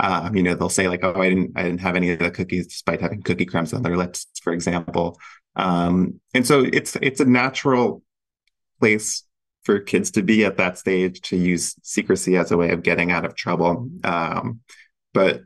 Um, 0.00 0.34
you 0.34 0.42
know, 0.42 0.54
they'll 0.54 0.70
say 0.70 0.88
like, 0.88 1.04
"Oh, 1.04 1.20
I 1.20 1.28
didn't, 1.28 1.52
I 1.56 1.62
didn't 1.64 1.82
have 1.82 1.94
any 1.94 2.10
of 2.10 2.20
the 2.20 2.30
cookies, 2.30 2.68
despite 2.68 3.02
having 3.02 3.22
cookie 3.22 3.44
crumbs 3.44 3.74
on 3.74 3.82
their 3.82 3.98
lips," 3.98 4.26
for 4.42 4.54
example. 4.54 5.20
Um, 5.56 6.20
and 6.34 6.46
so 6.46 6.60
it's 6.60 6.96
it's 7.02 7.20
a 7.20 7.24
natural 7.24 8.02
place 8.80 9.24
for 9.64 9.78
kids 9.78 10.10
to 10.12 10.22
be 10.22 10.44
at 10.44 10.56
that 10.56 10.78
stage 10.78 11.20
to 11.20 11.36
use 11.36 11.76
secrecy 11.82 12.36
as 12.36 12.50
a 12.50 12.56
way 12.56 12.70
of 12.70 12.82
getting 12.82 13.12
out 13.12 13.24
of 13.24 13.36
trouble. 13.36 13.88
Um, 14.02 14.60
but 15.12 15.42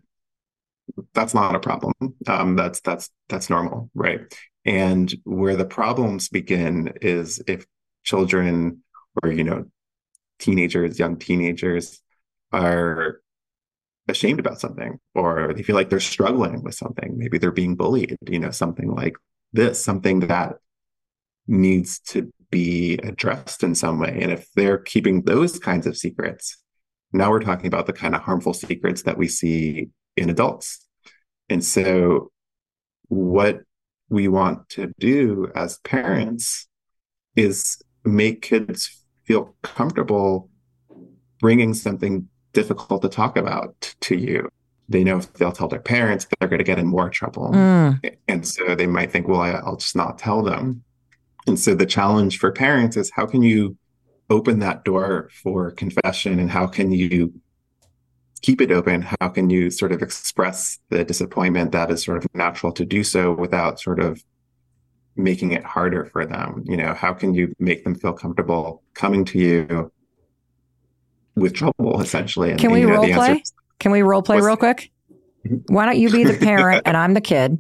that's 1.13 1.35
not 1.35 1.55
a 1.55 1.61
problem. 1.61 1.93
Um, 2.27 2.57
that's 2.57 2.81
that's 2.81 3.11
that's 3.29 3.51
normal, 3.51 3.91
right? 3.95 4.21
And 4.65 5.13
where 5.25 5.57
the 5.57 5.65
problems 5.65 6.29
begin 6.29 6.95
is 7.03 7.43
if 7.47 7.67
children 8.05 8.83
or 9.23 9.33
you 9.33 9.45
know 9.45 9.67
teenagers, 10.39 10.99
young 10.99 11.19
teenagers 11.19 12.01
are 12.53 13.21
ashamed 14.09 14.39
about 14.39 14.61
something 14.61 14.99
or 15.15 15.53
they 15.55 15.63
feel 15.63 15.75
like 15.75 15.91
they're 15.91 16.01
struggling 16.01 16.63
with 16.63 16.75
something. 16.75 17.19
Maybe 17.19 17.39
they're 17.39 17.51
being 17.51 17.75
bullied, 17.75 18.17
you 18.29 18.39
know, 18.39 18.51
something 18.51 18.95
like 18.95 19.17
this, 19.57 19.83
something 19.83 20.21
that 20.21 20.55
needs 21.47 21.99
to 21.99 22.33
be 22.51 22.95
addressed 23.03 23.63
in 23.63 23.75
some 23.75 23.99
way. 23.99 24.19
And 24.23 24.31
if 24.31 24.49
they're 24.55 24.79
keeping 24.79 25.23
those 25.23 25.59
kinds 25.59 25.87
of 25.87 25.97
secrets, 25.97 26.57
now 27.13 27.31
we're 27.31 27.41
talking 27.41 27.67
about 27.67 27.87
the 27.87 27.93
kind 27.93 28.15
of 28.15 28.23
harmful 28.23 28.55
secrets 28.55 29.03
that 29.03 29.19
we 29.19 29.29
see 29.29 29.89
in 30.17 30.31
adults. 30.31 30.87
And 31.49 31.65
so, 31.65 32.31
what 33.09 33.61
we 34.09 34.29
want 34.29 34.69
to 34.71 34.93
do 34.99 35.51
as 35.55 35.79
parents 35.79 36.69
is 37.35 37.81
make 38.05 38.43
kids 38.43 39.05
feel 39.25 39.57
comfortable 39.63 40.49
bringing 41.41 41.75
something 41.75 42.29
difficult 42.53 43.03
to 43.03 43.09
talk 43.09 43.37
about 43.37 43.95
to 44.01 44.17
you. 44.17 44.49
They 44.89 45.03
know 45.03 45.19
if 45.19 45.33
they'll 45.35 45.53
tell 45.53 45.69
their 45.69 45.81
parents, 45.81 46.27
they're 46.39 46.49
going 46.49 46.59
to 46.59 46.65
get 46.65 46.79
in 46.79 46.87
more 46.87 47.11
trouble. 47.11 47.51
Mm. 47.53 48.17
And 48.29 48.47
so 48.47 48.75
they 48.75 48.87
might 48.87 49.11
think, 49.11 49.27
well, 49.27 49.41
I'll 49.41 49.77
just 49.77 49.97
not 49.97 50.19
tell 50.19 50.43
them. 50.43 50.83
And 51.47 51.59
so 51.59 51.75
the 51.75 51.87
challenge 51.87 52.39
for 52.39 52.53
parents 52.53 52.97
is 52.97 53.11
how 53.15 53.27
can 53.27 53.43
you 53.43 53.77
open 54.31 54.59
that 54.61 54.85
door 54.85 55.31
for 55.43 55.71
confession 55.71 56.39
and 56.39 56.51
how 56.51 56.67
can 56.67 56.93
you 56.93 57.33
keep 58.43 58.61
it 58.61 58.71
open? 58.71 59.03
How 59.21 59.29
can 59.29 59.51
you 59.51 59.71
sort 59.71 59.93
of 59.93 60.03
express 60.03 60.79
the 60.91 61.05
disappointment 61.05 61.73
that 61.73 61.91
is 61.91 62.05
sort 62.05 62.19
of 62.19 62.27
natural 62.35 62.73
to 62.73 62.85
do 62.85 63.03
so 63.03 63.33
without 63.33 63.81
sort 63.81 64.01
of 64.01 64.23
making 65.17 65.53
it 65.53 65.65
harder 65.65 66.05
for 66.05 66.27
them? 66.27 66.63
You 66.67 66.77
know, 66.77 66.95
how 66.95 67.13
can 67.13 67.35
you 67.35 67.55
make 67.59 67.85
them 67.85 67.95
feel 67.95 68.13
comfortable 68.13 68.83
coming 68.95 69.25
to 69.27 69.39
you 69.39 69.93
with 71.35 71.55
trouble 71.55 72.01
essentially? 72.01 72.51
And, 72.51 72.61
can 72.61 72.71
we 72.73 72.83
and, 72.83 72.91
know, 72.91 72.97
role 72.97 73.13
play? 73.13 73.43
Can 73.79 73.93
we 73.93 74.03
role 74.03 74.23
play 74.23 74.41
real 74.41 74.57
quick? 74.57 74.91
Mm-hmm. 75.47 75.75
Why 75.75 75.87
don't 75.87 75.99
you 75.99 76.11
be 76.11 76.25
the 76.25 76.39
parent 76.45 76.83
and 76.87 76.97
I'm 76.97 77.15
the 77.15 77.21
kid? 77.21 77.59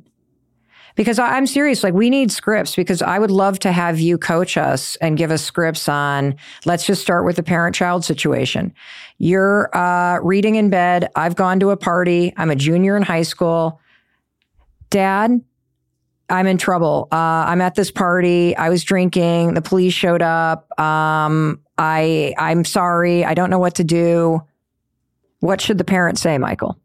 because 0.96 1.18
I'm 1.18 1.46
serious. 1.46 1.84
Like 1.84 1.94
we 1.94 2.10
need 2.10 2.32
scripts 2.32 2.74
because 2.74 3.02
I 3.02 3.18
would 3.18 3.30
love 3.30 3.60
to 3.60 3.70
have 3.70 4.00
you 4.00 4.18
coach 4.18 4.56
us 4.56 4.96
and 4.96 5.16
give 5.16 5.30
us 5.30 5.42
scripts 5.42 5.88
on, 5.88 6.34
let's 6.64 6.84
just 6.84 7.02
start 7.02 7.24
with 7.24 7.36
the 7.36 7.42
parent 7.42 7.76
child 7.76 8.04
situation. 8.04 8.74
You're 9.18 9.74
uh, 9.76 10.18
reading 10.22 10.56
in 10.56 10.70
bed. 10.70 11.08
I've 11.14 11.36
gone 11.36 11.60
to 11.60 11.70
a 11.70 11.76
party. 11.76 12.32
I'm 12.36 12.50
a 12.50 12.56
junior 12.56 12.96
in 12.96 13.02
high 13.02 13.22
school. 13.22 13.80
Dad, 14.90 15.42
I'm 16.28 16.46
in 16.46 16.58
trouble. 16.58 17.08
Uh, 17.12 17.44
I'm 17.46 17.60
at 17.60 17.74
this 17.74 17.90
party. 17.90 18.56
I 18.56 18.70
was 18.70 18.82
drinking. 18.82 19.54
The 19.54 19.62
police 19.62 19.92
showed 19.92 20.22
up. 20.22 20.66
Um, 20.80 21.60
I 21.78 22.34
I'm 22.38 22.64
sorry. 22.64 23.24
I 23.24 23.34
don't 23.34 23.50
know 23.50 23.58
what 23.58 23.76
to 23.76 23.84
do. 23.84 24.42
What 25.41 25.61
should 25.61 25.78
the 25.78 25.84
parent 25.84 26.18
say, 26.18 26.39
Michael? 26.39 26.78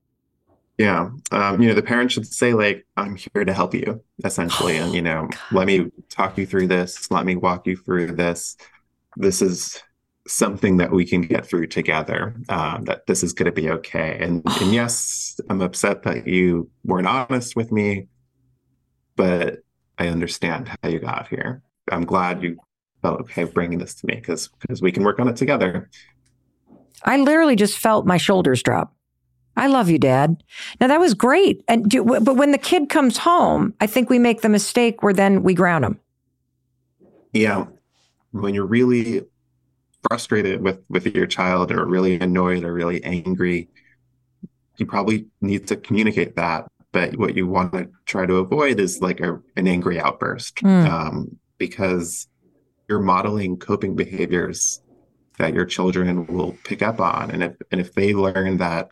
Yeah. 0.77 1.09
Um, 1.31 1.61
you 1.61 1.69
know, 1.69 1.75
the 1.75 1.83
parents 1.83 2.13
should 2.13 2.25
say, 2.25 2.53
like, 2.53 2.85
I'm 2.97 3.15
here 3.15 3.45
to 3.45 3.53
help 3.53 3.73
you, 3.73 4.03
essentially. 4.23 4.77
and, 4.77 4.93
you 4.93 5.01
know, 5.07 5.29
let 5.51 5.67
me 5.67 5.91
talk 6.09 6.37
you 6.37 6.45
through 6.45 6.67
this. 6.67 7.11
Let 7.11 7.25
me 7.25 7.35
walk 7.35 7.67
you 7.67 7.77
through 7.77 8.13
this. 8.13 8.57
This 9.17 9.41
is 9.41 9.81
something 10.27 10.77
that 10.77 10.91
we 10.91 11.05
can 11.05 11.21
get 11.21 11.45
through 11.45 11.67
together, 11.67 12.35
um, 12.49 12.85
that 12.85 13.05
this 13.05 13.23
is 13.23 13.33
going 13.33 13.47
to 13.47 13.51
be 13.51 13.69
okay. 13.69 14.17
And, 14.21 14.41
and 14.61 14.73
yes, 14.73 15.39
I'm 15.49 15.61
upset 15.61 16.03
that 16.03 16.27
you 16.27 16.69
weren't 16.83 17.07
honest 17.07 17.55
with 17.55 17.71
me, 17.71 18.07
but 19.15 19.59
I 19.97 20.07
understand 20.07 20.69
how 20.81 20.89
you 20.89 20.99
got 20.99 21.27
here. 21.27 21.61
I'm 21.91 22.05
glad 22.05 22.41
you 22.41 22.57
felt 23.01 23.21
okay 23.21 23.43
bringing 23.43 23.79
this 23.79 23.95
to 23.95 24.07
me 24.07 24.15
because 24.15 24.47
because 24.59 24.81
we 24.81 24.91
can 24.91 25.03
work 25.03 25.19
on 25.19 25.27
it 25.27 25.35
together. 25.35 25.89
I 27.03 27.17
literally 27.17 27.55
just 27.55 27.77
felt 27.77 28.05
my 28.05 28.17
shoulders 28.17 28.61
drop. 28.63 28.93
I 29.57 29.67
love 29.67 29.89
you, 29.89 29.99
Dad. 29.99 30.43
Now 30.79 30.87
that 30.87 30.99
was 30.99 31.13
great. 31.13 31.63
And 31.67 31.89
do, 31.89 32.03
but 32.03 32.35
when 32.35 32.51
the 32.51 32.57
kid 32.57 32.89
comes 32.89 33.17
home, 33.17 33.73
I 33.81 33.87
think 33.87 34.09
we 34.09 34.19
make 34.19 34.41
the 34.41 34.49
mistake 34.49 35.03
where 35.03 35.13
then 35.13 35.43
we 35.43 35.53
ground 35.53 35.85
him. 35.85 35.99
Yeah, 37.33 37.65
when 38.31 38.53
you're 38.53 38.65
really 38.65 39.23
frustrated 40.09 40.61
with 40.61 40.79
with 40.89 41.05
your 41.05 41.27
child, 41.27 41.71
or 41.71 41.85
really 41.85 42.19
annoyed, 42.19 42.63
or 42.63 42.73
really 42.73 43.03
angry, 43.03 43.69
you 44.77 44.85
probably 44.85 45.27
need 45.41 45.67
to 45.67 45.75
communicate 45.75 46.35
that. 46.35 46.67
But 46.91 47.17
what 47.17 47.35
you 47.35 47.47
want 47.47 47.73
to 47.73 47.89
try 48.05 48.25
to 48.25 48.35
avoid 48.35 48.79
is 48.79 49.01
like 49.01 49.21
a, 49.21 49.39
an 49.55 49.67
angry 49.67 49.99
outburst, 49.99 50.57
mm. 50.57 50.89
um, 50.89 51.37
because 51.57 52.27
you're 52.89 52.99
modeling 52.99 53.57
coping 53.57 53.95
behaviors 53.95 54.81
that 55.37 55.53
your 55.53 55.65
children 55.65 56.27
will 56.27 56.57
pick 56.63 56.81
up 56.81 56.99
on, 56.99 57.31
and 57.31 57.43
if 57.43 57.55
and 57.71 57.81
if 57.81 57.93
they 57.93 58.13
learn 58.13 58.57
that 58.57 58.89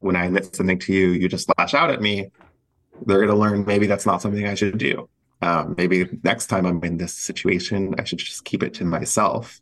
when 0.00 0.16
I 0.16 0.26
admit 0.26 0.54
something 0.56 0.78
to 0.78 0.92
you, 0.92 1.08
you 1.08 1.28
just 1.28 1.50
lash 1.58 1.74
out 1.74 1.90
at 1.90 2.00
me, 2.00 2.30
they're 3.06 3.18
going 3.18 3.28
to 3.28 3.36
learn 3.36 3.64
maybe 3.66 3.86
that's 3.86 4.06
not 4.06 4.22
something 4.22 4.46
I 4.46 4.54
should 4.54 4.78
do. 4.78 5.08
Um, 5.42 5.74
maybe 5.76 6.06
next 6.22 6.46
time 6.46 6.66
I'm 6.66 6.82
in 6.82 6.96
this 6.98 7.14
situation, 7.14 7.94
I 7.98 8.04
should 8.04 8.18
just 8.18 8.44
keep 8.44 8.62
it 8.62 8.74
to 8.74 8.84
myself. 8.84 9.60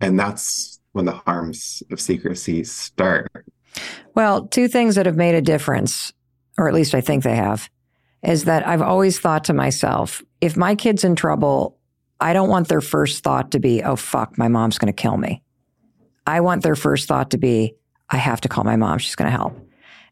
And 0.00 0.18
that's 0.18 0.80
when 0.92 1.04
the 1.04 1.12
harms 1.12 1.82
of 1.90 2.00
secrecy 2.00 2.64
start. 2.64 3.28
Well, 4.14 4.46
two 4.46 4.68
things 4.68 4.94
that 4.94 5.06
have 5.06 5.16
made 5.16 5.34
a 5.34 5.42
difference, 5.42 6.12
or 6.56 6.68
at 6.68 6.74
least 6.74 6.94
I 6.94 7.00
think 7.00 7.22
they 7.22 7.36
have, 7.36 7.68
is 8.22 8.44
that 8.44 8.66
I've 8.66 8.82
always 8.82 9.18
thought 9.18 9.44
to 9.44 9.52
myself, 9.52 10.22
if 10.40 10.56
my 10.56 10.74
kid's 10.74 11.04
in 11.04 11.16
trouble, 11.16 11.77
I 12.20 12.32
don't 12.32 12.48
want 12.48 12.68
their 12.68 12.80
first 12.80 13.22
thought 13.22 13.52
to 13.52 13.60
be, 13.60 13.82
oh, 13.82 13.96
fuck, 13.96 14.36
my 14.38 14.48
mom's 14.48 14.78
going 14.78 14.92
to 14.92 15.02
kill 15.02 15.16
me. 15.16 15.42
I 16.26 16.40
want 16.40 16.62
their 16.62 16.74
first 16.74 17.08
thought 17.08 17.30
to 17.30 17.38
be, 17.38 17.74
I 18.10 18.16
have 18.16 18.40
to 18.42 18.48
call 18.48 18.64
my 18.64 18.76
mom. 18.76 18.98
She's 18.98 19.14
going 19.14 19.30
to 19.30 19.36
help. 19.36 19.56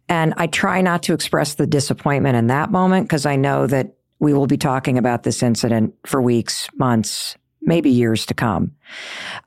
And 0.09 0.35
I 0.37 0.47
try 0.47 0.81
not 0.81 1.03
to 1.05 1.15
express 1.15 1.55
the 1.55 1.67
disappointment 1.67 2.37
in 2.37 2.47
that 2.47 2.71
moment 2.71 3.07
because 3.07 3.27
I 3.27 3.37
know 3.37 3.67
that 3.67 3.97
we 4.19 4.33
will 4.33 4.47
be 4.47 4.57
talking 4.57 4.99
about 4.99 5.25
this 5.25 5.43
incident 5.43 5.95
for 6.07 6.23
weeks, 6.23 6.69
months, 6.77 7.37
maybe 7.61 7.91
years 7.91 8.25
to 8.27 8.35
come. 8.35 8.73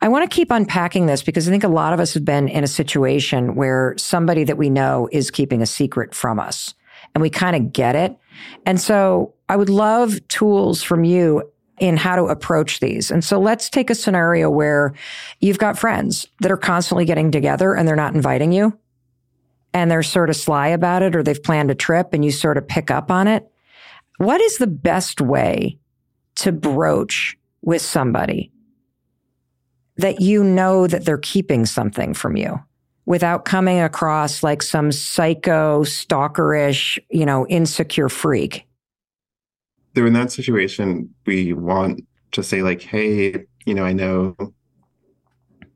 I 0.01 0.09
want 0.09 0.29
to 0.29 0.35
keep 0.35 0.51
unpacking 0.51 1.05
this 1.05 1.23
because 1.23 1.47
I 1.47 1.51
think 1.51 1.63
a 1.63 1.69
lot 1.69 1.93
of 1.93 1.99
us 1.99 2.13
have 2.13 2.25
been 2.25 2.49
in 2.49 2.63
a 2.63 2.67
situation 2.67 3.55
where 3.55 3.95
somebody 3.97 4.43
that 4.43 4.57
we 4.57 4.69
know 4.69 5.07
is 5.11 5.31
keeping 5.31 5.61
a 5.61 5.65
secret 5.65 6.13
from 6.13 6.39
us 6.39 6.75
and 7.15 7.21
we 7.21 7.29
kind 7.29 7.55
of 7.55 7.73
get 7.73 7.95
it. 7.95 8.17
And 8.65 8.79
so 8.79 9.33
I 9.47 9.55
would 9.55 9.69
love 9.69 10.27
tools 10.27 10.83
from 10.83 11.03
you 11.03 11.49
in 11.79 11.97
how 11.97 12.15
to 12.15 12.25
approach 12.25 12.79
these. 12.79 13.11
And 13.11 13.23
so 13.23 13.39
let's 13.39 13.69
take 13.69 13.89
a 13.89 13.95
scenario 13.95 14.49
where 14.49 14.93
you've 15.39 15.57
got 15.57 15.77
friends 15.77 16.27
that 16.41 16.51
are 16.51 16.57
constantly 16.57 17.05
getting 17.05 17.31
together 17.31 17.73
and 17.73 17.87
they're 17.87 17.95
not 17.95 18.15
inviting 18.15 18.51
you 18.51 18.77
and 19.73 19.89
they're 19.89 20.03
sort 20.03 20.29
of 20.29 20.35
sly 20.35 20.67
about 20.67 21.01
it 21.01 21.15
or 21.15 21.23
they've 21.23 21.41
planned 21.41 21.71
a 21.71 21.75
trip 21.75 22.13
and 22.13 22.25
you 22.25 22.31
sort 22.31 22.57
of 22.57 22.67
pick 22.67 22.91
up 22.91 23.11
on 23.11 23.27
it. 23.27 23.49
What 24.17 24.41
is 24.41 24.57
the 24.57 24.67
best 24.67 25.21
way 25.21 25.77
to 26.35 26.51
broach 26.51 27.37
with 27.61 27.81
somebody 27.81 28.51
that 29.97 30.21
you 30.21 30.43
know 30.43 30.87
that 30.87 31.05
they're 31.05 31.17
keeping 31.17 31.65
something 31.65 32.13
from 32.13 32.37
you? 32.37 32.59
without 33.09 33.43
coming 33.43 33.79
across 33.79 34.43
like 34.43 34.61
some 34.61 34.91
psycho, 34.91 35.81
stalkerish, 35.83 36.99
you 37.09 37.25
know, 37.25 37.47
insecure 37.47 38.07
freak 38.07 38.68
so 39.95 40.05
in 40.05 40.13
that 40.13 40.31
situation, 40.31 41.13
we 41.25 41.53
want 41.53 42.05
to 42.31 42.43
say 42.43 42.61
like, 42.61 42.81
hey, 42.81 43.45
you 43.65 43.73
know, 43.73 43.83
I 43.83 43.93
know 43.93 44.35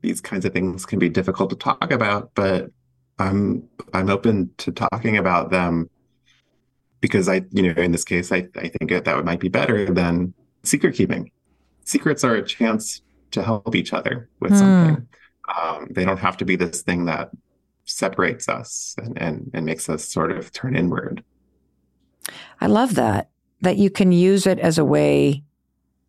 these 0.00 0.20
kinds 0.20 0.44
of 0.44 0.52
things 0.52 0.86
can 0.86 0.98
be 0.98 1.08
difficult 1.08 1.50
to 1.50 1.56
talk 1.56 1.92
about, 1.92 2.30
but 2.34 2.70
I'm 3.18 3.68
I'm 3.92 4.10
open 4.10 4.50
to 4.58 4.72
talking 4.72 5.16
about 5.16 5.50
them 5.50 5.88
because 7.00 7.28
I, 7.28 7.42
you 7.50 7.62
know, 7.62 7.82
in 7.82 7.92
this 7.92 8.04
case, 8.04 8.32
I, 8.32 8.48
I 8.56 8.68
think 8.68 8.90
that 8.90 9.24
might 9.24 9.40
be 9.40 9.48
better 9.48 9.92
than 9.92 10.32
secret 10.62 10.94
keeping. 10.94 11.30
Secrets 11.84 12.24
are 12.24 12.34
a 12.34 12.44
chance 12.44 13.02
to 13.32 13.42
help 13.42 13.74
each 13.74 13.92
other 13.92 14.30
with 14.40 14.52
hmm. 14.52 14.58
something. 14.58 15.08
Um, 15.60 15.88
they 15.90 16.04
don't 16.04 16.18
have 16.18 16.38
to 16.38 16.44
be 16.44 16.56
this 16.56 16.82
thing 16.82 17.04
that 17.04 17.30
separates 17.84 18.48
us 18.48 18.94
and, 18.96 19.18
and, 19.20 19.50
and 19.52 19.66
makes 19.66 19.90
us 19.90 20.04
sort 20.04 20.32
of 20.32 20.50
turn 20.52 20.74
inward. 20.74 21.22
I 22.60 22.68
love 22.68 22.94
that 22.94 23.28
that 23.64 23.76
you 23.76 23.90
can 23.90 24.12
use 24.12 24.46
it 24.46 24.58
as 24.58 24.78
a 24.78 24.84
way 24.84 25.42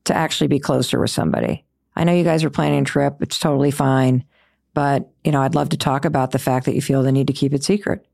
to 0.05 0.15
actually 0.15 0.47
be 0.47 0.59
closer 0.59 0.99
with 0.99 1.11
somebody. 1.11 1.65
I 1.95 2.03
know 2.03 2.13
you 2.13 2.23
guys 2.23 2.43
are 2.43 2.49
planning 2.49 2.81
a 2.81 2.85
trip. 2.85 3.17
It's 3.21 3.39
totally 3.39 3.71
fine. 3.71 4.23
But, 4.73 5.09
you 5.23 5.31
know, 5.31 5.41
I'd 5.41 5.55
love 5.55 5.69
to 5.69 5.77
talk 5.77 6.05
about 6.05 6.31
the 6.31 6.39
fact 6.39 6.65
that 6.65 6.75
you 6.75 6.81
feel 6.81 7.01
the 7.01 7.11
need 7.11 7.27
to 7.27 7.33
keep 7.33 7.53
it 7.53 7.63
secret. 7.63 8.05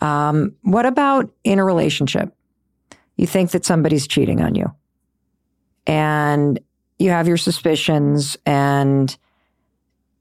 Um, 0.00 0.56
what 0.62 0.86
about 0.86 1.30
in 1.44 1.58
a 1.58 1.64
relationship? 1.64 2.34
You 3.16 3.26
think 3.26 3.50
that 3.50 3.64
somebody's 3.64 4.06
cheating 4.06 4.40
on 4.40 4.54
you 4.54 4.74
and 5.86 6.58
you 6.98 7.10
have 7.10 7.28
your 7.28 7.36
suspicions 7.36 8.36
and 8.44 9.16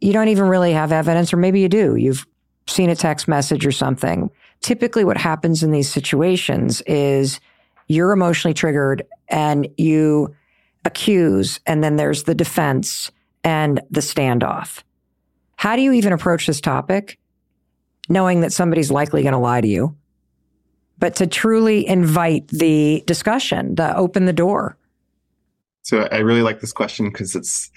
you 0.01 0.13
don't 0.13 0.27
even 0.27 0.45
really 0.45 0.73
have 0.73 0.91
evidence, 0.91 1.33
or 1.33 1.37
maybe 1.37 1.61
you 1.61 1.69
do. 1.69 1.95
You've 1.95 2.27
seen 2.67 2.89
a 2.89 2.95
text 2.95 3.27
message 3.27 3.65
or 3.65 3.71
something. 3.71 4.29
Typically, 4.61 5.03
what 5.03 5.17
happens 5.17 5.63
in 5.63 5.71
these 5.71 5.91
situations 5.91 6.81
is 6.81 7.39
you're 7.87 8.11
emotionally 8.11 8.53
triggered 8.53 9.03
and 9.27 9.67
you 9.77 10.35
accuse, 10.85 11.59
and 11.65 11.83
then 11.83 11.95
there's 11.95 12.23
the 12.23 12.35
defense 12.35 13.11
and 13.43 13.81
the 13.89 14.01
standoff. 14.01 14.83
How 15.55 15.75
do 15.75 15.81
you 15.81 15.93
even 15.93 16.13
approach 16.13 16.47
this 16.47 16.61
topic 16.61 17.19
knowing 18.07 18.41
that 18.41 18.53
somebody's 18.53 18.91
likely 18.91 19.23
going 19.23 19.33
to 19.33 19.39
lie 19.39 19.61
to 19.61 19.67
you? 19.67 19.95
But 20.97 21.15
to 21.15 21.27
truly 21.27 21.85
invite 21.85 22.47
the 22.47 23.03
discussion, 23.05 23.75
to 23.75 23.95
open 23.97 24.25
the 24.25 24.33
door. 24.33 24.77
So 25.81 26.07
I 26.11 26.19
really 26.19 26.41
like 26.41 26.61
this 26.61 26.71
question 26.71 27.09
because 27.09 27.35
it's 27.35 27.69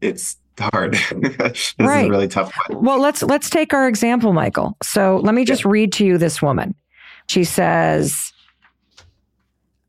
it's 0.00 0.36
hard. 0.58 0.94
this 1.10 1.74
right. 1.78 2.00
is 2.02 2.06
a 2.06 2.10
really 2.10 2.28
tough 2.28 2.52
one. 2.68 2.84
Well, 2.84 3.00
let's 3.00 3.22
let's 3.22 3.50
take 3.50 3.72
our 3.74 3.88
example, 3.88 4.32
Michael. 4.32 4.76
So 4.82 5.20
let 5.22 5.34
me 5.34 5.44
just 5.44 5.64
yeah. 5.64 5.70
read 5.70 5.92
to 5.94 6.06
you 6.06 6.18
this 6.18 6.40
woman. 6.40 6.74
She 7.28 7.44
says, 7.44 8.32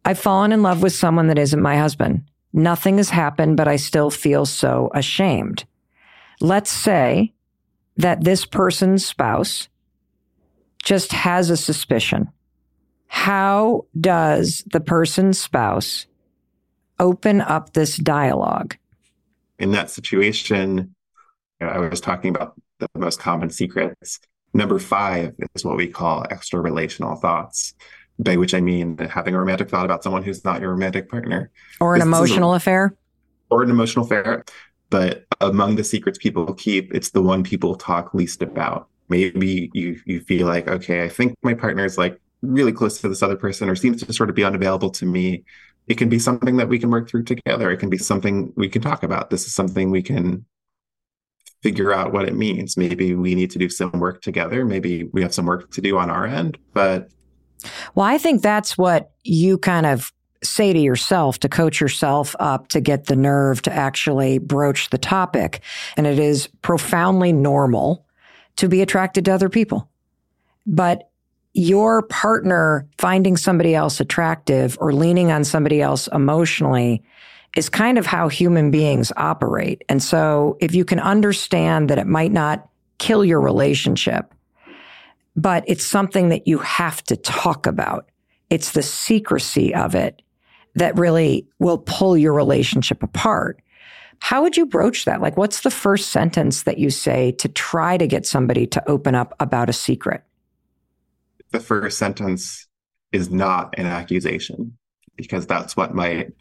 I've 0.08 0.20
fallen 0.20 0.52
in 0.52 0.62
love 0.62 0.84
with 0.84 0.94
someone 0.94 1.28
that 1.28 1.40
isn't 1.40 1.62
my 1.62 1.78
husband. 1.78 2.24
Nothing 2.54 2.98
has 2.98 3.10
happened, 3.10 3.58
but 3.58 3.68
I 3.68 3.76
still 3.76 4.12
feel 4.12 4.46
so 4.46 4.92
ashamed. 4.94 5.66
Let's 6.40 6.70
say 6.70 7.34
that 7.98 8.24
this 8.24 8.46
person's 8.46 9.04
spouse 9.04 9.68
just 10.84 11.12
has 11.12 11.50
a 11.50 11.58
suspicion. 11.58 12.30
How 13.08 13.88
does 14.00 14.64
the 14.72 14.80
person's 14.80 15.42
spouse 15.42 16.06
open 17.00 17.42
up 17.42 17.74
this 17.74 17.98
dialogue? 17.98 18.78
In 19.58 19.72
that 19.72 19.90
situation, 19.90 20.94
I 21.60 21.80
was 21.80 22.00
talking 22.00 22.30
about 22.30 22.54
the 22.78 22.88
most 22.96 23.20
common 23.20 23.50
secrets. 23.50 24.20
Number 24.54 24.78
five 24.78 25.34
is 25.56 25.66
what 25.66 25.78
we 25.78 25.88
call 25.88 26.26
extra 26.30 26.60
relational 26.60 27.16
thoughts, 27.16 27.74
by 28.20 28.38
which 28.38 28.54
I 28.54 28.62
mean 28.62 28.98
having 28.98 29.36
a 29.36 29.40
romantic 29.40 29.70
thought 29.70 29.86
about 29.86 30.04
someone 30.04 30.24
who's 30.24 30.44
not 30.46 30.62
your 30.62 30.72
romantic 30.72 31.10
partner. 31.10 31.52
Or 31.80 31.96
an 31.96 32.00
this 32.00 32.08
emotional 32.08 32.54
a, 32.54 32.58
affair. 32.58 32.96
Or 33.50 33.64
an 33.64 33.70
emotional 33.70 34.06
affair. 34.06 34.44
But 34.90 35.26
among 35.42 35.76
the 35.76 35.84
secrets 35.84 36.18
people 36.18 36.54
keep, 36.54 36.94
it's 36.94 37.12
the 37.12 37.22
one 37.22 37.44
people 37.44 37.76
talk 37.76 38.14
least 38.14 38.42
about. 38.42 38.88
Maybe 39.10 39.70
you 39.74 40.00
you 40.06 40.22
feel 40.22 40.48
like, 40.48 40.68
okay, 40.68 41.04
I 41.04 41.10
think 41.10 41.36
my 41.44 41.54
partner 41.54 41.86
is 41.86 41.98
like 41.98 42.20
really 42.42 42.72
close 42.72 43.02
to 43.02 43.10
this 43.10 43.24
other 43.24 43.36
person 43.36 43.70
or 43.70 43.76
seems 43.76 44.04
to 44.04 44.14
sort 44.14 44.30
of 44.30 44.36
be 44.36 44.44
unavailable 44.44 44.92
to 44.92 45.06
me 45.06 45.44
it 45.88 45.98
can 45.98 46.10
be 46.10 46.20
something 46.20 46.58
that 46.58 46.68
we 46.68 46.80
can 46.80 46.90
work 46.90 47.10
through 47.10 47.24
together. 47.24 47.70
It 47.70 47.78
can 47.78 47.90
be 47.90 47.98
something 47.98 48.54
we 48.56 48.70
can 48.70 48.82
talk 48.82 49.04
about. 49.04 49.30
This 49.30 49.46
is 49.46 49.54
something 49.54 49.92
we 49.92 50.02
can 50.02 50.46
figure 51.62 51.94
out 51.94 52.12
what 52.12 52.28
it 52.28 52.36
means. 52.36 52.78
Maybe 52.78 53.14
we 53.14 53.36
need 53.36 53.52
to 53.52 53.60
do 53.60 53.70
some 53.70 53.92
work 53.92 54.22
together. 54.22 54.66
Maybe 54.66 55.04
we 55.06 55.22
have 55.22 55.34
some 55.34 55.46
work 55.46 55.72
to 55.72 55.82
do 55.82 55.98
on 55.98 56.10
our 56.10 56.26
end. 56.26 56.58
But 56.74 57.10
well, 57.94 58.06
I 58.06 58.18
think 58.18 58.42
that's 58.42 58.78
what 58.78 59.12
you 59.24 59.58
kind 59.58 59.86
of 59.86 60.12
say 60.44 60.74
to 60.74 60.80
yourself 60.80 61.40
to 61.40 61.50
coach 61.50 61.82
yourself 61.82 62.36
up 62.40 62.68
to 62.70 62.80
get 62.80 63.06
the 63.06 63.16
nerve 63.16 63.62
to 63.64 63.74
actually 63.74 64.38
broach 64.38 64.90
the 64.90 64.98
topic. 64.98 65.62
And 65.98 66.06
it 66.06 66.20
is 66.20 66.48
profoundly 66.62 67.34
normal 67.34 68.06
to 68.58 68.68
be 68.68 68.82
attracted 68.82 69.26
to 69.26 69.34
other 69.34 69.50
people. 69.50 69.90
But 70.66 71.10
your 71.54 72.04
partner 72.04 72.88
finding 72.98 73.38
somebody 73.38 73.74
else 73.76 74.00
attractive 74.00 74.78
or 74.80 74.94
leaning 74.94 75.32
on 75.32 75.44
somebody 75.44 75.82
else 75.82 76.08
emotionally 76.08 77.02
is 77.56 77.70
kind 77.70 77.98
of 77.98 78.06
how 78.06 78.28
human 78.28 78.72
beings 78.72 79.12
operate. 79.16 79.84
And 79.88 80.04
so 80.04 80.58
if 80.60 80.76
you 80.76 80.84
can 80.84 81.00
understand 81.00 81.90
that 81.90 81.98
it 81.98 82.08
might 82.08 82.34
not 82.34 82.68
kill 82.98 83.24
your 83.24 83.40
relationship, 83.40 84.34
but 85.36 85.64
it's 85.68 85.86
something 85.86 86.30
that 86.30 86.48
you 86.48 86.58
have 86.60 87.04
to 87.04 87.16
talk 87.16 87.68
about. 87.68 88.10
It's 88.50 88.72
the 88.72 88.84
secrecy 88.84 89.74
of 89.74 89.96
it 89.96 90.22
that 90.76 90.98
really 90.98 91.48
will 91.60 91.78
pull 91.80 92.18
your 92.18 92.34
relationship 92.34 93.02
apart. 93.02 93.62
How 94.20 94.42
would 94.42 94.56
you 94.58 94.66
broach 94.66 95.06
that? 95.06 95.22
Like, 95.22 95.38
what's 95.38 95.62
the 95.62 95.72
first 95.72 96.10
sentence 96.10 96.64
that 96.64 96.78
you 96.78 96.90
say 96.90 97.32
to 97.34 97.48
try 97.50 97.98
to 97.98 98.08
get 98.08 98.26
somebody 98.26 98.66
to 98.68 98.90
open 98.90 99.16
up 99.16 99.34
about 99.40 99.70
a 99.70 99.74
secret? 99.74 100.24
the 101.56 101.60
first 101.60 101.98
sentence 101.98 102.68
is 103.12 103.30
not 103.30 103.74
an 103.78 103.86
accusation 103.86 104.78
because 105.16 105.48
that's 105.48 105.78
what 105.78 105.96
might 105.96 106.34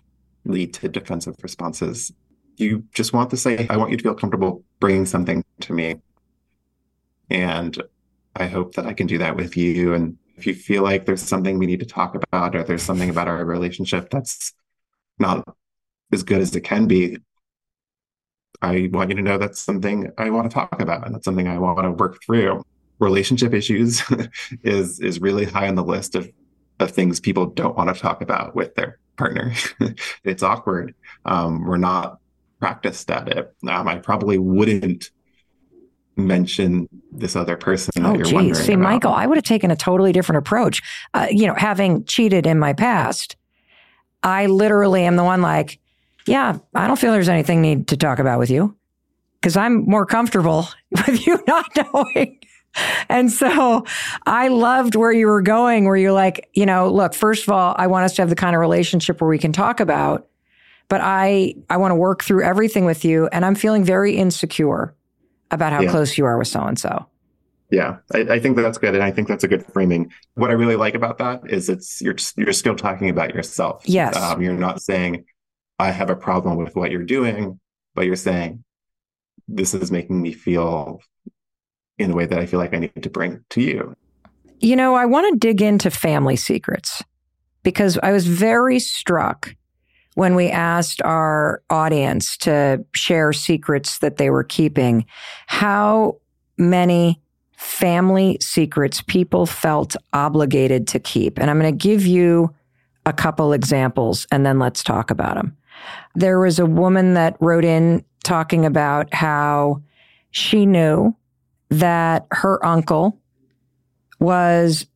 lead 0.45 0.75
to 0.75 0.89
defensive 0.89 1.37
responses. 1.43 2.13
You 2.57 2.85
just 2.93 3.13
want 3.13 3.31
to 3.31 3.37
say, 3.37 3.67
I 3.71 3.77
want 3.77 3.93
you 3.93 3.97
to 3.97 4.03
feel 4.03 4.15
comfortable 4.15 4.65
bringing 4.81 5.07
something 5.07 5.45
to 5.61 5.73
me. 5.73 5.97
And 7.31 7.81
I 8.37 8.47
hope 8.47 8.75
that 8.75 8.87
I 8.87 8.93
can 8.93 9.07
do 9.07 9.19
that 9.19 9.37
with 9.37 9.57
you. 9.57 9.95
And 9.95 10.19
if 10.37 10.47
you 10.47 10.55
feel 10.55 10.83
like 10.83 11.07
there's 11.07 11.23
something 11.23 11.59
we 11.59 11.67
need 11.67 11.81
to 11.81 11.87
talk 11.87 12.15
about 12.15 12.57
or 12.57 12.65
there's 12.65 12.83
something 12.83 13.11
about 13.11 13.29
our 13.29 13.45
relationship 13.45 14.11
that's 14.11 14.53
not 15.19 15.47
as 16.13 16.23
good 16.23 16.41
as 16.41 16.55
it 16.55 16.63
can 16.63 16.87
be, 16.87 17.19
I 18.61 18.89
want 18.93 19.11
you 19.11 19.17
to 19.17 19.23
know 19.23 19.39
that's 19.39 19.61
something 19.61 20.11
I 20.19 20.31
want 20.31 20.51
to 20.51 20.55
talk 20.55 20.81
about 20.81 21.05
and 21.05 21.15
that's 21.15 21.25
something 21.25 21.49
I 21.49 21.59
want 21.59 21.85
to 21.85 21.91
work 21.93 22.23
through 22.23 22.65
relationship 22.99 23.53
issues 23.53 24.03
is 24.63 25.01
is 25.01 25.21
really 25.21 25.45
high 25.45 25.69
on 25.69 25.75
the 25.75 25.85
list 25.85 26.15
of 26.15 26.31
of 26.81 26.91
things 26.91 27.21
people 27.21 27.47
don't 27.47 27.77
want 27.77 27.95
to 27.95 28.01
talk 28.01 28.23
about 28.23 28.57
with 28.57 28.75
their 28.75 28.99
partner. 29.17 29.53
it's 30.25 30.43
awkward. 30.43 30.95
Um, 31.25 31.65
we're 31.65 31.77
not 31.77 32.19
practiced 32.59 33.11
at 33.11 33.29
it. 33.29 33.55
Um, 33.69 33.87
I 33.87 33.97
probably 33.97 34.39
wouldn't 34.39 35.11
mention 36.17 36.89
this 37.13 37.37
other 37.37 37.57
person 37.57 37.93
that 37.97 38.09
oh, 38.09 38.15
you're 38.15 38.25
geez. 38.25 38.33
wondering 38.33 38.55
See, 38.55 38.73
about. 38.75 38.83
Michael, 38.83 39.13
I 39.13 39.27
would 39.27 39.37
have 39.37 39.45
taken 39.45 39.71
a 39.71 39.77
totally 39.77 40.13
different 40.13 40.39
approach. 40.39 40.83
Uh, 41.13 41.27
you 41.31 41.47
know, 41.47 41.55
having 41.55 42.05
cheated 42.05 42.47
in 42.47 42.59
my 42.59 42.73
past, 42.73 43.37
I 44.23 44.47
literally 44.47 45.05
am 45.05 45.17
the 45.17 45.25
one 45.25 45.43
like, 45.43 45.79
yeah, 46.27 46.59
I 46.75 46.87
don't 46.87 46.99
feel 46.99 47.13
there's 47.13 47.29
anything 47.29 47.61
need 47.61 47.89
to 47.89 47.97
talk 47.97 48.19
about 48.19 48.39
with 48.39 48.51
you 48.51 48.77
because 49.41 49.57
I'm 49.57 49.85
more 49.85 50.07
comfortable 50.07 50.69
with 50.91 51.27
you 51.27 51.43
not 51.47 51.67
knowing 51.77 52.39
and 53.09 53.31
so 53.31 53.85
I 54.27 54.49
loved 54.49 54.97
where 54.97 55.13
you 55.13 55.27
were 55.27 55.43
going, 55.43 55.85
where 55.85 55.97
you're 55.97 56.13
like, 56.13 56.49
you 56.55 56.67
know, 56.67 56.91
look, 56.91 57.15
first 57.15 57.45
of 57.45 57.51
all, 57.51 57.75
I 57.79 57.87
want 57.87 58.05
us 58.05 58.15
to 58.17 58.23
have 58.23 58.31
the 58.31 58.37
kind 58.37 58.55
of 58.55 58.61
relationship 58.61 59.21
where 59.21 59.29
we 59.29 59.39
can 59.39 59.53
talk 59.53 59.81
about, 59.81 60.29
but 60.89 61.01
I, 61.03 61.55
I 61.71 61.77
want 61.77 61.93
to 61.93 61.97
work 61.97 62.25
through 62.25 62.43
everything 62.43 62.85
with 62.85 63.05
you. 63.05 63.29
And 63.29 63.45
I'm 63.45 63.55
feeling 63.55 63.85
very 63.85 64.17
insecure 64.17 64.95
about 65.51 65.73
how 65.73 65.81
yeah. 65.81 65.91
close 65.91 66.19
you 66.19 66.25
are 66.25 66.39
with 66.39 66.49
so 66.49 66.61
and 66.61 66.79
so. 66.79 67.07
Yeah, 67.71 67.99
I, 68.13 68.19
I, 68.21 68.39
think 68.39 68.57
that's 68.57 68.79
good, 68.79 68.95
and 68.95 69.03
I 69.03 69.11
think 69.11 69.27
that's 69.27 69.43
a 69.43 69.49
good 69.49 69.65
framing. 69.67 70.13
What 70.35 70.51
I 70.51 70.53
really 70.53 70.77
like 70.77 70.95
about 70.95 71.19
that 71.19 71.41
is 71.51 71.69
it's 71.69 72.01
you're 72.01 72.17
you're 72.37 72.53
still 72.53 72.77
talking 72.77 73.09
about 73.09 73.35
yourself. 73.35 73.83
Yes, 73.87 74.17
um, 74.17 74.43
you're 74.43 74.53
not 74.53 74.81
saying 74.81 75.25
I 75.79 75.91
have 75.91 76.11
a 76.11 76.17
problem 76.17 76.57
with 76.57 76.77
what 76.77 76.91
you're 76.91 77.03
doing, 77.03 77.59
but 77.95 78.07
you're 78.07 78.17
saying 78.17 78.63
this 79.49 79.75
is 79.75 79.91
making 79.91 80.21
me 80.21 80.33
feel 80.33 81.01
in 81.99 82.11
a 82.11 82.15
way 82.15 82.27
that 82.27 82.39
I 82.39 82.47
feel 82.47 82.61
like 82.61 82.75
I 82.75 82.79
need 82.79 83.03
to 83.03 83.11
bring 83.11 83.45
to 83.51 83.61
you. 83.61 83.97
You 84.61 84.77
know, 84.77 84.95
I 84.95 85.07
want 85.07 85.33
to 85.33 85.39
dig 85.39 85.61
into 85.63 85.91
family 85.91 86.37
secrets 86.37 87.03
because 87.63 87.99
I 88.03 88.13
was 88.13 88.27
very 88.27 88.79
struck 88.79 89.55
when 90.15 90.35
we 90.35 90.49
asked 90.49 91.03
our 91.03 91.63
audience 91.71 92.37
to 92.39 92.85
share 92.95 93.33
secrets 93.33 93.99
that 93.99 94.17
they 94.17 94.31
were 94.31 94.45
keeping, 94.45 95.05
how 95.47 96.17
many 96.57 97.21
family 97.57 98.39
secrets 98.41 99.03
people 99.03 99.47
felt 99.47 99.97
obligated 100.13 100.87
to 100.89 100.99
keep. 100.99 101.39
And 101.39 101.51
I'm 101.51 101.59
going 101.59 101.77
to 101.77 101.89
give 101.89 102.07
you 102.07 102.55
a 103.07 103.13
couple 103.13 103.53
examples 103.53 104.27
and 104.31 104.45
then 104.45 104.59
let's 104.59 104.83
talk 104.83 105.11
about 105.11 105.37
them. 105.37 105.57
There 106.15 106.39
was 106.39 106.59
a 106.59 106.67
woman 106.67 107.15
that 107.15 107.37
wrote 107.41 107.65
in 107.65 108.05
talking 108.23 108.65
about 108.65 109.13
how 109.13 109.83
she 110.31 110.67
knew 110.67 111.15
that 111.71 112.27
her 112.31 112.65
uncle 112.65 113.19
was 114.21 114.87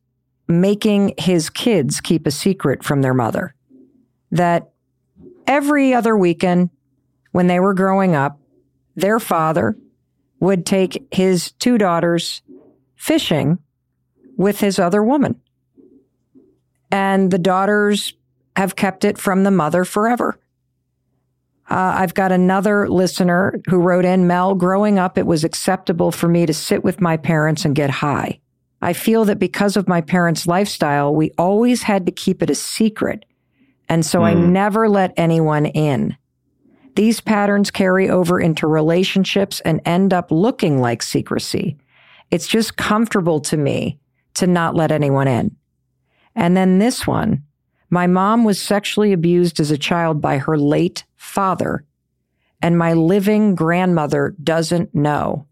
making 0.47 1.13
his 1.17 1.49
kids 1.49 2.01
keep 2.01 2.25
a 2.25 2.31
secret 2.31 2.83
from 2.83 3.01
their 3.01 3.13
mother. 3.13 3.53
That 4.31 4.71
every 5.49 5.93
other 5.93 6.15
weekend, 6.15 6.69
when 7.31 7.47
they 7.47 7.59
were 7.59 7.73
growing 7.73 8.15
up, 8.15 8.39
their 8.95 9.19
father 9.19 9.75
would 10.39 10.65
take 10.65 11.07
his 11.11 11.51
two 11.53 11.77
daughters 11.77 12.41
fishing 12.95 13.57
with 14.37 14.59
his 14.59 14.79
other 14.79 15.03
woman. 15.03 15.35
And 16.91 17.29
the 17.29 17.39
daughters 17.39 18.13
have 18.55 18.75
kept 18.75 19.03
it 19.03 19.17
from 19.17 19.43
the 19.43 19.51
mother 19.51 19.83
forever. 19.83 20.39
Uh, 21.69 21.93
I've 21.97 22.13
got 22.13 22.31
another 22.31 22.89
listener 22.89 23.61
who 23.67 23.77
wrote 23.77 24.05
in 24.05 24.25
Mel, 24.25 24.55
growing 24.55 24.97
up, 24.97 25.17
it 25.17 25.27
was 25.27 25.43
acceptable 25.43 26.11
for 26.11 26.27
me 26.27 26.45
to 26.45 26.53
sit 26.53 26.83
with 26.83 26.99
my 26.99 27.15
parents 27.15 27.63
and 27.63 27.75
get 27.75 27.89
high. 27.89 28.39
I 28.81 28.93
feel 28.93 29.25
that 29.25 29.39
because 29.39 29.77
of 29.77 29.87
my 29.87 30.01
parents' 30.01 30.47
lifestyle, 30.47 31.13
we 31.13 31.31
always 31.37 31.83
had 31.83 32.05
to 32.05 32.11
keep 32.11 32.41
it 32.41 32.49
a 32.49 32.55
secret. 32.55 33.25
And 33.89 34.05
so 34.05 34.19
mm. 34.19 34.23
I 34.23 34.33
hmm. 34.35 34.53
never 34.53 34.87
let 34.87 35.13
anyone 35.17 35.65
in. 35.65 36.15
These 36.95 37.21
patterns 37.21 37.71
carry 37.71 38.09
over 38.09 38.39
into 38.39 38.67
relationships 38.67 39.59
and 39.61 39.81
end 39.85 40.13
up 40.13 40.31
looking 40.31 40.79
like 40.79 41.01
secrecy. 41.01 41.77
It's 42.31 42.47
just 42.47 42.77
comfortable 42.77 43.39
to 43.41 43.57
me 43.57 43.99
to 44.35 44.47
not 44.47 44.75
let 44.75 44.91
anyone 44.91 45.27
in. 45.27 45.55
And 46.35 46.55
then 46.55 46.77
this 46.77 47.07
one, 47.07 47.43
my 47.89 48.05
mom 48.05 48.43
was 48.43 48.61
sexually 48.61 49.13
abused 49.13 49.59
as 49.59 49.71
a 49.71 49.77
child 49.77 50.21
by 50.21 50.37
her 50.37 50.57
late 50.57 51.05
father, 51.15 51.83
and 52.61 52.77
my 52.77 52.93
living 52.93 53.55
grandmother 53.55 54.35
doesn't 54.43 54.93
know. 54.93 55.47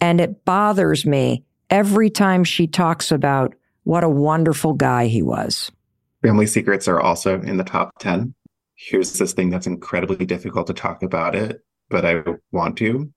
And 0.00 0.20
it 0.20 0.44
bothers 0.44 1.06
me 1.06 1.44
every 1.70 2.10
time 2.10 2.42
she 2.42 2.66
talks 2.66 3.12
about 3.12 3.54
what 3.84 4.04
a 4.04 4.08
wonderful 4.08 4.72
guy 4.72 5.06
he 5.06 5.22
was. 5.22 5.70
Family 6.22 6.46
secrets 6.46 6.86
are 6.86 7.00
also 7.00 7.40
in 7.40 7.56
the 7.56 7.64
top 7.64 7.92
10. 7.98 8.34
here's 8.74 9.12
this 9.18 9.32
thing 9.32 9.50
that's 9.50 9.66
incredibly 9.66 10.24
difficult 10.26 10.66
to 10.68 10.74
talk 10.74 11.02
about 11.02 11.34
it, 11.34 11.60
but 11.88 12.04
I 12.04 12.22
want 12.50 12.78
to, 12.78 13.12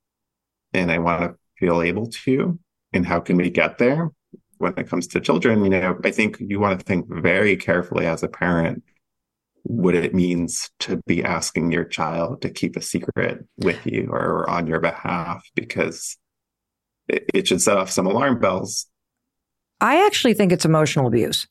and 0.74 0.92
I 0.92 1.00
want 1.00 1.22
to 1.22 1.36
feel 1.58 1.82
able 1.82 2.08
to. 2.26 2.60
And 2.94 3.06
how 3.06 3.20
can 3.20 3.38
we 3.38 3.50
get 3.50 3.78
there? 3.78 4.12
When 4.58 4.74
it 4.78 4.88
comes 4.88 5.08
to 5.08 5.20
children, 5.20 5.64
you 5.64 5.70
know, 5.70 6.00
I 6.04 6.12
think 6.12 6.38
you 6.40 6.60
want 6.60 6.80
to 6.80 6.86
think 6.86 7.08
very 7.10 7.58
carefully 7.58 8.06
as 8.06 8.24
a 8.24 8.28
parent 8.28 8.84
what 9.64 9.96
it 9.96 10.14
means 10.14 10.70
to 10.80 11.02
be 11.08 11.24
asking 11.24 11.72
your 11.72 11.84
child 11.84 12.42
to 12.44 12.50
keep 12.50 12.76
a 12.78 12.82
secret 12.82 13.44
with 13.58 13.84
you 13.86 14.08
or 14.12 14.48
on 14.50 14.68
your 14.68 14.80
behalf, 14.80 15.44
because 15.56 16.18
it, 17.08 17.26
it 17.34 17.48
should 17.48 17.62
set 17.62 17.78
off 17.78 17.90
some 17.90 18.06
alarm 18.06 18.40
bells. 18.40 18.86
I 19.82 20.06
actually 20.06 20.36
think 20.36 20.52
it's 20.52 20.66
emotional 20.66 21.08
abuse. 21.08 21.48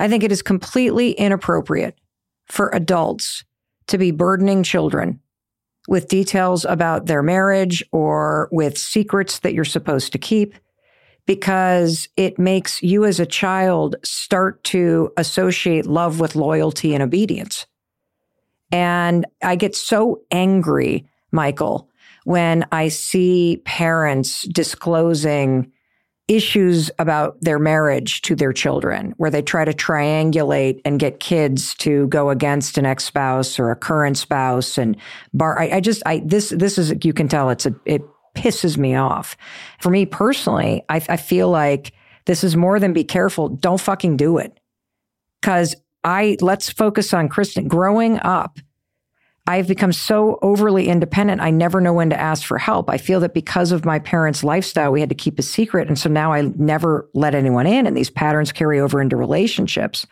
I 0.00 0.08
think 0.08 0.24
it 0.24 0.32
is 0.32 0.40
completely 0.40 1.12
inappropriate 1.12 1.98
for 2.46 2.70
adults 2.70 3.44
to 3.88 3.98
be 3.98 4.10
burdening 4.10 4.62
children 4.62 5.20
with 5.88 6.08
details 6.08 6.64
about 6.64 7.06
their 7.06 7.22
marriage 7.22 7.84
or 7.92 8.48
with 8.50 8.78
secrets 8.78 9.40
that 9.40 9.52
you're 9.52 9.64
supposed 9.64 10.12
to 10.12 10.18
keep 10.18 10.54
because 11.26 12.08
it 12.16 12.38
makes 12.38 12.82
you 12.82 13.04
as 13.04 13.20
a 13.20 13.26
child 13.26 13.94
start 14.02 14.64
to 14.64 15.12
associate 15.18 15.84
love 15.84 16.18
with 16.18 16.34
loyalty 16.34 16.94
and 16.94 17.02
obedience. 17.02 17.66
And 18.72 19.26
I 19.42 19.54
get 19.54 19.76
so 19.76 20.22
angry, 20.30 21.06
Michael, 21.30 21.90
when 22.24 22.64
I 22.72 22.88
see 22.88 23.60
parents 23.66 24.42
disclosing 24.48 25.72
issues 26.30 26.90
about 27.00 27.36
their 27.40 27.58
marriage 27.58 28.22
to 28.22 28.36
their 28.36 28.52
children, 28.52 29.12
where 29.16 29.30
they 29.30 29.42
try 29.42 29.64
to 29.64 29.72
triangulate 29.72 30.80
and 30.84 31.00
get 31.00 31.18
kids 31.18 31.74
to 31.74 32.06
go 32.06 32.30
against 32.30 32.78
an 32.78 32.86
ex 32.86 33.04
spouse 33.04 33.58
or 33.58 33.70
a 33.70 33.76
current 33.76 34.16
spouse. 34.16 34.78
And 34.78 34.96
bar, 35.34 35.58
I, 35.58 35.70
I, 35.76 35.80
just, 35.80 36.02
I 36.06 36.22
this 36.24 36.50
this 36.50 36.78
is 36.78 36.94
you 37.02 37.12
can 37.12 37.26
tell 37.28 37.50
it's 37.50 37.66
a 37.66 37.74
it 37.84 38.02
pisses 38.36 38.78
me 38.78 38.94
off. 38.94 39.36
For 39.80 39.90
me 39.90 40.06
personally, 40.06 40.84
I, 40.88 41.04
I 41.08 41.16
feel 41.16 41.50
like 41.50 41.92
this 42.26 42.44
is 42.44 42.56
more 42.56 42.78
than 42.78 42.92
be 42.92 43.04
careful. 43.04 43.48
Don't 43.48 43.80
fucking 43.80 44.16
do 44.16 44.38
it, 44.38 44.56
because 45.40 45.74
I 46.04 46.36
let's 46.40 46.70
focus 46.70 47.12
on 47.12 47.28
Kristen. 47.28 47.66
Growing 47.66 48.20
up, 48.20 48.60
I've 49.50 49.66
become 49.66 49.92
so 49.92 50.38
overly 50.42 50.86
independent, 50.86 51.40
I 51.40 51.50
never 51.50 51.80
know 51.80 51.92
when 51.92 52.10
to 52.10 52.20
ask 52.20 52.44
for 52.44 52.56
help. 52.56 52.88
I 52.88 52.98
feel 52.98 53.18
that 53.18 53.34
because 53.34 53.72
of 53.72 53.84
my 53.84 53.98
parents' 53.98 54.44
lifestyle, 54.44 54.92
we 54.92 55.00
had 55.00 55.08
to 55.08 55.14
keep 55.16 55.40
a 55.40 55.42
secret. 55.42 55.88
And 55.88 55.98
so 55.98 56.08
now 56.08 56.32
I 56.32 56.42
never 56.54 57.10
let 57.14 57.34
anyone 57.34 57.66
in, 57.66 57.84
and 57.84 57.96
these 57.96 58.10
patterns 58.10 58.52
carry 58.52 58.78
over 58.78 59.02
into 59.02 59.16
relationships. 59.16 60.06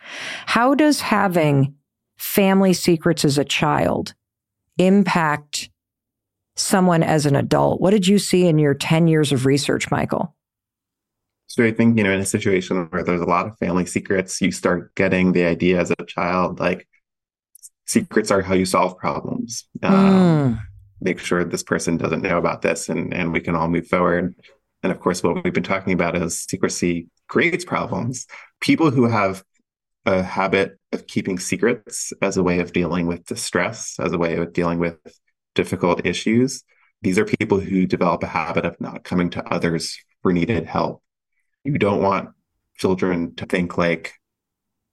How 0.45 0.75
does 0.75 0.99
having 0.99 1.73
family 2.17 2.73
secrets 2.73 3.23
as 3.23 3.37
a 3.37 3.45
child 3.45 4.13
impact 4.77 5.69
someone 6.57 7.01
as 7.01 7.25
an 7.25 7.37
adult? 7.37 7.79
What 7.79 7.91
did 7.91 8.07
you 8.07 8.19
see 8.19 8.45
in 8.45 8.59
your 8.59 8.73
10 8.73 9.07
years 9.07 9.31
of 9.31 9.45
research, 9.45 9.89
Michael? 9.89 10.35
So 11.47 11.63
I 11.63 11.71
think, 11.71 11.97
you 11.97 12.03
know, 12.03 12.11
in 12.11 12.19
a 12.19 12.25
situation 12.25 12.89
where 12.89 13.03
there's 13.03 13.21
a 13.21 13.25
lot 13.25 13.47
of 13.47 13.57
family 13.57 13.85
secrets, 13.85 14.41
you 14.41 14.51
start 14.51 14.93
getting 14.95 15.31
the 15.31 15.45
idea 15.45 15.79
as 15.79 15.91
a 15.91 16.05
child, 16.05 16.59
like, 16.59 16.85
secrets 17.89 18.29
are 18.29 18.41
how 18.41 18.53
you 18.53 18.65
solve 18.65 18.97
problems. 18.97 19.67
Um, 19.81 19.93
mm. 19.93 20.61
Make 21.01 21.19
sure 21.19 21.43
this 21.43 21.63
person 21.63 21.97
doesn't 21.97 22.21
know 22.21 22.37
about 22.37 22.61
this, 22.61 22.87
and 22.89 23.13
and 23.13 23.33
we 23.33 23.41
can 23.41 23.55
all 23.55 23.67
move 23.67 23.87
forward. 23.87 24.35
And 24.83 24.91
of 24.91 24.99
course, 24.99 25.23
what 25.23 25.43
we've 25.43 25.53
been 25.53 25.63
talking 25.63 25.93
about 25.93 26.15
is 26.15 26.45
secrecy 26.47 27.07
creates 27.27 27.65
problems. 27.65 28.27
People 28.61 28.91
who 28.91 29.05
have 29.07 29.43
a 30.05 30.21
habit 30.21 30.77
of 30.93 31.07
keeping 31.07 31.39
secrets 31.39 32.13
as 32.21 32.37
a 32.37 32.43
way 32.43 32.59
of 32.59 32.71
dealing 32.73 33.07
with 33.07 33.25
distress, 33.25 33.95
as 33.99 34.13
a 34.13 34.17
way 34.17 34.37
of 34.37 34.53
dealing 34.53 34.79
with 34.79 34.97
difficult 35.55 36.05
issues, 36.05 36.63
these 37.01 37.17
are 37.19 37.25
people 37.25 37.59
who 37.59 37.85
develop 37.85 38.23
a 38.23 38.27
habit 38.27 38.65
of 38.65 38.79
not 38.79 39.03
coming 39.03 39.29
to 39.31 39.45
others 39.53 39.97
for 40.21 40.31
needed 40.31 40.65
help. 40.65 41.01
You 41.63 41.77
don't 41.77 42.01
want 42.01 42.29
children 42.77 43.35
to 43.35 43.45
think 43.45 43.77
like 43.77 44.13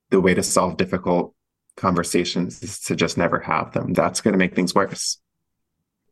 the 0.09 0.21
way 0.21 0.33
to 0.33 0.43
solve 0.43 0.77
difficult 0.77 1.33
conversations 1.77 2.61
is 2.61 2.79
to 2.81 2.95
just 2.95 3.17
never 3.17 3.39
have 3.39 3.71
them. 3.71 3.93
That's 3.93 4.19
going 4.19 4.33
to 4.33 4.37
make 4.37 4.55
things 4.55 4.75
worse. 4.75 5.19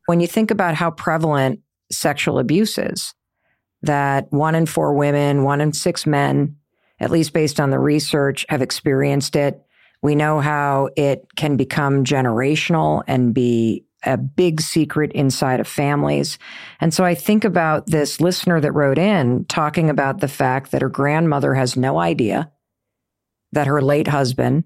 When 0.05 0.19
you 0.19 0.27
think 0.27 0.51
about 0.51 0.75
how 0.75 0.91
prevalent 0.91 1.59
sexual 1.91 2.39
abuse 2.39 2.77
is, 2.77 3.13
that 3.81 4.27
one 4.29 4.55
in 4.55 4.65
four 4.65 4.93
women, 4.93 5.43
one 5.43 5.61
in 5.61 5.73
six 5.73 6.05
men, 6.05 6.55
at 6.99 7.11
least 7.11 7.33
based 7.33 7.59
on 7.59 7.71
the 7.71 7.79
research, 7.79 8.45
have 8.49 8.61
experienced 8.61 9.35
it. 9.35 9.61
We 10.01 10.15
know 10.15 10.39
how 10.39 10.89
it 10.95 11.25
can 11.35 11.57
become 11.57 12.03
generational 12.03 13.03
and 13.07 13.33
be 13.33 13.85
a 14.03 14.17
big 14.17 14.61
secret 14.61 15.11
inside 15.13 15.59
of 15.59 15.67
families. 15.67 16.37
And 16.79 16.93
so 16.93 17.03
I 17.03 17.15
think 17.15 17.43
about 17.43 17.87
this 17.87 18.21
listener 18.21 18.61
that 18.61 18.71
wrote 18.71 18.99
in 18.99 19.45
talking 19.45 19.89
about 19.89 20.19
the 20.19 20.27
fact 20.27 20.71
that 20.71 20.83
her 20.83 20.89
grandmother 20.89 21.55
has 21.55 21.75
no 21.75 21.97
idea 21.97 22.51
that 23.51 23.67
her 23.67 23.81
late 23.81 24.07
husband 24.07 24.63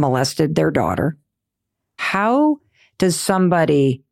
molested 0.00 0.54
their 0.54 0.70
daughter. 0.70 1.16
How 1.98 2.58
does 2.98 3.18
somebody 3.18 4.02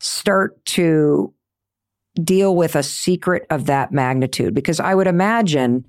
start 0.00 0.64
to 0.66 1.34
deal 2.22 2.54
with 2.54 2.76
a 2.76 2.82
secret 2.82 3.46
of 3.50 3.66
that 3.66 3.92
magnitude? 3.92 4.54
Because 4.54 4.80
I 4.80 4.94
would 4.94 5.06
imagine 5.06 5.86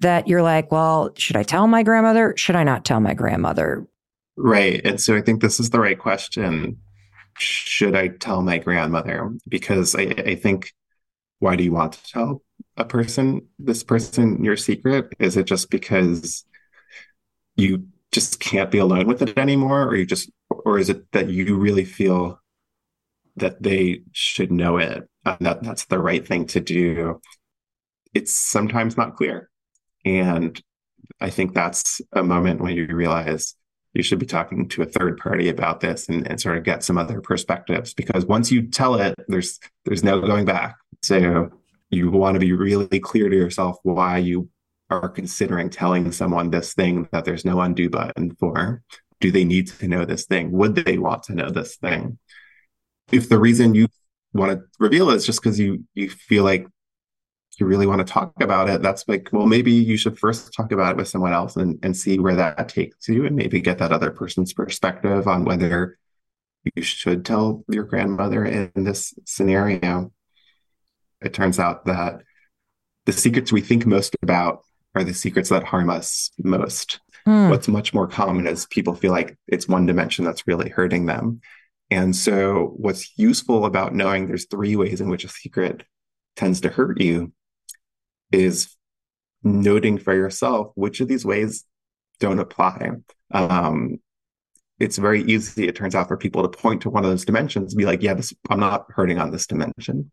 that 0.00 0.28
you're 0.28 0.42
like, 0.42 0.70
well, 0.70 1.10
should 1.16 1.36
I 1.36 1.42
tell 1.42 1.66
my 1.66 1.82
grandmother? 1.82 2.34
Should 2.36 2.56
I 2.56 2.64
not 2.64 2.84
tell 2.84 3.00
my 3.00 3.14
grandmother? 3.14 3.86
Right. 4.36 4.80
And 4.84 5.00
so 5.00 5.16
I 5.16 5.22
think 5.22 5.40
this 5.40 5.58
is 5.58 5.70
the 5.70 5.80
right 5.80 5.98
question. 5.98 6.78
Should 7.38 7.96
I 7.96 8.08
tell 8.08 8.42
my 8.42 8.58
grandmother? 8.58 9.32
Because 9.48 9.94
I, 9.94 10.02
I 10.02 10.34
think, 10.34 10.72
why 11.38 11.56
do 11.56 11.64
you 11.64 11.72
want 11.72 11.94
to 11.94 12.12
tell 12.12 12.42
a 12.76 12.84
person, 12.84 13.46
this 13.58 13.82
person, 13.82 14.44
your 14.44 14.56
secret? 14.56 15.14
Is 15.18 15.36
it 15.38 15.46
just 15.46 15.70
because 15.70 16.44
you 17.56 17.86
just 18.16 18.40
can't 18.40 18.70
be 18.70 18.78
alone 18.78 19.06
with 19.06 19.20
it 19.20 19.36
anymore? 19.36 19.84
Or 19.84 19.94
you 19.94 20.06
just 20.06 20.30
or 20.48 20.78
is 20.78 20.88
it 20.88 21.12
that 21.12 21.28
you 21.28 21.58
really 21.58 21.84
feel 21.84 22.40
that 23.36 23.62
they 23.62 24.00
should 24.12 24.50
know 24.50 24.78
it 24.78 25.06
and 25.26 25.36
that 25.40 25.62
that's 25.62 25.84
the 25.84 25.98
right 25.98 26.26
thing 26.26 26.46
to 26.46 26.60
do? 26.60 27.20
It's 28.14 28.32
sometimes 28.32 28.96
not 28.96 29.16
clear. 29.16 29.50
And 30.04 30.60
i 31.20 31.30
think 31.30 31.54
that's 31.54 32.00
a 32.12 32.22
moment 32.22 32.60
when 32.60 32.74
you 32.74 32.86
realize 32.86 33.54
you 33.94 34.02
should 34.02 34.18
be 34.18 34.26
talking 34.26 34.68
to 34.68 34.82
a 34.82 34.86
third 34.86 35.16
party 35.18 35.48
about 35.48 35.80
this 35.80 36.08
and, 36.08 36.26
and 36.26 36.40
sort 36.40 36.58
of 36.58 36.64
get 36.64 36.82
some 36.82 36.98
other 36.98 37.20
perspectives. 37.20 37.94
Because 37.94 38.24
once 38.24 38.50
you 38.50 38.68
tell 38.68 38.94
it 38.94 39.14
there's 39.28 39.60
there's 39.84 40.02
no 40.02 40.20
going 40.22 40.46
back. 40.46 40.76
So 41.02 41.50
you 41.90 42.10
want 42.10 42.34
to 42.34 42.40
be 42.40 42.54
really 42.54 42.98
clear 42.98 43.28
to 43.28 43.36
yourself 43.36 43.76
why 43.82 44.18
you 44.18 44.48
are 44.90 45.08
considering 45.08 45.70
telling 45.70 46.12
someone 46.12 46.50
this 46.50 46.74
thing 46.74 47.08
that 47.12 47.24
there's 47.24 47.44
no 47.44 47.60
undo 47.60 47.90
button 47.90 48.34
for? 48.36 48.82
Do 49.20 49.30
they 49.30 49.44
need 49.44 49.68
to 49.68 49.88
know 49.88 50.04
this 50.04 50.26
thing? 50.26 50.52
Would 50.52 50.74
they 50.74 50.98
want 50.98 51.24
to 51.24 51.34
know 51.34 51.50
this 51.50 51.76
thing? 51.76 52.18
If 53.10 53.28
the 53.28 53.38
reason 53.38 53.74
you 53.74 53.88
want 54.32 54.52
to 54.52 54.64
reveal 54.78 55.10
it 55.10 55.16
is 55.16 55.26
just 55.26 55.40
because 55.40 55.58
you 55.58 55.84
you 55.94 56.10
feel 56.10 56.44
like 56.44 56.66
you 57.58 57.66
really 57.66 57.86
want 57.86 58.06
to 58.06 58.12
talk 58.12 58.34
about 58.42 58.68
it, 58.68 58.82
that's 58.82 59.08
like, 59.08 59.30
well, 59.32 59.46
maybe 59.46 59.72
you 59.72 59.96
should 59.96 60.18
first 60.18 60.52
talk 60.52 60.72
about 60.72 60.90
it 60.90 60.96
with 60.96 61.08
someone 61.08 61.32
else 61.32 61.56
and, 61.56 61.78
and 61.82 61.96
see 61.96 62.18
where 62.18 62.34
that 62.36 62.68
takes 62.68 63.08
you 63.08 63.24
and 63.24 63.34
maybe 63.34 63.60
get 63.60 63.78
that 63.78 63.92
other 63.92 64.10
person's 64.10 64.52
perspective 64.52 65.26
on 65.26 65.44
whether 65.44 65.98
you 66.74 66.82
should 66.82 67.24
tell 67.24 67.64
your 67.68 67.84
grandmother 67.84 68.44
in 68.44 68.70
this 68.74 69.14
scenario. 69.24 70.12
It 71.22 71.32
turns 71.32 71.58
out 71.58 71.86
that 71.86 72.20
the 73.06 73.12
secrets 73.12 73.52
we 73.52 73.62
think 73.62 73.86
most 73.86 74.14
about 74.22 74.62
are 74.96 75.04
the 75.04 75.14
secrets 75.14 75.50
that 75.50 75.64
harm 75.64 75.90
us 75.90 76.30
most. 76.38 77.00
Mm. 77.26 77.50
What's 77.50 77.68
much 77.68 77.92
more 77.92 78.06
common 78.06 78.46
is 78.46 78.66
people 78.66 78.94
feel 78.94 79.12
like 79.12 79.36
it's 79.46 79.68
one 79.68 79.86
dimension 79.86 80.24
that's 80.24 80.46
really 80.46 80.70
hurting 80.70 81.06
them. 81.06 81.40
And 81.90 82.16
so, 82.16 82.72
what's 82.76 83.16
useful 83.18 83.64
about 83.64 83.94
knowing 83.94 84.26
there's 84.26 84.46
three 84.46 84.74
ways 84.74 85.00
in 85.00 85.08
which 85.08 85.24
a 85.24 85.28
secret 85.28 85.84
tends 86.34 86.60
to 86.62 86.68
hurt 86.68 87.00
you 87.00 87.32
is 88.32 88.74
noting 89.42 89.98
for 89.98 90.14
yourself 90.14 90.72
which 90.74 91.00
of 91.00 91.08
these 91.08 91.24
ways 91.24 91.64
don't 92.18 92.40
apply. 92.40 92.90
Um, 93.30 94.00
it's 94.78 94.98
very 94.98 95.22
easy, 95.22 95.68
it 95.68 95.76
turns 95.76 95.94
out, 95.94 96.08
for 96.08 96.16
people 96.16 96.42
to 96.42 96.48
point 96.48 96.82
to 96.82 96.90
one 96.90 97.04
of 97.04 97.10
those 97.10 97.24
dimensions 97.24 97.72
and 97.72 97.78
be 97.78 97.86
like, 97.86 98.02
yeah, 98.02 98.14
this, 98.14 98.32
I'm 98.50 98.60
not 98.60 98.86
hurting 98.90 99.18
on 99.18 99.30
this 99.30 99.46
dimension. 99.46 100.10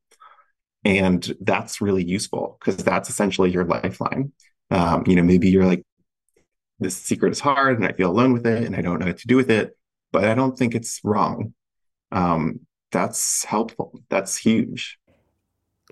And 0.85 1.35
that's 1.41 1.81
really 1.81 2.03
useful 2.03 2.57
because 2.59 2.77
that's 2.77 3.09
essentially 3.09 3.51
your 3.51 3.65
lifeline. 3.65 4.31
Um, 4.73 5.03
you 5.05 5.15
know, 5.15 5.23
maybe 5.23 5.49
you're 5.49 5.65
like, 5.65 5.83
this 6.79 6.97
secret 6.97 7.31
is 7.31 7.39
hard 7.39 7.77
and 7.77 7.87
I 7.87 7.93
feel 7.93 8.09
alone 8.09 8.33
with 8.33 8.47
it 8.47 8.63
and 8.63 8.75
I 8.75 8.81
don't 8.81 8.99
know 8.99 9.05
what 9.05 9.19
to 9.19 9.27
do 9.27 9.37
with 9.37 9.51
it, 9.51 9.77
but 10.11 10.25
I 10.25 10.33
don't 10.33 10.57
think 10.57 10.73
it's 10.73 10.99
wrong. 11.03 11.53
Um, 12.11 12.61
that's 12.91 13.45
helpful. 13.45 14.01
That's 14.09 14.35
huge. 14.35 14.97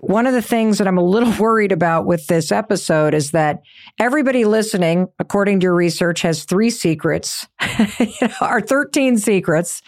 One 0.02 0.26
of 0.26 0.34
the 0.34 0.42
things 0.42 0.78
that 0.78 0.88
I'm 0.88 0.98
a 0.98 1.04
little 1.04 1.32
worried 1.38 1.70
about 1.70 2.06
with 2.06 2.26
this 2.26 2.50
episode 2.50 3.14
is 3.14 3.30
that 3.30 3.62
everybody 4.00 4.44
listening, 4.44 5.06
according 5.20 5.60
to 5.60 5.64
your 5.64 5.76
research, 5.76 6.22
has 6.22 6.44
three 6.44 6.70
secrets, 6.70 7.46
you 8.00 8.28
our 8.40 8.60
13 8.60 9.16
secrets, 9.18 9.80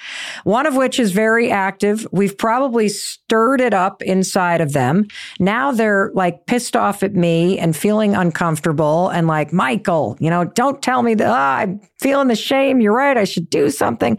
one 0.45 0.67
of 0.67 0.77
which 0.77 1.01
is 1.01 1.11
very 1.11 1.51
active. 1.51 2.07
We've 2.13 2.39
probably 2.39 2.89
stirred 2.89 3.61
it 3.61 3.75
up 3.75 4.03
inside 4.03 4.61
of 4.61 4.73
them. 4.73 5.09
Now 5.41 5.73
they're 5.73 6.13
like 6.15 6.47
pissed 6.47 6.77
off 6.77 7.03
at 7.03 7.15
me 7.15 7.59
and 7.59 7.77
feeling 7.77 8.15
uncomfortable 8.15 9.09
and 9.09 9.27
like, 9.27 9.53
Michael, 9.53 10.17
you 10.21 10.31
know, 10.31 10.45
don't 10.45 10.81
tell 10.81 11.03
me 11.03 11.15
that 11.15 11.27
oh, 11.27 11.33
I'm 11.33 11.81
feeling 11.99 12.29
the 12.29 12.37
shame. 12.37 12.81
You're 12.81 12.95
right. 12.95 13.17
I 13.17 13.25
should 13.25 13.51
do 13.51 13.69
something. 13.69 14.17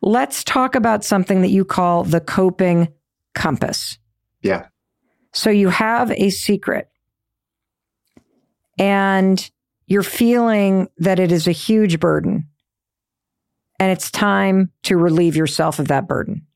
Let's 0.00 0.42
talk 0.42 0.74
about 0.74 1.04
something 1.04 1.42
that 1.42 1.50
you 1.50 1.66
call 1.66 2.04
the 2.04 2.20
coping 2.20 2.88
compass. 3.34 3.98
Yeah. 4.40 4.68
So 5.34 5.50
you 5.50 5.68
have 5.68 6.12
a 6.12 6.30
secret 6.30 6.88
and 8.78 9.50
you're 9.86 10.04
feeling 10.04 10.88
that 10.98 11.18
it 11.18 11.32
is 11.32 11.48
a 11.48 11.52
huge 11.52 11.98
burden 11.98 12.48
and 13.80 13.90
it's 13.90 14.12
time 14.12 14.70
to 14.84 14.96
relieve 14.96 15.34
yourself 15.34 15.80
of 15.80 15.88
that 15.88 16.06
burden. 16.06 16.46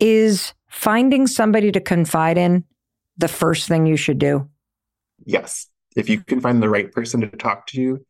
Is 0.00 0.52
finding 0.68 1.28
somebody 1.28 1.70
to 1.70 1.80
confide 1.80 2.36
in 2.36 2.64
the 3.16 3.28
first 3.28 3.68
thing 3.68 3.86
you 3.86 3.96
should 3.96 4.18
do? 4.18 4.48
Yes. 5.24 5.68
If 5.94 6.10
you 6.10 6.20
can 6.20 6.40
find 6.40 6.60
the 6.60 6.68
right 6.68 6.90
person 6.90 7.20
to 7.20 7.28
talk 7.28 7.68
to 7.68 7.80
you, 7.80 8.04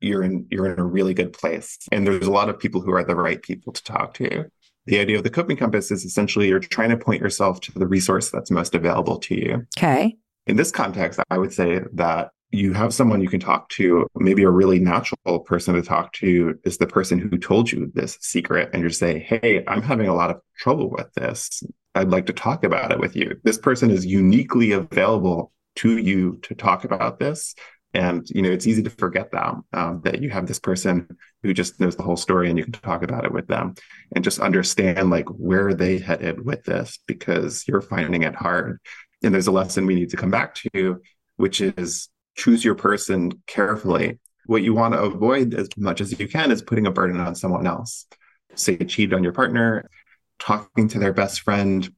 you're 0.00 0.22
in 0.22 0.46
you're 0.50 0.72
in 0.72 0.80
a 0.80 0.84
really 0.84 1.14
good 1.14 1.34
place. 1.34 1.78
And 1.92 2.06
there's 2.06 2.26
a 2.26 2.32
lot 2.32 2.48
of 2.48 2.58
people 2.58 2.80
who 2.80 2.92
are 2.92 3.04
the 3.04 3.14
right 3.14 3.40
people 3.40 3.74
to 3.74 3.84
talk 3.84 4.14
to. 4.14 4.50
The 4.86 4.98
idea 4.98 5.16
of 5.16 5.24
the 5.24 5.30
coping 5.30 5.56
compass 5.56 5.90
is 5.90 6.04
essentially 6.04 6.48
you're 6.48 6.60
trying 6.60 6.90
to 6.90 6.96
point 6.96 7.20
yourself 7.20 7.60
to 7.62 7.72
the 7.72 7.86
resource 7.86 8.30
that's 8.30 8.50
most 8.50 8.74
available 8.74 9.18
to 9.18 9.34
you. 9.34 9.66
Okay. 9.76 10.16
In 10.46 10.56
this 10.56 10.70
context, 10.70 11.20
I 11.28 11.38
would 11.38 11.52
say 11.52 11.80
that 11.94 12.30
you 12.50 12.72
have 12.72 12.94
someone 12.94 13.20
you 13.20 13.28
can 13.28 13.40
talk 13.40 13.68
to, 13.70 14.06
maybe 14.14 14.44
a 14.44 14.50
really 14.50 14.78
natural 14.78 15.40
person 15.40 15.74
to 15.74 15.82
talk 15.82 16.12
to 16.14 16.58
is 16.64 16.78
the 16.78 16.86
person 16.86 17.18
who 17.18 17.36
told 17.36 17.70
you 17.70 17.90
this 17.94 18.16
secret, 18.20 18.70
and 18.72 18.82
you 18.82 18.90
say, 18.90 19.18
Hey, 19.18 19.64
I'm 19.66 19.82
having 19.82 20.06
a 20.06 20.14
lot 20.14 20.30
of 20.30 20.40
trouble 20.56 20.88
with 20.90 21.12
this. 21.14 21.62
I'd 21.96 22.10
like 22.10 22.26
to 22.26 22.32
talk 22.32 22.62
about 22.62 22.92
it 22.92 23.00
with 23.00 23.16
you. 23.16 23.40
This 23.42 23.58
person 23.58 23.90
is 23.90 24.06
uniquely 24.06 24.72
available 24.72 25.52
to 25.76 25.98
you 25.98 26.38
to 26.42 26.54
talk 26.54 26.84
about 26.84 27.18
this 27.18 27.54
and 27.96 28.28
you 28.28 28.42
know 28.42 28.50
it's 28.50 28.66
easy 28.66 28.82
to 28.82 28.90
forget 28.90 29.32
that 29.32 29.54
um, 29.72 30.02
that 30.04 30.20
you 30.20 30.28
have 30.28 30.46
this 30.46 30.58
person 30.58 31.16
who 31.42 31.54
just 31.54 31.80
knows 31.80 31.96
the 31.96 32.02
whole 32.02 32.16
story 32.16 32.50
and 32.50 32.58
you 32.58 32.64
can 32.64 32.72
talk 32.72 33.02
about 33.02 33.24
it 33.24 33.32
with 33.32 33.46
them 33.46 33.74
and 34.14 34.22
just 34.22 34.38
understand 34.38 35.08
like 35.08 35.26
where 35.30 35.72
they 35.72 35.98
headed 35.98 36.44
with 36.44 36.62
this 36.64 36.98
because 37.06 37.66
you're 37.66 37.80
finding 37.80 38.22
it 38.22 38.34
hard. 38.34 38.78
And 39.22 39.32
there's 39.32 39.46
a 39.46 39.52
lesson 39.52 39.86
we 39.86 39.94
need 39.94 40.10
to 40.10 40.16
come 40.16 40.30
back 40.30 40.54
to 40.74 41.00
which 41.36 41.60
is 41.60 42.08
choose 42.36 42.62
your 42.64 42.74
person 42.74 43.42
carefully. 43.46 44.18
What 44.44 44.62
you 44.62 44.74
want 44.74 44.92
to 44.92 45.00
avoid 45.02 45.54
as 45.54 45.68
much 45.76 46.00
as 46.02 46.18
you 46.18 46.28
can 46.28 46.52
is 46.52 46.62
putting 46.62 46.86
a 46.86 46.92
burden 46.92 47.18
on 47.18 47.34
someone 47.34 47.66
else. 47.66 48.06
Say 48.54 48.76
cheat 48.76 49.14
on 49.14 49.24
your 49.24 49.32
partner 49.32 49.88
talking 50.38 50.88
to 50.88 50.98
their 50.98 51.14
best 51.14 51.40
friend 51.40 51.90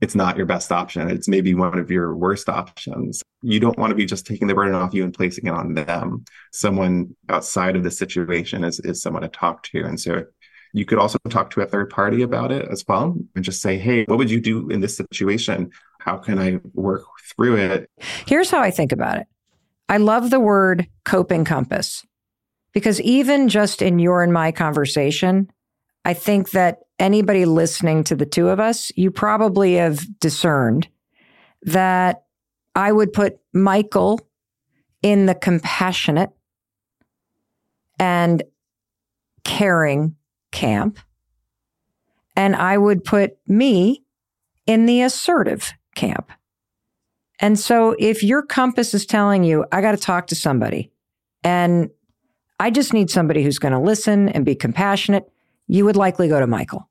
it's 0.00 0.14
not 0.14 0.36
your 0.36 0.46
best 0.46 0.70
option. 0.70 1.10
It's 1.10 1.28
maybe 1.28 1.54
one 1.54 1.78
of 1.78 1.90
your 1.90 2.14
worst 2.14 2.48
options. 2.48 3.22
You 3.42 3.58
don't 3.58 3.78
want 3.78 3.90
to 3.90 3.96
be 3.96 4.06
just 4.06 4.26
taking 4.26 4.46
the 4.46 4.54
burden 4.54 4.74
off 4.74 4.94
you 4.94 5.02
and 5.04 5.12
placing 5.12 5.46
it 5.46 5.52
on 5.52 5.74
them. 5.74 6.24
Someone 6.52 7.16
outside 7.28 7.74
of 7.74 7.82
the 7.82 7.90
situation 7.90 8.64
is, 8.64 8.78
is 8.80 9.02
someone 9.02 9.22
to 9.22 9.28
talk 9.28 9.64
to. 9.64 9.84
And 9.84 9.98
so 9.98 10.24
you 10.72 10.84
could 10.84 10.98
also 10.98 11.18
talk 11.30 11.50
to 11.50 11.62
a 11.62 11.66
third 11.66 11.90
party 11.90 12.22
about 12.22 12.52
it 12.52 12.68
as 12.70 12.84
well 12.86 13.16
and 13.34 13.44
just 13.44 13.60
say, 13.60 13.76
hey, 13.78 14.04
what 14.04 14.18
would 14.18 14.30
you 14.30 14.40
do 14.40 14.68
in 14.68 14.80
this 14.80 14.96
situation? 14.96 15.70
How 16.00 16.16
can 16.16 16.38
I 16.38 16.60
work 16.74 17.04
through 17.34 17.56
it? 17.56 17.90
Here's 18.26 18.50
how 18.50 18.60
I 18.60 18.70
think 18.70 18.92
about 18.92 19.18
it 19.18 19.26
I 19.88 19.96
love 19.96 20.30
the 20.30 20.40
word 20.40 20.86
coping 21.04 21.44
compass 21.44 22.06
because 22.72 23.00
even 23.00 23.48
just 23.48 23.82
in 23.82 23.98
your 23.98 24.22
and 24.22 24.32
my 24.32 24.52
conversation, 24.52 25.50
I 26.08 26.14
think 26.14 26.52
that 26.52 26.78
anybody 26.98 27.44
listening 27.44 28.02
to 28.04 28.16
the 28.16 28.24
two 28.24 28.48
of 28.48 28.58
us, 28.58 28.90
you 28.96 29.10
probably 29.10 29.74
have 29.74 30.18
discerned 30.20 30.88
that 31.64 32.22
I 32.74 32.92
would 32.92 33.12
put 33.12 33.38
Michael 33.52 34.18
in 35.02 35.26
the 35.26 35.34
compassionate 35.34 36.30
and 37.98 38.42
caring 39.44 40.16
camp. 40.50 40.98
And 42.34 42.56
I 42.56 42.78
would 42.78 43.04
put 43.04 43.36
me 43.46 44.02
in 44.66 44.86
the 44.86 45.02
assertive 45.02 45.74
camp. 45.94 46.32
And 47.38 47.58
so 47.58 47.94
if 47.98 48.22
your 48.22 48.40
compass 48.40 48.94
is 48.94 49.04
telling 49.04 49.44
you, 49.44 49.66
I 49.72 49.82
got 49.82 49.90
to 49.90 49.98
talk 49.98 50.28
to 50.28 50.34
somebody 50.34 50.90
and 51.44 51.90
I 52.58 52.70
just 52.70 52.94
need 52.94 53.10
somebody 53.10 53.42
who's 53.42 53.58
going 53.58 53.72
to 53.72 53.78
listen 53.78 54.30
and 54.30 54.46
be 54.46 54.54
compassionate 54.54 55.30
you 55.68 55.84
would 55.84 55.96
likely 55.96 56.28
go 56.28 56.40
to 56.40 56.46
Michael. 56.46 56.88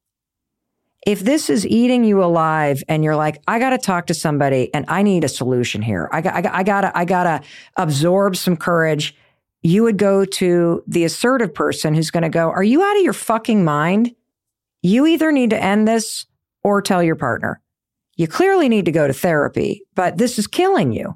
If 1.06 1.22
this 1.22 1.50
is 1.50 1.66
eating 1.66 2.04
you 2.04 2.24
alive 2.24 2.84
and 2.88 3.04
you're 3.04 3.16
like, 3.16 3.42
I 3.48 3.60
got 3.60 3.70
to 3.72 3.78
talk 3.78 4.08
to 4.08 4.14
somebody 4.14 4.74
and 4.74 4.86
I 4.88 5.04
need 5.04 5.24
a 5.24 5.30
solution 5.30 5.82
here. 5.82 6.10
I 6.12 6.22
got, 6.22 6.46
I 6.46 6.64
got, 6.64 6.82
to, 6.82 6.98
I 6.98 7.06
got 7.06 7.24
to 7.24 7.42
absorb 7.78 8.36
some 8.36 8.58
courage. 8.58 9.16
You 9.62 9.84
would 9.84 9.98
go 9.98 10.26
to 10.26 10.84
the 10.88 11.04
assertive 11.06 11.54
person 11.54 11.94
who's 11.94 12.12
going 12.12 12.24
to 12.24 12.30
go, 12.30 12.50
are 12.50 12.64
you 12.64 12.84
out 12.84 12.98
of 12.98 13.04
your 13.04 13.14
fucking 13.14 13.64
mind? 13.64 14.14
You 14.82 15.08
either 15.08 15.32
need 15.32 15.52
to 15.52 15.62
end 15.62 15.88
this 15.88 16.26
or 16.64 16.82
tell 16.82 17.02
your 17.02 17.16
partner. 17.16 17.62
You 18.18 18.28
clearly 18.28 18.68
need 18.68 18.86
to 18.86 18.92
go 18.92 19.08
to 19.08 19.14
therapy, 19.14 19.84
but 19.96 20.18
this 20.18 20.38
is 20.38 20.48
killing 20.48 20.92
you. 20.92 21.16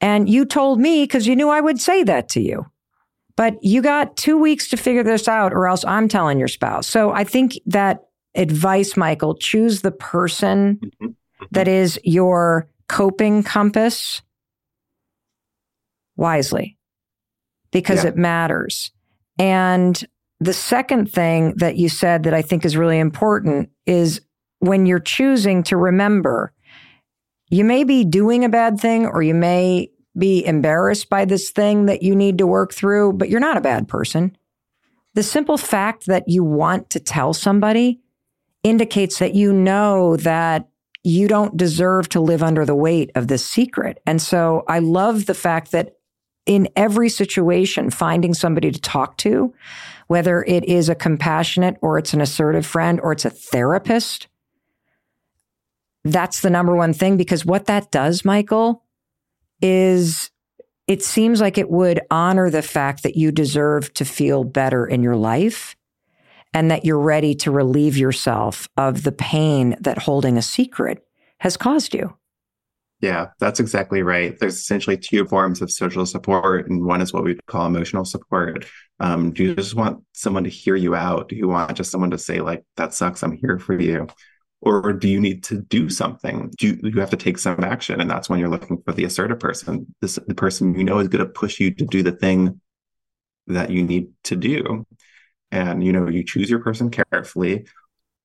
And 0.00 0.28
you 0.28 0.44
told 0.44 0.80
me 0.80 1.02
because 1.02 1.26
you 1.26 1.36
knew 1.36 1.48
I 1.48 1.60
would 1.60 1.80
say 1.80 2.02
that 2.04 2.28
to 2.30 2.40
you. 2.40 2.66
But 3.38 3.62
you 3.62 3.82
got 3.82 4.16
two 4.16 4.36
weeks 4.36 4.66
to 4.70 4.76
figure 4.76 5.04
this 5.04 5.28
out, 5.28 5.52
or 5.52 5.68
else 5.68 5.84
I'm 5.84 6.08
telling 6.08 6.40
your 6.40 6.48
spouse. 6.48 6.88
So 6.88 7.12
I 7.12 7.22
think 7.22 7.56
that 7.66 8.08
advice, 8.34 8.96
Michael, 8.96 9.36
choose 9.36 9.82
the 9.82 9.92
person 9.92 10.80
mm-hmm. 10.82 11.04
mm-hmm. 11.04 11.44
that 11.52 11.68
is 11.68 12.00
your 12.02 12.68
coping 12.88 13.44
compass 13.44 14.22
wisely 16.16 16.76
because 17.70 18.02
yeah. 18.02 18.10
it 18.10 18.16
matters. 18.16 18.90
And 19.38 20.04
the 20.40 20.52
second 20.52 21.12
thing 21.12 21.54
that 21.58 21.76
you 21.76 21.88
said 21.88 22.24
that 22.24 22.34
I 22.34 22.42
think 22.42 22.64
is 22.64 22.76
really 22.76 22.98
important 22.98 23.70
is 23.86 24.20
when 24.58 24.84
you're 24.84 24.98
choosing 24.98 25.62
to 25.62 25.76
remember, 25.76 26.52
you 27.50 27.64
may 27.64 27.84
be 27.84 28.04
doing 28.04 28.44
a 28.44 28.48
bad 28.48 28.80
thing 28.80 29.06
or 29.06 29.22
you 29.22 29.34
may 29.34 29.90
be 30.18 30.44
embarrassed 30.44 31.08
by 31.08 31.24
this 31.24 31.50
thing 31.50 31.86
that 31.86 32.02
you 32.02 32.14
need 32.14 32.38
to 32.38 32.46
work 32.46 32.72
through, 32.72 33.14
but 33.14 33.28
you're 33.28 33.40
not 33.40 33.56
a 33.56 33.62
bad 33.62 33.88
person. 33.88 34.36
The 35.14 35.22
simple 35.22 35.58
fact 35.58 36.06
that 36.06 36.28
you 36.28 36.44
want 36.44 36.90
to 36.90 37.00
tell 37.00 37.32
somebody 37.32 38.00
indicates 38.62 39.18
that 39.18 39.34
you 39.34 39.52
know 39.52 40.16
that 40.16 40.68
you 41.04 41.28
don't 41.28 41.56
deserve 41.56 42.08
to 42.10 42.20
live 42.20 42.42
under 42.42 42.66
the 42.66 42.74
weight 42.74 43.10
of 43.14 43.28
this 43.28 43.44
secret. 43.44 44.00
And 44.06 44.20
so 44.20 44.64
I 44.68 44.80
love 44.80 45.26
the 45.26 45.34
fact 45.34 45.72
that 45.72 45.96
in 46.44 46.68
every 46.76 47.08
situation, 47.08 47.90
finding 47.90 48.34
somebody 48.34 48.70
to 48.70 48.80
talk 48.80 49.16
to, 49.18 49.54
whether 50.06 50.42
it 50.44 50.64
is 50.64 50.88
a 50.88 50.94
compassionate 50.94 51.76
or 51.82 51.98
it's 51.98 52.14
an 52.14 52.20
assertive 52.20 52.66
friend 52.66 53.00
or 53.00 53.12
it's 53.12 53.24
a 53.24 53.30
therapist, 53.30 54.28
that's 56.04 56.40
the 56.40 56.50
number 56.50 56.74
one 56.74 56.92
thing 56.92 57.16
because 57.16 57.44
what 57.44 57.66
that 57.66 57.90
does, 57.90 58.24
Michael, 58.24 58.82
is 59.60 60.30
it 60.86 61.02
seems 61.02 61.40
like 61.40 61.58
it 61.58 61.70
would 61.70 62.00
honor 62.10 62.48
the 62.48 62.62
fact 62.62 63.02
that 63.02 63.16
you 63.16 63.30
deserve 63.30 63.92
to 63.94 64.04
feel 64.04 64.42
better 64.42 64.86
in 64.86 65.02
your 65.02 65.16
life 65.16 65.76
and 66.54 66.70
that 66.70 66.84
you're 66.84 66.98
ready 66.98 67.34
to 67.34 67.50
relieve 67.50 67.96
yourself 67.96 68.68
of 68.76 69.02
the 69.02 69.12
pain 69.12 69.76
that 69.80 69.98
holding 69.98 70.38
a 70.38 70.42
secret 70.42 71.04
has 71.40 71.56
caused 71.56 71.94
you. 71.94 72.16
Yeah, 73.00 73.28
that's 73.38 73.60
exactly 73.60 74.02
right. 74.02 74.36
There's 74.38 74.56
essentially 74.56 74.96
two 74.96 75.24
forms 75.26 75.62
of 75.62 75.70
social 75.70 76.04
support, 76.04 76.68
and 76.68 76.84
one 76.84 77.00
is 77.00 77.12
what 77.12 77.22
we 77.22 77.38
call 77.46 77.66
emotional 77.66 78.04
support. 78.04 78.66
Um, 78.98 79.32
do 79.32 79.44
you 79.44 79.54
just 79.54 79.76
want 79.76 80.02
someone 80.14 80.42
to 80.44 80.50
hear 80.50 80.74
you 80.74 80.96
out? 80.96 81.28
Do 81.28 81.36
you 81.36 81.46
want 81.46 81.76
just 81.76 81.92
someone 81.92 82.10
to 82.10 82.18
say, 82.18 82.40
like, 82.40 82.64
that 82.76 82.94
sucks, 82.94 83.22
I'm 83.22 83.36
here 83.36 83.60
for 83.60 83.80
you? 83.80 84.08
Or 84.60 84.92
do 84.92 85.08
you 85.08 85.20
need 85.20 85.44
to 85.44 85.60
do 85.62 85.88
something? 85.88 86.50
Do 86.58 86.68
you, 86.68 86.80
you 86.82 87.00
have 87.00 87.10
to 87.10 87.16
take 87.16 87.38
some 87.38 87.62
action 87.62 88.00
and 88.00 88.10
that's 88.10 88.28
when 88.28 88.40
you're 88.40 88.48
looking 88.48 88.82
for 88.82 88.92
the 88.92 89.04
assertive 89.04 89.38
person. 89.38 89.86
This 90.00 90.18
the 90.26 90.34
person 90.34 90.76
you 90.76 90.84
know 90.84 90.98
is 90.98 91.08
going 91.08 91.24
to 91.24 91.30
push 91.30 91.60
you 91.60 91.72
to 91.74 91.84
do 91.86 92.02
the 92.02 92.12
thing 92.12 92.60
that 93.46 93.70
you 93.70 93.82
need 93.82 94.08
to 94.24 94.36
do. 94.36 94.84
And 95.50 95.82
you 95.82 95.92
know 95.92 96.08
you 96.08 96.24
choose 96.24 96.50
your 96.50 96.60
person 96.60 96.90
carefully. 96.90 97.66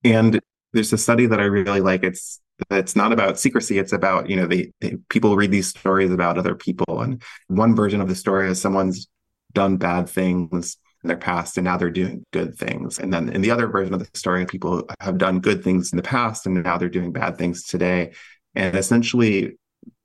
And 0.03 0.39
there's 0.73 0.91
a 0.91 0.97
study 0.97 1.27
that 1.27 1.39
i 1.39 1.43
really 1.43 1.81
like. 1.81 2.03
It's 2.03 2.41
it's 2.69 2.95
not 2.95 3.11
about 3.11 3.39
secrecy. 3.39 3.77
It's 3.77 3.93
about 3.93 4.29
you 4.29 4.35
know 4.35 4.47
they 4.47 4.71
people 5.09 5.35
read 5.35 5.51
these 5.51 5.67
stories 5.67 6.11
about 6.11 6.37
other 6.37 6.55
people. 6.55 7.01
And 7.01 7.21
one 7.47 7.75
version 7.75 8.01
of 8.01 8.09
the 8.09 8.15
story 8.15 8.49
is 8.49 8.59
someone's 8.59 9.07
done 9.53 9.77
bad 9.77 10.09
things 10.09 10.77
in 11.03 11.07
their 11.09 11.17
past 11.17 11.57
and 11.57 11.65
now 11.65 11.77
they're 11.77 11.89
doing 11.89 12.25
good 12.31 12.55
things. 12.55 12.97
And 12.97 13.13
then 13.13 13.29
in 13.29 13.41
the 13.41 13.51
other 13.51 13.67
version 13.67 13.93
of 13.93 13.99
the 13.99 14.17
story, 14.17 14.45
people 14.45 14.87
have 14.99 15.17
done 15.17 15.39
good 15.39 15.63
things 15.63 15.91
in 15.91 15.97
the 15.97 16.03
past 16.03 16.45
and 16.45 16.63
now 16.63 16.77
they're 16.77 16.89
doing 16.89 17.11
bad 17.11 17.37
things 17.37 17.63
today. 17.63 18.13
And 18.55 18.75
essentially, 18.75 19.57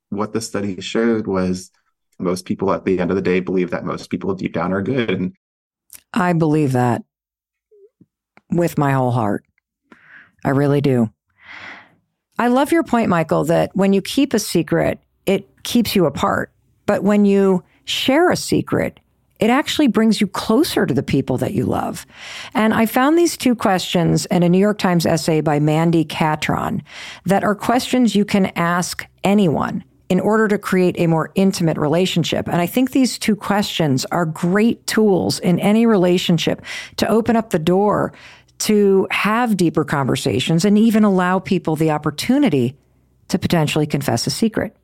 what 0.09 0.33
the 0.33 0.41
study 0.41 0.81
showed 0.81 1.27
was 1.27 1.71
most 2.19 2.45
people 2.45 2.73
at 2.73 2.83
the 2.83 2.99
end 2.99 3.11
of 3.11 3.15
the 3.15 3.21
day 3.21 3.39
believe 3.39 3.71
that 3.71 3.85
most 3.85 4.09
people 4.09 4.33
deep 4.35 4.53
down 4.53 4.73
are 4.73 4.81
good. 4.81 5.09
And 5.09 5.35
I 6.13 6.33
believe 6.33 6.73
that 6.73 7.03
with 8.49 8.77
my 8.77 8.91
whole 8.91 9.11
heart. 9.11 9.45
I 10.43 10.49
really 10.49 10.81
do. 10.81 11.11
I 12.37 12.47
love 12.47 12.71
your 12.71 12.83
point, 12.83 13.09
Michael, 13.09 13.43
that 13.45 13.71
when 13.75 13.93
you 13.93 14.01
keep 14.01 14.33
a 14.33 14.39
secret, 14.39 14.99
it 15.25 15.63
keeps 15.63 15.95
you 15.95 16.05
apart. 16.05 16.51
But 16.85 17.03
when 17.03 17.25
you 17.25 17.63
share 17.85 18.31
a 18.31 18.35
secret, 18.35 18.99
it 19.39 19.49
actually 19.49 19.87
brings 19.87 20.19
you 20.19 20.27
closer 20.27 20.85
to 20.85 20.93
the 20.93 21.03
people 21.03 21.37
that 21.37 21.53
you 21.53 21.65
love. 21.65 22.05
And 22.53 22.73
I 22.73 22.85
found 22.85 23.17
these 23.17 23.37
two 23.37 23.55
questions 23.55 24.25
in 24.27 24.43
a 24.43 24.49
New 24.49 24.59
York 24.59 24.77
Times 24.77 25.05
essay 25.05 25.41
by 25.41 25.59
Mandy 25.59 26.03
Catron 26.03 26.83
that 27.25 27.43
are 27.43 27.55
questions 27.55 28.15
you 28.15 28.25
can 28.25 28.47
ask 28.57 29.07
anyone 29.23 29.83
in 30.09 30.19
order 30.19 30.47
to 30.47 30.57
create 30.57 30.95
a 30.97 31.07
more 31.07 31.31
intimate 31.35 31.77
relationship. 31.77 32.47
And 32.47 32.59
I 32.59 32.65
think 32.65 32.91
these 32.91 33.19
two 33.19 33.35
questions 33.35 34.05
are 34.05 34.25
great 34.25 34.85
tools 34.87 35.39
in 35.39 35.59
any 35.59 35.85
relationship 35.85 36.63
to 36.97 37.07
open 37.07 37.35
up 37.35 37.51
the 37.51 37.59
door 37.59 38.11
to 38.59 39.07
have 39.11 39.55
deeper 39.55 39.85
conversations 39.85 40.65
and 40.65 40.77
even 40.77 41.03
allow 41.03 41.39
people 41.39 41.75
the 41.75 41.91
opportunity 41.91 42.75
to 43.29 43.39
potentially 43.39 43.85
confess 43.85 44.27
a 44.27 44.31
secret. 44.31 44.75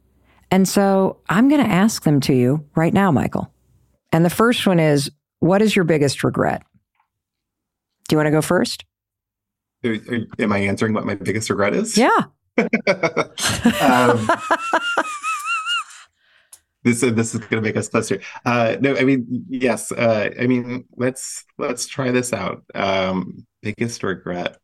And 0.51 0.67
so 0.67 1.17
I'm 1.27 1.49
going 1.49 1.63
to 1.63 1.69
ask 1.69 2.03
them 2.03 2.21
to 2.21 2.33
you 2.33 2.63
right 2.75 2.93
now, 2.93 3.11
Michael. 3.11 3.51
And 4.15 4.23
the 4.23 4.29
first 4.29 4.65
one 4.65 4.79
is 4.79 5.11
what 5.41 5.61
is 5.61 5.75
your 5.75 5.83
biggest 5.83 6.23
regret? 6.23 6.63
Do 8.07 8.13
you 8.13 8.17
want 8.17 8.27
to 8.27 8.31
go 8.31 8.41
first? 8.41 8.85
Am 9.83 10.53
I 10.53 10.59
answering 10.59 10.93
what 10.93 11.05
my 11.05 11.15
biggest 11.15 11.49
regret 11.49 11.75
is? 11.75 11.97
Yeah. 11.97 12.21
um, 12.57 14.29
this 16.85 17.01
this 17.01 17.35
is 17.35 17.41
going 17.41 17.49
to 17.49 17.61
make 17.61 17.75
us 17.75 17.89
closer. 17.89 18.21
Uh, 18.45 18.77
no, 18.79 18.95
I 18.95 19.03
mean 19.03 19.45
yes. 19.49 19.91
Uh, 19.91 20.29
I 20.39 20.47
mean 20.47 20.85
let's 20.95 21.43
let's 21.57 21.85
try 21.85 22.11
this 22.11 22.31
out. 22.31 22.63
Um, 22.73 23.45
biggest 23.61 24.01
regret, 24.01 24.55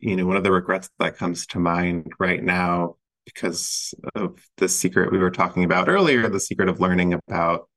you 0.00 0.16
know, 0.16 0.26
one 0.26 0.36
of 0.36 0.42
the 0.42 0.50
regrets 0.50 0.90
that 0.98 1.16
comes 1.16 1.46
to 1.46 1.60
mind 1.60 2.14
right 2.18 2.42
now 2.42 2.96
because 3.26 3.94
of 4.16 4.40
the 4.56 4.68
secret 4.68 5.12
we 5.12 5.18
were 5.18 5.30
talking 5.30 5.62
about 5.62 5.88
earlier, 5.88 6.28
the 6.28 6.40
secret 6.40 6.68
of 6.68 6.80
learning 6.80 7.14
about 7.14 7.68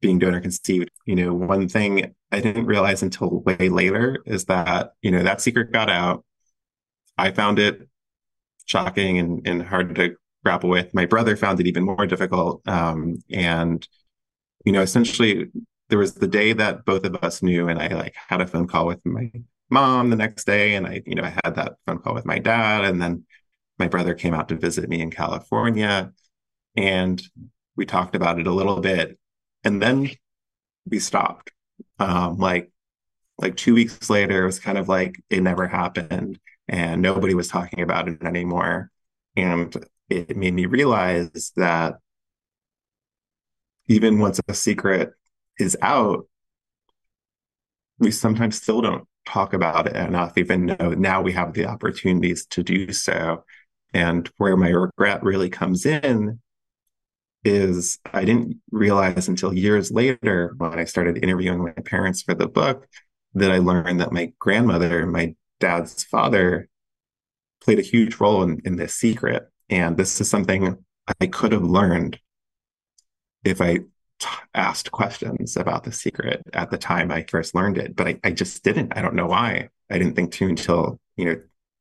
being 0.00 0.18
donor 0.18 0.40
conceived. 0.40 0.90
You 1.06 1.16
know, 1.16 1.34
one 1.34 1.68
thing 1.68 2.14
I 2.32 2.40
didn't 2.40 2.66
realize 2.66 3.02
until 3.02 3.40
way 3.40 3.68
later 3.68 4.22
is 4.26 4.44
that 4.46 4.92
you 5.02 5.10
know 5.10 5.22
that 5.22 5.40
secret 5.40 5.72
got 5.72 5.90
out. 5.90 6.24
I 7.18 7.30
found 7.30 7.58
it 7.58 7.88
shocking 8.66 9.18
and, 9.18 9.46
and 9.46 9.62
hard 9.62 9.94
to 9.94 10.16
grapple 10.44 10.70
with. 10.70 10.92
My 10.94 11.06
brother 11.06 11.36
found 11.36 11.58
it 11.60 11.66
even 11.66 11.84
more 11.84 12.06
difficult. 12.06 12.60
Um, 12.68 13.22
and, 13.30 13.86
you 14.64 14.72
know, 14.72 14.82
essentially 14.82 15.46
there 15.88 15.98
was 15.98 16.14
the 16.14 16.28
day 16.28 16.52
that 16.52 16.84
both 16.84 17.04
of 17.04 17.16
us 17.16 17.42
knew, 17.42 17.68
and 17.68 17.80
I 17.80 17.88
like 17.88 18.14
had 18.28 18.40
a 18.40 18.46
phone 18.46 18.66
call 18.66 18.86
with 18.86 19.04
my 19.04 19.32
mom 19.70 20.10
the 20.10 20.16
next 20.16 20.44
day. 20.44 20.74
And 20.74 20.86
I, 20.86 21.02
you 21.06 21.14
know, 21.14 21.24
I 21.24 21.34
had 21.44 21.54
that 21.56 21.76
phone 21.86 21.98
call 21.98 22.14
with 22.14 22.26
my 22.26 22.38
dad. 22.38 22.84
And 22.84 23.00
then 23.00 23.24
my 23.78 23.88
brother 23.88 24.14
came 24.14 24.34
out 24.34 24.48
to 24.50 24.56
visit 24.56 24.88
me 24.88 25.00
in 25.00 25.10
California. 25.10 26.12
And 26.76 27.22
we 27.76 27.86
talked 27.86 28.14
about 28.14 28.38
it 28.38 28.46
a 28.46 28.52
little 28.52 28.80
bit. 28.80 29.18
And 29.64 29.82
then 29.82 30.10
we 30.90 30.98
stopped. 31.00 31.52
Um, 31.98 32.38
like 32.38 32.70
like 33.38 33.56
two 33.56 33.74
weeks 33.74 34.10
later, 34.10 34.44
it 34.44 34.46
was 34.46 34.60
kind 34.60 34.78
of 34.78 34.88
like 34.88 35.22
it 35.30 35.42
never 35.42 35.66
happened 35.68 36.38
and 36.68 37.02
nobody 37.02 37.34
was 37.34 37.48
talking 37.48 37.82
about 37.82 38.08
it 38.08 38.22
anymore. 38.22 38.90
And 39.36 39.74
it 40.08 40.36
made 40.36 40.54
me 40.54 40.66
realize 40.66 41.52
that 41.56 41.96
even 43.88 44.18
once 44.18 44.40
a 44.48 44.54
secret 44.54 45.12
is 45.58 45.76
out, 45.82 46.26
we 47.98 48.10
sometimes 48.10 48.56
still 48.60 48.80
don't 48.82 49.06
talk 49.24 49.54
about 49.54 49.86
it 49.86 49.96
enough, 49.96 50.36
even 50.38 50.66
though 50.66 50.90
now 50.90 51.22
we 51.22 51.32
have 51.32 51.52
the 51.52 51.66
opportunities 51.66 52.46
to 52.46 52.62
do 52.62 52.92
so. 52.92 53.44
And 53.94 54.30
where 54.36 54.56
my 54.56 54.68
regret 54.68 55.22
really 55.22 55.48
comes 55.48 55.86
in 55.86 56.40
is 57.46 57.98
I 58.12 58.24
didn't 58.24 58.60
realize 58.70 59.28
until 59.28 59.54
years 59.54 59.92
later 59.92 60.54
when 60.58 60.78
I 60.78 60.84
started 60.84 61.22
interviewing 61.22 61.62
my 61.62 61.70
parents 61.70 62.22
for 62.22 62.34
the 62.34 62.48
book 62.48 62.88
that 63.34 63.52
I 63.52 63.58
learned 63.58 64.00
that 64.00 64.12
my 64.12 64.32
grandmother, 64.38 65.06
my 65.06 65.34
dad's 65.60 66.04
father 66.04 66.68
played 67.60 67.78
a 67.78 67.82
huge 67.82 68.16
role 68.16 68.42
in, 68.42 68.60
in 68.64 68.76
this 68.76 68.94
secret. 68.94 69.48
And 69.70 69.96
this 69.96 70.20
is 70.20 70.28
something 70.28 70.84
I 71.20 71.26
could 71.26 71.52
have 71.52 71.62
learned 71.62 72.18
if 73.44 73.60
I 73.60 73.78
t- 74.18 74.28
asked 74.54 74.90
questions 74.90 75.56
about 75.56 75.84
the 75.84 75.92
secret 75.92 76.42
at 76.52 76.70
the 76.70 76.78
time 76.78 77.10
I 77.12 77.24
first 77.28 77.54
learned 77.54 77.78
it. 77.78 77.94
But 77.94 78.08
I, 78.08 78.20
I 78.24 78.30
just 78.32 78.64
didn't. 78.64 78.92
I 78.96 79.02
don't 79.02 79.14
know 79.14 79.26
why. 79.26 79.68
I 79.88 79.98
didn't 79.98 80.16
think 80.16 80.32
to 80.32 80.48
until, 80.48 80.98
you 81.16 81.26
know, 81.26 81.40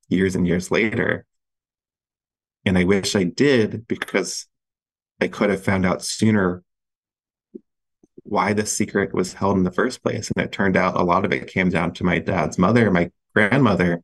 years 0.09 0.35
and 0.35 0.47
years 0.47 0.69
later. 0.69 1.25
And 2.65 2.77
I 2.77 2.83
wish 2.83 3.15
I 3.15 3.23
did 3.23 3.87
because 3.87 4.47
I 5.21 5.27
could 5.27 5.49
have 5.49 5.63
found 5.63 5.85
out 5.85 6.03
sooner 6.03 6.63
why 8.23 8.53
the 8.53 8.65
secret 8.65 9.13
was 9.13 9.33
held 9.33 9.57
in 9.57 9.63
the 9.63 9.71
first 9.71 10.01
place. 10.01 10.31
And 10.35 10.43
it 10.45 10.51
turned 10.51 10.75
out 10.75 10.99
a 10.99 11.03
lot 11.03 11.25
of 11.25 11.31
it 11.31 11.47
came 11.47 11.69
down 11.69 11.93
to 11.93 12.03
my 12.03 12.19
dad's 12.19 12.57
mother, 12.57 12.89
my 12.91 13.11
grandmother, 13.33 14.01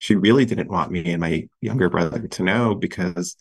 she 0.00 0.16
really 0.16 0.46
didn't 0.46 0.70
want 0.70 0.90
me 0.90 1.12
and 1.12 1.20
my 1.20 1.46
younger 1.60 1.88
brother 1.88 2.26
to 2.26 2.42
know 2.42 2.74
because 2.74 3.36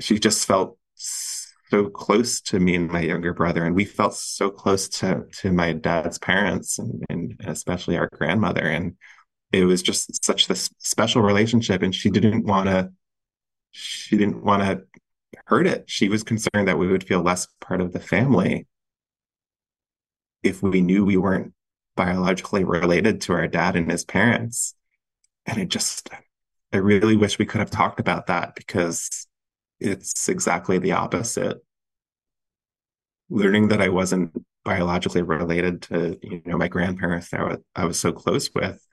she 0.00 0.18
just 0.18 0.46
felt 0.46 0.76
so 0.96 1.88
close 1.88 2.40
to 2.40 2.58
me 2.58 2.74
and 2.74 2.90
my 2.90 3.00
younger 3.00 3.32
brother. 3.32 3.64
And 3.64 3.74
we 3.74 3.84
felt 3.84 4.14
so 4.14 4.50
close 4.50 4.88
to 5.00 5.24
to 5.38 5.52
my 5.52 5.72
dad's 5.72 6.18
parents 6.18 6.78
and, 6.78 7.04
and 7.08 7.36
especially 7.46 7.96
our 7.96 8.08
grandmother. 8.12 8.62
And 8.62 8.96
it 9.52 9.64
was 9.64 9.80
just 9.80 10.24
such 10.24 10.48
this 10.48 10.68
special 10.78 11.22
relationship. 11.22 11.82
And 11.82 11.94
she 11.94 12.10
didn't 12.10 12.44
want 12.44 12.68
to 12.68 12.92
she 13.70 14.16
didn't 14.16 14.42
want 14.42 14.62
to 14.62 14.82
hurt 15.46 15.66
it 15.66 15.84
she 15.86 16.08
was 16.08 16.22
concerned 16.22 16.68
that 16.68 16.78
we 16.78 16.86
would 16.86 17.04
feel 17.04 17.22
less 17.22 17.46
part 17.60 17.80
of 17.80 17.92
the 17.92 18.00
family 18.00 18.66
if 20.44 20.62
we 20.62 20.80
knew 20.80 21.04
we 21.04 21.16
weren't 21.16 21.52
biologically 21.96 22.64
related 22.64 23.20
to 23.22 23.32
our 23.32 23.48
dad 23.48 23.76
and 23.76 23.90
his 23.90 24.04
parents. 24.04 24.74
And 25.46 25.60
I 25.60 25.64
just, 25.64 26.10
I 26.72 26.78
really 26.78 27.16
wish 27.16 27.38
we 27.38 27.46
could 27.46 27.60
have 27.60 27.70
talked 27.70 27.98
about 27.98 28.26
that 28.26 28.54
because 28.54 29.26
it's 29.80 30.28
exactly 30.28 30.78
the 30.78 30.92
opposite. 30.92 31.58
Learning 33.30 33.68
that 33.68 33.80
I 33.80 33.88
wasn't 33.88 34.32
biologically 34.64 35.22
related 35.22 35.82
to, 35.82 36.18
you 36.22 36.42
know, 36.44 36.58
my 36.58 36.68
grandparents 36.68 37.30
that 37.30 37.40
I 37.40 37.44
was, 37.44 37.58
I 37.74 37.84
was 37.86 38.00
so 38.00 38.12
close 38.12 38.50
with 38.54 38.84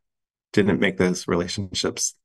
didn't 0.53 0.79
make 0.79 0.97
those 0.97 1.27
relationships 1.27 2.15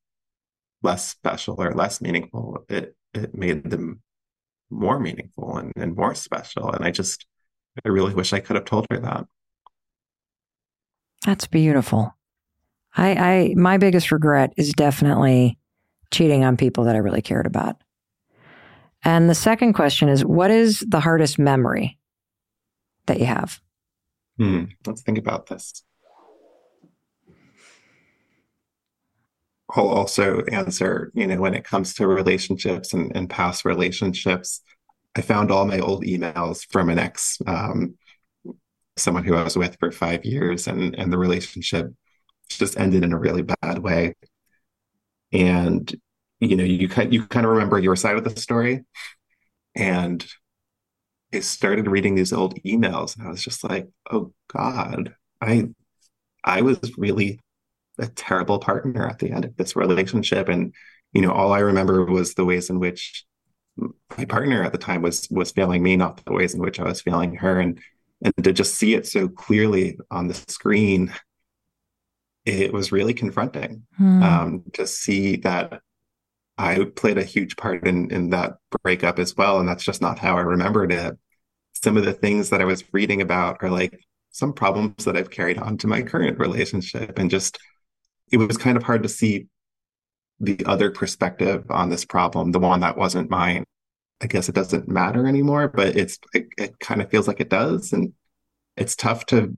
less 0.83 1.09
special 1.09 1.61
or 1.61 1.73
less 1.73 2.01
meaningful. 2.01 2.65
It 2.69 2.97
it 3.15 3.35
made 3.35 3.71
them 3.71 4.03
more 4.71 4.99
meaningful 4.99 5.57
and, 5.57 5.73
and 5.77 5.97
more 5.97 6.15
special. 6.15 6.71
And 6.71 6.85
I 6.85 6.91
just 6.91 7.27
I 7.85 7.89
really 7.89 8.15
wish 8.15 8.33
I 8.33 8.41
could 8.41 8.57
have 8.57 8.65
told 8.65 8.87
her 8.91 8.99
that. 8.99 9.27
That's 11.25 11.47
beautiful. 11.47 12.15
I, 12.97 13.11
I 13.11 13.55
my 13.57 13.79
biggest 13.79 14.11
regret 14.11 14.53
is 14.57 14.73
definitely 14.73 15.59
cheating 16.11 16.45
on 16.45 16.57
people 16.57 16.85
that 16.85 16.95
I 16.95 17.01
really 17.01 17.23
cared 17.23 17.47
about. 17.47 17.77
And 19.05 19.29
the 19.29 19.35
second 19.35 19.75
question 19.75 20.09
is 20.09 20.25
what 20.25 20.51
is 20.51 20.85
the 20.89 21.01
hardest 21.01 21.39
memory 21.39 21.99
that 23.07 23.21
you 23.21 23.27
have? 23.27 23.61
Hmm. 24.39 24.65
Let's 24.87 25.03
think 25.03 25.19
about 25.19 25.47
this. 25.47 25.83
I'll 29.71 29.89
also 29.89 30.43
answer, 30.45 31.11
you 31.15 31.27
know, 31.27 31.39
when 31.41 31.55
it 31.55 31.65
comes 31.65 31.95
to 31.95 32.07
relationships 32.07 32.93
and, 32.93 33.15
and 33.17 33.29
past 33.29 33.65
relationships, 33.65 34.61
I 35.17 35.23
found 35.23 35.51
all 35.51 35.67
my 35.67 35.81
old 35.81 36.05
emails 36.05 36.67
from 36.71 36.89
an 36.89 36.99
ex 36.99 37.39
um, 37.47 37.97
someone 38.97 39.25
who 39.25 39.35
I 39.35 39.43
was 39.43 39.57
with 39.57 39.77
for 39.79 39.91
five 39.93 40.25
years, 40.25 40.67
and 40.67 40.95
and 40.95 41.13
the 41.13 41.19
relationship 41.19 41.93
just 42.49 42.79
ended 42.79 43.05
in 43.05 43.13
a 43.13 43.19
really 43.19 43.43
bad 43.43 43.79
way. 43.79 44.15
And 45.33 45.93
you 46.41 46.57
know, 46.57 46.65
you 46.65 46.89
kind 46.89 47.13
you 47.13 47.27
kind 47.27 47.47
of 47.47 47.53
remember 47.53 47.79
your 47.79 47.97
side 47.97 48.17
of 48.17 48.25
the 48.25 48.39
story, 48.41 48.85
and 49.77 50.27
I 51.33 51.41
started 51.41 51.87
reading 51.89 52.15
these 52.15 52.33
old 52.33 52.61
emails, 52.63 53.17
and 53.17 53.27
I 53.27 53.31
was 53.31 53.43
just 53.43 53.65
like, 53.65 53.89
oh 54.11 54.33
God, 54.49 55.15
I 55.41 55.69
I 56.45 56.63
was 56.63 56.79
really 56.99 57.41
a 57.99 58.09
terrible 58.09 58.59
partner 58.59 59.07
at 59.09 59.19
the 59.19 59.31
end 59.31 59.45
of 59.45 59.57
this 59.57 59.77
relationship, 59.77 60.49
and 60.49 60.75
you 61.13 61.23
know, 61.23 61.33
all 61.33 61.53
I 61.53 61.61
remember 61.61 62.05
was 62.05 62.35
the 62.35 62.45
ways 62.45 62.71
in 62.71 62.79
which 62.81 63.25
my 64.17 64.25
partner 64.25 64.63
at 64.63 64.73
the 64.73 64.79
time 64.79 65.03
was 65.03 65.29
was 65.31 65.53
failing 65.53 65.83
me, 65.83 65.97
not 65.97 66.25
the 66.25 66.33
ways 66.33 66.55
in 66.55 66.61
which 66.61 66.81
I 66.81 66.85
was 66.85 67.03
failing 67.03 67.37
her, 67.37 67.61
and 67.61 67.81
And 68.23 68.33
to 68.45 68.53
just 68.53 68.77
see 68.77 68.95
it 68.95 69.07
so 69.07 69.29
clearly 69.29 69.99
on 70.11 70.29
the 70.29 70.35
screen, 70.49 71.13
it 72.45 72.73
was 72.73 72.93
really 72.93 73.15
confronting 73.15 73.87
Hmm. 73.97 74.23
um, 74.23 74.63
to 74.75 74.87
see 74.87 75.37
that 75.37 75.81
I 76.59 76.85
played 76.97 77.19
a 77.19 77.25
huge 77.25 77.57
part 77.57 77.87
in, 77.87 78.11
in 78.11 78.31
that 78.31 78.59
breakup 78.83 79.19
as 79.19 79.37
well. 79.37 79.61
And 79.61 79.69
that's 79.69 79.85
just 79.85 80.03
not 80.03 80.19
how 80.19 80.37
I 80.37 80.43
remembered 80.43 80.93
it. 80.93 81.19
Some 81.75 81.97
of 81.97 82.05
the 82.05 82.15
things 82.15 82.51
that 82.51 82.61
I 82.61 82.65
was 82.65 82.85
reading 82.93 83.23
about 83.23 83.59
are 83.63 83.71
like 83.71 84.01
some 84.31 84.53
problems 84.53 85.05
that 85.05 85.17
I've 85.17 85.31
carried 85.31 85.59
on 85.59 85.79
to 85.79 85.87
my 85.87 86.03
current 86.03 86.39
relationship. 86.39 87.19
And 87.19 87.31
just, 87.31 87.59
it 88.31 88.39
was 88.39 88.57
kind 88.57 88.77
of 88.77 88.83
hard 88.83 89.03
to 89.03 89.09
see 89.09 89.47
the 90.41 90.65
other 90.67 90.91
perspective 90.91 91.65
on 91.71 91.91
this 91.91 92.05
problem, 92.05 92.53
the 92.53 92.59
one 92.59 92.81
that 92.81 92.97
wasn't 92.97 93.31
mine. 93.31 93.65
I 94.21 94.27
guess 94.27 94.49
it 94.49 94.55
doesn't 94.55 94.89
matter 94.89 95.27
anymore, 95.27 95.69
but 95.69 95.97
it's 95.97 96.19
it, 96.33 96.47
it 96.57 96.79
kind 96.81 97.03
of 97.03 97.11
feels 97.11 97.29
like 97.29 97.41
it 97.41 97.51
does. 97.51 97.93
And 97.93 98.13
it's 98.77 98.97
tough 98.97 99.27
to 99.27 99.57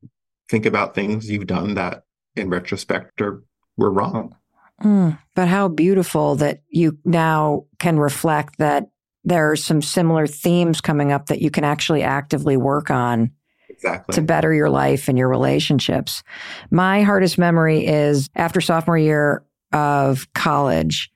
think 0.48 0.66
about 0.66 0.94
things 0.94 1.30
you've 1.30 1.46
done 1.46 1.74
that 1.74 2.02
in 2.34 2.50
retrospect 2.50 3.20
are 3.20 3.42
were 3.76 3.90
wrong. 3.90 4.34
Mm, 4.82 5.18
but 5.34 5.48
how 5.48 5.68
beautiful 5.68 6.36
that 6.36 6.62
you 6.68 6.98
now 7.04 7.64
can 7.78 7.98
reflect 7.98 8.58
that 8.58 8.88
there 9.24 9.50
are 9.50 9.56
some 9.56 9.82
similar 9.82 10.26
themes 10.26 10.80
coming 10.80 11.12
up 11.12 11.26
that 11.26 11.40
you 11.40 11.50
can 11.50 11.64
actually 11.64 12.02
actively 12.02 12.56
work 12.56 12.90
on 12.90 13.30
Exactly. 13.78 14.14
to 14.14 14.22
better 14.22 14.52
your 14.52 14.70
life 14.70 15.08
and 15.08 15.16
your 15.16 15.28
relationships. 15.28 16.24
My 16.70 17.02
hardest 17.02 17.38
memory 17.38 17.86
is 17.86 18.28
after 18.34 18.60
sophomore 18.60 18.98
year 18.98 19.44
of 19.72 20.26
college, 20.34 21.12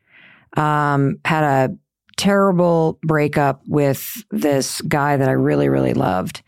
um, 0.56 1.18
had 1.24 1.42
a 1.42 1.76
terrible 2.16 3.00
breakup 3.02 3.62
with 3.66 4.24
this 4.30 4.80
guy 4.82 5.16
that 5.16 5.28
I 5.28 5.32
really, 5.32 5.68
really 5.68 5.94
loved. 5.94 6.42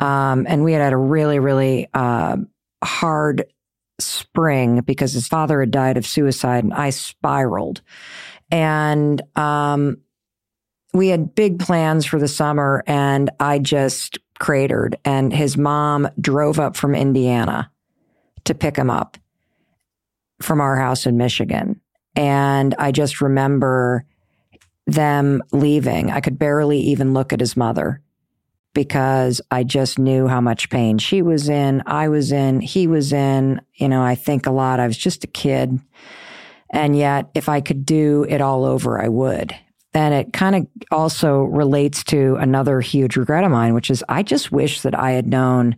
Um, 0.00 0.46
and 0.48 0.64
we 0.64 0.72
had 0.72 0.82
had 0.82 0.92
a 0.92 0.96
really, 0.96 1.38
really 1.38 1.88
uh, 1.94 2.38
hard 2.82 3.44
spring 4.00 4.80
because 4.80 5.12
his 5.12 5.28
father 5.28 5.60
had 5.60 5.70
died 5.70 5.96
of 5.96 6.06
suicide 6.06 6.64
and 6.64 6.74
I 6.74 6.90
spiraled. 6.90 7.82
And 8.50 9.22
um, 9.36 9.98
we 10.92 11.08
had 11.08 11.34
big 11.34 11.58
plans 11.58 12.04
for 12.04 12.18
the 12.18 12.28
summer 12.28 12.82
and 12.86 13.30
I 13.38 13.58
just 13.58 14.18
cratered. 14.42 14.98
And 15.04 15.32
his 15.32 15.56
mom 15.56 16.08
drove 16.20 16.58
up 16.58 16.76
from 16.76 16.96
Indiana 16.96 17.70
to 18.44 18.54
pick 18.54 18.76
him 18.76 18.90
up 18.90 19.16
from 20.42 20.60
our 20.60 20.76
house 20.76 21.06
in 21.06 21.16
Michigan. 21.16 21.80
And 22.16 22.74
I 22.76 22.90
just 22.90 23.20
remember 23.20 24.04
them 24.84 25.44
leaving. 25.52 26.10
I 26.10 26.20
could 26.20 26.40
barely 26.40 26.80
even 26.80 27.14
look 27.14 27.32
at 27.32 27.38
his 27.38 27.56
mother 27.56 28.02
because 28.74 29.40
I 29.52 29.62
just 29.62 29.96
knew 29.96 30.26
how 30.26 30.40
much 30.40 30.70
pain 30.70 30.98
she 30.98 31.22
was 31.22 31.48
in. 31.48 31.84
I 31.86 32.08
was 32.08 32.32
in, 32.32 32.60
he 32.60 32.88
was 32.88 33.12
in. 33.12 33.60
You 33.74 33.88
know, 33.88 34.02
I 34.02 34.16
think 34.16 34.46
a 34.46 34.50
lot. 34.50 34.80
I 34.80 34.88
was 34.88 34.98
just 34.98 35.22
a 35.22 35.28
kid. 35.28 35.78
And 36.70 36.96
yet, 36.96 37.30
if 37.34 37.48
I 37.48 37.60
could 37.60 37.86
do 37.86 38.26
it 38.28 38.40
all 38.40 38.64
over, 38.64 39.00
I 39.00 39.06
would. 39.06 39.54
And 39.94 40.14
it 40.14 40.32
kind 40.32 40.56
of 40.56 40.66
also 40.90 41.42
relates 41.42 42.02
to 42.04 42.36
another 42.36 42.80
huge 42.80 43.16
regret 43.16 43.44
of 43.44 43.50
mine, 43.50 43.74
which 43.74 43.90
is 43.90 44.02
I 44.08 44.22
just 44.22 44.50
wish 44.50 44.80
that 44.82 44.98
I 44.98 45.12
had 45.12 45.26
known 45.26 45.76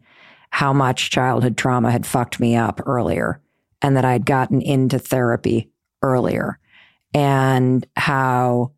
how 0.50 0.72
much 0.72 1.10
childhood 1.10 1.56
trauma 1.56 1.90
had 1.90 2.06
fucked 2.06 2.38
me 2.38 2.54
up 2.54 2.80
earlier 2.86 3.40
and 3.82 3.96
that 3.96 4.04
I'd 4.04 4.24
gotten 4.24 4.62
into 4.62 5.00
therapy 5.00 5.70
earlier 6.00 6.60
and 7.12 7.84
how 7.96 8.72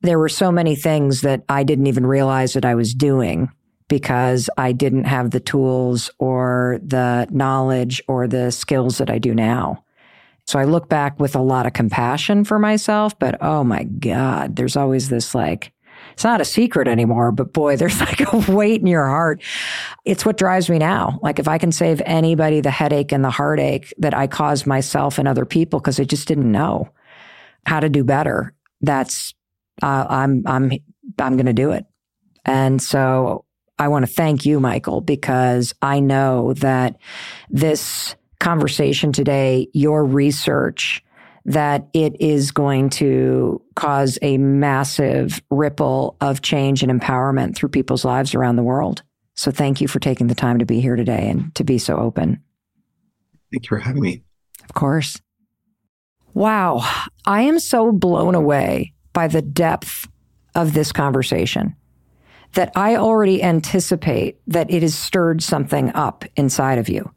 there 0.00 0.18
were 0.18 0.28
so 0.28 0.50
many 0.50 0.76
things 0.76 1.22
that 1.22 1.42
I 1.48 1.62
didn't 1.62 1.88
even 1.88 2.06
realize 2.06 2.54
that 2.54 2.64
I 2.64 2.74
was 2.74 2.94
doing 2.94 3.50
because 3.88 4.50
I 4.56 4.72
didn't 4.72 5.04
have 5.04 5.30
the 5.30 5.40
tools 5.40 6.10
or 6.18 6.78
the 6.82 7.26
knowledge 7.30 8.02
or 8.08 8.26
the 8.26 8.50
skills 8.50 8.98
that 8.98 9.10
I 9.10 9.18
do 9.18 9.34
now. 9.34 9.84
So 10.46 10.58
I 10.58 10.64
look 10.64 10.88
back 10.88 11.18
with 11.18 11.34
a 11.34 11.40
lot 11.40 11.66
of 11.66 11.72
compassion 11.72 12.44
for 12.44 12.58
myself, 12.58 13.18
but 13.18 13.36
oh 13.40 13.64
my 13.64 13.84
God, 13.84 14.56
there's 14.56 14.76
always 14.76 15.08
this 15.08 15.34
like, 15.34 15.72
it's 16.12 16.24
not 16.24 16.40
a 16.40 16.44
secret 16.44 16.86
anymore, 16.86 17.32
but 17.32 17.52
boy, 17.52 17.76
there's 17.76 18.00
like 18.00 18.20
a 18.32 18.52
weight 18.52 18.80
in 18.80 18.86
your 18.86 19.06
heart. 19.06 19.42
It's 20.04 20.24
what 20.24 20.36
drives 20.36 20.70
me 20.70 20.78
now. 20.78 21.18
Like 21.22 21.38
if 21.38 21.48
I 21.48 21.58
can 21.58 21.72
save 21.72 22.00
anybody 22.04 22.60
the 22.60 22.70
headache 22.70 23.12
and 23.12 23.24
the 23.24 23.30
heartache 23.30 23.92
that 23.98 24.14
I 24.14 24.26
caused 24.26 24.66
myself 24.66 25.18
and 25.18 25.26
other 25.26 25.44
people 25.44 25.80
because 25.80 25.98
I 25.98 26.04
just 26.04 26.28
didn't 26.28 26.50
know 26.50 26.90
how 27.66 27.80
to 27.80 27.88
do 27.88 28.04
better, 28.04 28.54
that's 28.80 29.34
uh, 29.82 30.06
I'm 30.08 30.42
I'm 30.46 30.70
I'm 31.18 31.36
going 31.36 31.46
to 31.46 31.52
do 31.52 31.72
it. 31.72 31.84
And 32.44 32.80
so 32.80 33.44
I 33.78 33.88
want 33.88 34.06
to 34.06 34.12
thank 34.12 34.46
you, 34.46 34.60
Michael, 34.60 35.00
because 35.00 35.74
I 35.82 36.00
know 36.00 36.54
that 36.54 36.96
this 37.50 38.14
conversation 38.38 39.12
today, 39.12 39.68
your 39.72 40.04
research, 40.04 41.02
that 41.44 41.88
it 41.92 42.20
is 42.20 42.50
going 42.50 42.90
to 42.90 43.62
cause 43.76 44.18
a 44.20 44.36
massive 44.38 45.40
ripple 45.50 46.16
of 46.20 46.42
change 46.42 46.82
and 46.82 46.90
empowerment 46.90 47.54
through 47.54 47.68
people's 47.68 48.04
lives 48.04 48.34
around 48.34 48.56
the 48.56 48.62
world. 48.62 49.02
So 49.34 49.50
thank 49.50 49.80
you 49.80 49.86
for 49.86 50.00
taking 50.00 50.26
the 50.26 50.34
time 50.34 50.58
to 50.58 50.66
be 50.66 50.80
here 50.80 50.96
today 50.96 51.28
and 51.28 51.54
to 51.54 51.62
be 51.62 51.78
so 51.78 51.96
open. 51.96 52.42
Thank 53.52 53.64
you 53.64 53.68
for 53.68 53.78
having 53.78 54.02
me. 54.02 54.24
Of 54.64 54.74
course. 54.74 55.20
Wow. 56.34 56.80
I 57.24 57.42
am 57.42 57.60
so 57.60 57.92
blown 57.92 58.34
away 58.34 58.92
by 59.12 59.28
the 59.28 59.42
depth 59.42 60.08
of 60.54 60.74
this 60.74 60.90
conversation 60.90 61.76
that 62.54 62.72
I 62.74 62.96
already 62.96 63.42
anticipate 63.42 64.38
that 64.46 64.70
it 64.70 64.82
has 64.82 64.94
stirred 64.94 65.42
something 65.42 65.92
up 65.94 66.24
inside 66.36 66.78
of 66.78 66.88
you. 66.88 67.10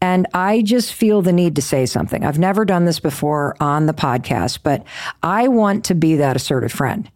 And 0.00 0.26
I 0.32 0.62
just 0.62 0.94
feel 0.94 1.20
the 1.20 1.32
need 1.32 1.56
to 1.56 1.62
say 1.62 1.84
something. 1.84 2.24
I've 2.24 2.38
never 2.38 2.64
done 2.64 2.86
this 2.86 3.00
before 3.00 3.54
on 3.60 3.86
the 3.86 3.92
podcast, 3.92 4.60
but 4.62 4.84
I 5.22 5.48
want 5.48 5.84
to 5.86 5.94
be 5.94 6.16
that 6.16 6.36
assertive 6.36 6.72
friend. 6.72 7.10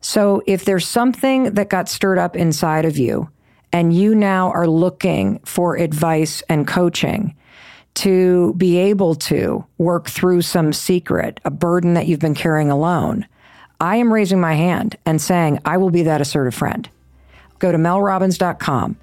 So 0.00 0.42
if 0.46 0.64
there's 0.64 0.86
something 0.86 1.54
that 1.54 1.70
got 1.70 1.88
stirred 1.88 2.18
up 2.18 2.36
inside 2.36 2.84
of 2.84 2.98
you 2.98 3.30
and 3.72 3.94
you 3.94 4.14
now 4.14 4.50
are 4.52 4.68
looking 4.68 5.40
for 5.40 5.76
advice 5.76 6.42
and 6.48 6.66
coaching 6.66 7.34
to 7.94 8.54
be 8.54 8.76
able 8.76 9.14
to 9.16 9.64
work 9.78 10.08
through 10.08 10.42
some 10.42 10.72
secret, 10.72 11.40
a 11.44 11.50
burden 11.50 11.94
that 11.94 12.06
you've 12.06 12.20
been 12.20 12.34
carrying 12.34 12.70
alone, 12.70 13.26
I 13.80 13.96
am 13.96 14.12
raising 14.12 14.40
my 14.40 14.54
hand 14.54 14.96
and 15.04 15.20
saying, 15.20 15.60
I 15.64 15.78
will 15.78 15.90
be 15.90 16.02
that 16.02 16.20
assertive 16.20 16.54
friend. 16.54 16.88
Go 17.58 17.72
to 17.72 17.78
melrobbins.com, 17.78 18.96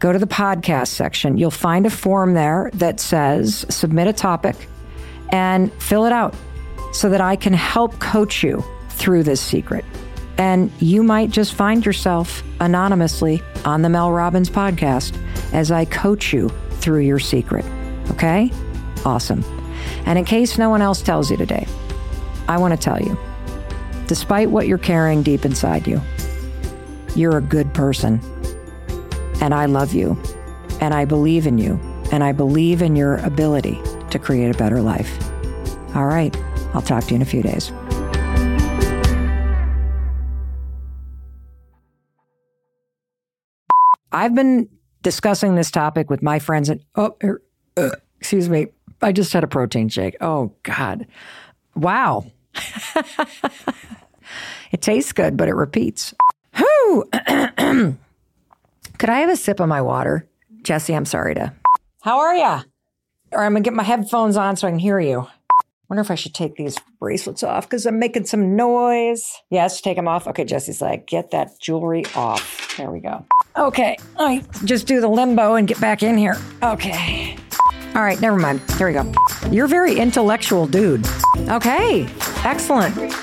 go 0.00 0.12
to 0.12 0.18
the 0.18 0.26
podcast 0.26 0.88
section. 0.88 1.36
You'll 1.36 1.50
find 1.50 1.86
a 1.86 1.90
form 1.90 2.34
there 2.34 2.70
that 2.74 2.98
says 2.98 3.64
submit 3.68 4.08
a 4.08 4.12
topic 4.12 4.56
and 5.28 5.70
fill 5.74 6.06
it 6.06 6.12
out 6.12 6.34
so 6.92 7.10
that 7.10 7.20
I 7.20 7.36
can 7.36 7.52
help 7.52 7.98
coach 8.00 8.42
you 8.42 8.64
through 8.88 9.22
this 9.22 9.40
secret. 9.40 9.84
And 10.38 10.72
you 10.80 11.02
might 11.02 11.30
just 11.30 11.54
find 11.54 11.84
yourself 11.84 12.42
anonymously 12.60 13.42
on 13.66 13.82
the 13.82 13.90
Mel 13.90 14.10
Robbins 14.10 14.48
podcast 14.48 15.14
as 15.52 15.70
I 15.70 15.84
coach 15.84 16.32
you 16.32 16.48
through 16.70 17.00
your 17.00 17.18
secret. 17.18 17.64
Okay? 18.10 18.50
Awesome. 19.04 19.44
And 20.06 20.18
in 20.18 20.24
case 20.24 20.56
no 20.56 20.70
one 20.70 20.80
else 20.80 21.02
tells 21.02 21.30
you 21.30 21.36
today, 21.36 21.66
I 22.48 22.56
want 22.56 22.72
to 22.72 22.80
tell 22.80 23.00
you 23.00 23.18
despite 24.06 24.50
what 24.50 24.66
you're 24.66 24.78
carrying 24.78 25.22
deep 25.22 25.44
inside 25.44 25.86
you, 25.86 26.00
you're 27.14 27.36
a 27.36 27.42
good 27.42 27.72
person. 27.74 28.20
And 29.40 29.54
I 29.54 29.66
love 29.66 29.94
you. 29.94 30.20
And 30.80 30.94
I 30.94 31.04
believe 31.04 31.46
in 31.46 31.58
you. 31.58 31.80
And 32.12 32.24
I 32.24 32.32
believe 32.32 32.82
in 32.82 32.96
your 32.96 33.16
ability 33.18 33.80
to 34.10 34.18
create 34.18 34.54
a 34.54 34.58
better 34.58 34.80
life. 34.80 35.16
All 35.94 36.06
right. 36.06 36.36
I'll 36.74 36.82
talk 36.82 37.04
to 37.04 37.10
you 37.10 37.16
in 37.16 37.22
a 37.22 37.26
few 37.26 37.42
days. 37.42 37.72
I've 44.12 44.34
been 44.34 44.68
discussing 45.02 45.54
this 45.54 45.70
topic 45.70 46.10
with 46.10 46.22
my 46.22 46.38
friends 46.38 46.68
and 46.68 46.82
oh, 46.96 47.16
er, 47.22 47.42
uh, 47.76 47.90
excuse 48.18 48.48
me. 48.48 48.66
I 49.02 49.12
just 49.12 49.32
had 49.32 49.44
a 49.44 49.48
protein 49.48 49.88
shake. 49.88 50.16
Oh 50.20 50.52
God. 50.62 51.06
Wow. 51.74 52.26
it 54.72 54.82
tastes 54.82 55.12
good, 55.12 55.36
but 55.36 55.48
it 55.48 55.54
repeats. 55.54 56.14
Whew. 56.56 57.08
Could 59.00 59.08
I 59.08 59.20
have 59.20 59.30
a 59.30 59.36
sip 59.36 59.60
of 59.60 59.68
my 59.70 59.80
water? 59.80 60.28
Jesse, 60.62 60.94
I'm 60.94 61.06
sorry 61.06 61.34
to. 61.34 61.54
How 62.02 62.18
are 62.18 62.34
ya? 62.34 62.64
Or 63.32 63.42
I'm 63.42 63.54
gonna 63.54 63.62
get 63.62 63.72
my 63.72 63.82
headphones 63.82 64.36
on 64.36 64.56
so 64.56 64.68
I 64.68 64.70
can 64.72 64.78
hear 64.78 65.00
you. 65.00 65.26
Wonder 65.88 66.02
if 66.02 66.10
I 66.10 66.16
should 66.16 66.34
take 66.34 66.56
these 66.56 66.76
bracelets 66.98 67.42
off 67.42 67.66
because 67.66 67.86
I'm 67.86 67.98
making 67.98 68.26
some 68.26 68.56
noise. 68.56 69.38
Yes, 69.48 69.80
take 69.80 69.96
them 69.96 70.06
off. 70.06 70.26
Okay, 70.26 70.44
Jesse's 70.44 70.82
like, 70.82 71.06
get 71.06 71.30
that 71.30 71.58
jewelry 71.58 72.04
off. 72.14 72.76
There 72.76 72.90
we 72.90 73.00
go. 73.00 73.24
Okay, 73.56 73.96
I 74.18 74.44
just 74.66 74.86
do 74.86 75.00
the 75.00 75.08
limbo 75.08 75.54
and 75.54 75.66
get 75.66 75.80
back 75.80 76.02
in 76.02 76.18
here. 76.18 76.36
Okay. 76.62 77.38
All 77.94 78.02
right, 78.02 78.20
never 78.20 78.36
mind. 78.36 78.60
There 78.76 78.86
we 78.86 78.92
go. 78.92 79.10
You're 79.50 79.64
a 79.64 79.68
very 79.68 79.98
intellectual 79.98 80.66
dude. 80.66 81.06
Okay, 81.48 82.06
excellent. 82.44 83.14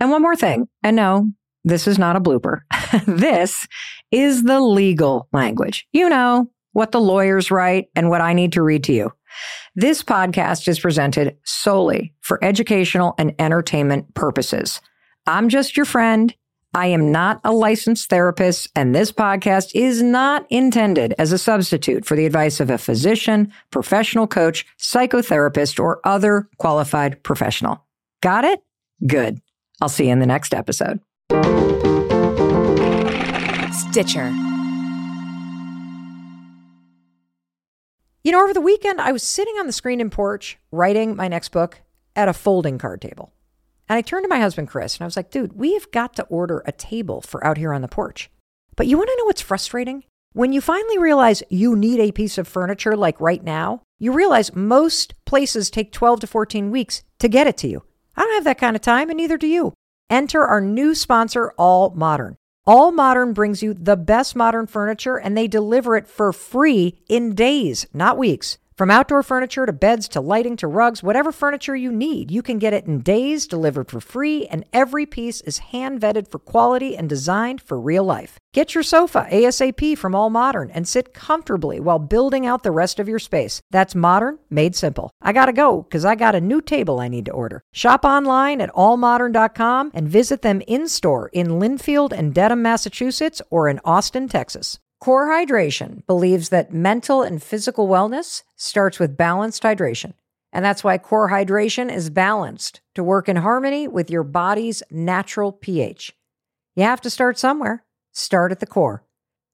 And 0.00 0.10
one 0.10 0.22
more 0.22 0.36
thing. 0.36 0.68
And 0.82 0.96
no, 0.96 1.28
this 1.64 1.86
is 1.86 1.98
not 1.98 2.16
a 2.16 2.20
blooper. 2.20 2.60
this 3.06 3.66
is 4.10 4.42
the 4.44 4.60
legal 4.60 5.28
language. 5.32 5.86
You 5.92 6.08
know, 6.08 6.50
what 6.72 6.92
the 6.92 7.00
lawyers 7.00 7.50
write 7.50 7.88
and 7.94 8.08
what 8.08 8.20
I 8.20 8.32
need 8.32 8.52
to 8.52 8.62
read 8.62 8.84
to 8.84 8.92
you. 8.92 9.12
This 9.74 10.02
podcast 10.02 10.68
is 10.68 10.80
presented 10.80 11.36
solely 11.44 12.14
for 12.20 12.42
educational 12.42 13.14
and 13.18 13.34
entertainment 13.38 14.14
purposes. 14.14 14.80
I'm 15.26 15.48
just 15.48 15.76
your 15.76 15.86
friend. 15.86 16.34
I 16.74 16.86
am 16.88 17.10
not 17.10 17.40
a 17.44 17.52
licensed 17.52 18.10
therapist, 18.10 18.68
and 18.76 18.94
this 18.94 19.10
podcast 19.10 19.70
is 19.74 20.02
not 20.02 20.46
intended 20.50 21.14
as 21.18 21.32
a 21.32 21.38
substitute 21.38 22.04
for 22.04 22.14
the 22.14 22.26
advice 22.26 22.60
of 22.60 22.70
a 22.70 22.76
physician, 22.76 23.52
professional 23.70 24.26
coach, 24.26 24.66
psychotherapist, 24.78 25.80
or 25.80 26.00
other 26.04 26.48
qualified 26.58 27.22
professional. 27.22 27.86
Got 28.20 28.44
it? 28.44 28.60
Good. 29.06 29.40
I'll 29.80 29.88
see 29.88 30.06
you 30.06 30.12
in 30.12 30.18
the 30.18 30.26
next 30.26 30.54
episode. 30.54 31.00
Stitcher. 33.72 34.32
You 38.24 38.32
know, 38.32 38.42
over 38.42 38.52
the 38.52 38.60
weekend, 38.60 39.00
I 39.00 39.12
was 39.12 39.22
sitting 39.22 39.54
on 39.54 39.66
the 39.66 39.72
screen 39.72 40.00
and 40.00 40.12
porch 40.12 40.58
writing 40.70 41.16
my 41.16 41.28
next 41.28 41.50
book 41.50 41.80
at 42.16 42.28
a 42.28 42.32
folding 42.32 42.76
card 42.76 43.00
table. 43.00 43.32
And 43.88 43.96
I 43.96 44.02
turned 44.02 44.24
to 44.24 44.28
my 44.28 44.40
husband, 44.40 44.68
Chris, 44.68 44.96
and 44.96 45.02
I 45.02 45.06
was 45.06 45.16
like, 45.16 45.30
dude, 45.30 45.54
we've 45.54 45.90
got 45.92 46.14
to 46.16 46.24
order 46.24 46.62
a 46.66 46.72
table 46.72 47.22
for 47.22 47.44
out 47.46 47.56
here 47.56 47.72
on 47.72 47.80
the 47.80 47.88
porch. 47.88 48.30
But 48.76 48.86
you 48.86 48.98
want 48.98 49.08
to 49.08 49.16
know 49.18 49.24
what's 49.24 49.40
frustrating? 49.40 50.04
When 50.34 50.52
you 50.52 50.60
finally 50.60 50.98
realize 50.98 51.42
you 51.48 51.74
need 51.74 52.00
a 52.00 52.12
piece 52.12 52.36
of 52.36 52.46
furniture 52.46 52.96
like 52.96 53.18
right 53.20 53.42
now, 53.42 53.82
you 53.98 54.12
realize 54.12 54.54
most 54.54 55.14
places 55.24 55.70
take 55.70 55.90
12 55.90 56.20
to 56.20 56.26
14 56.26 56.70
weeks 56.70 57.02
to 57.20 57.28
get 57.28 57.46
it 57.46 57.56
to 57.58 57.68
you. 57.68 57.82
I 58.18 58.22
don't 58.22 58.34
have 58.34 58.44
that 58.44 58.58
kind 58.58 58.74
of 58.74 58.82
time, 58.82 59.10
and 59.10 59.16
neither 59.16 59.38
do 59.38 59.46
you. 59.46 59.74
Enter 60.10 60.44
our 60.44 60.60
new 60.60 60.96
sponsor, 60.96 61.52
All 61.56 61.90
Modern. 61.90 62.34
All 62.66 62.90
Modern 62.90 63.32
brings 63.32 63.62
you 63.62 63.74
the 63.74 63.96
best 63.96 64.34
modern 64.34 64.66
furniture, 64.66 65.16
and 65.16 65.36
they 65.36 65.46
deliver 65.46 65.96
it 65.96 66.08
for 66.08 66.32
free 66.32 66.98
in 67.08 67.36
days, 67.36 67.86
not 67.94 68.18
weeks. 68.18 68.58
From 68.78 68.92
outdoor 68.92 69.24
furniture 69.24 69.66
to 69.66 69.72
beds 69.72 70.06
to 70.10 70.20
lighting 70.20 70.54
to 70.58 70.68
rugs, 70.68 71.02
whatever 71.02 71.32
furniture 71.32 71.74
you 71.74 71.90
need, 71.90 72.30
you 72.30 72.42
can 72.42 72.60
get 72.60 72.72
it 72.72 72.86
in 72.86 73.00
days 73.00 73.48
delivered 73.48 73.90
for 73.90 74.00
free, 74.00 74.46
and 74.46 74.64
every 74.72 75.04
piece 75.04 75.40
is 75.40 75.58
hand 75.58 76.00
vetted 76.00 76.30
for 76.30 76.38
quality 76.38 76.96
and 76.96 77.08
designed 77.08 77.60
for 77.60 77.80
real 77.80 78.04
life. 78.04 78.38
Get 78.54 78.76
your 78.76 78.84
sofa 78.84 79.26
ASAP 79.32 79.98
from 79.98 80.14
All 80.14 80.30
Modern 80.30 80.70
and 80.70 80.86
sit 80.86 81.12
comfortably 81.12 81.80
while 81.80 81.98
building 81.98 82.46
out 82.46 82.62
the 82.62 82.70
rest 82.70 83.00
of 83.00 83.08
your 83.08 83.18
space. 83.18 83.60
That's 83.72 83.96
modern, 83.96 84.38
made 84.48 84.76
simple. 84.76 85.10
I 85.20 85.32
gotta 85.32 85.52
go 85.52 85.82
because 85.82 86.04
I 86.04 86.14
got 86.14 86.36
a 86.36 86.40
new 86.40 86.60
table 86.60 87.00
I 87.00 87.08
need 87.08 87.24
to 87.24 87.32
order. 87.32 87.62
Shop 87.72 88.04
online 88.04 88.60
at 88.60 88.72
allmodern.com 88.74 89.90
and 89.92 90.08
visit 90.08 90.42
them 90.42 90.62
in 90.68 90.86
store 90.86 91.30
in 91.32 91.48
Lynnfield 91.48 92.12
and 92.12 92.32
Dedham, 92.32 92.62
Massachusetts, 92.62 93.42
or 93.50 93.68
in 93.68 93.80
Austin, 93.84 94.28
Texas. 94.28 94.78
Core 95.00 95.28
Hydration 95.28 96.04
believes 96.06 96.48
that 96.48 96.72
mental 96.72 97.22
and 97.22 97.40
physical 97.40 97.86
wellness 97.86 98.42
starts 98.56 98.98
with 98.98 99.16
balanced 99.16 99.62
hydration. 99.62 100.14
And 100.52 100.64
that's 100.64 100.82
why 100.82 100.98
Core 100.98 101.30
Hydration 101.30 101.92
is 101.92 102.10
balanced 102.10 102.80
to 102.96 103.04
work 103.04 103.28
in 103.28 103.36
harmony 103.36 103.86
with 103.86 104.10
your 104.10 104.24
body's 104.24 104.82
natural 104.90 105.52
pH. 105.52 106.16
You 106.74 106.82
have 106.82 107.00
to 107.02 107.10
start 107.10 107.38
somewhere. 107.38 107.84
Start 108.12 108.50
at 108.50 108.58
the 108.58 108.66
core. 108.66 109.04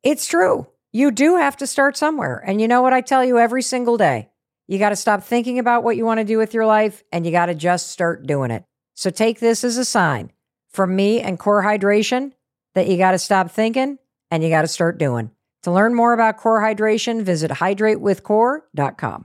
It's 0.02 0.26
true. 0.26 0.66
You 0.92 1.10
do 1.10 1.36
have 1.36 1.56
to 1.58 1.66
start 1.66 1.96
somewhere. 1.96 2.42
And 2.46 2.60
you 2.60 2.68
know 2.68 2.80
what 2.80 2.92
I 2.94 3.02
tell 3.02 3.24
you 3.24 3.38
every 3.38 3.62
single 3.62 3.98
day? 3.98 4.30
You 4.66 4.78
got 4.78 4.90
to 4.90 4.96
stop 4.96 5.22
thinking 5.22 5.58
about 5.58 5.84
what 5.84 5.96
you 5.96 6.06
want 6.06 6.20
to 6.20 6.24
do 6.24 6.38
with 6.38 6.54
your 6.54 6.64
life 6.64 7.02
and 7.12 7.26
you 7.26 7.32
got 7.32 7.46
to 7.46 7.54
just 7.54 7.90
start 7.90 8.26
doing 8.26 8.50
it. 8.50 8.64
So 8.94 9.10
take 9.10 9.40
this 9.40 9.64
as 9.64 9.76
a 9.76 9.84
sign 9.84 10.32
from 10.70 10.96
me 10.96 11.20
and 11.20 11.38
Core 11.38 11.62
Hydration 11.62 12.32
that 12.74 12.86
you 12.86 12.96
got 12.96 13.10
to 13.10 13.18
stop 13.18 13.50
thinking 13.50 13.98
and 14.30 14.42
you 14.42 14.48
got 14.48 14.62
to 14.62 14.68
start 14.68 14.96
doing. 14.96 15.30
To 15.64 15.72
learn 15.72 15.94
more 15.94 16.12
about 16.12 16.36
core 16.36 16.60
hydration, 16.60 17.22
visit 17.22 17.50
hydratewithcore.com. 17.50 19.22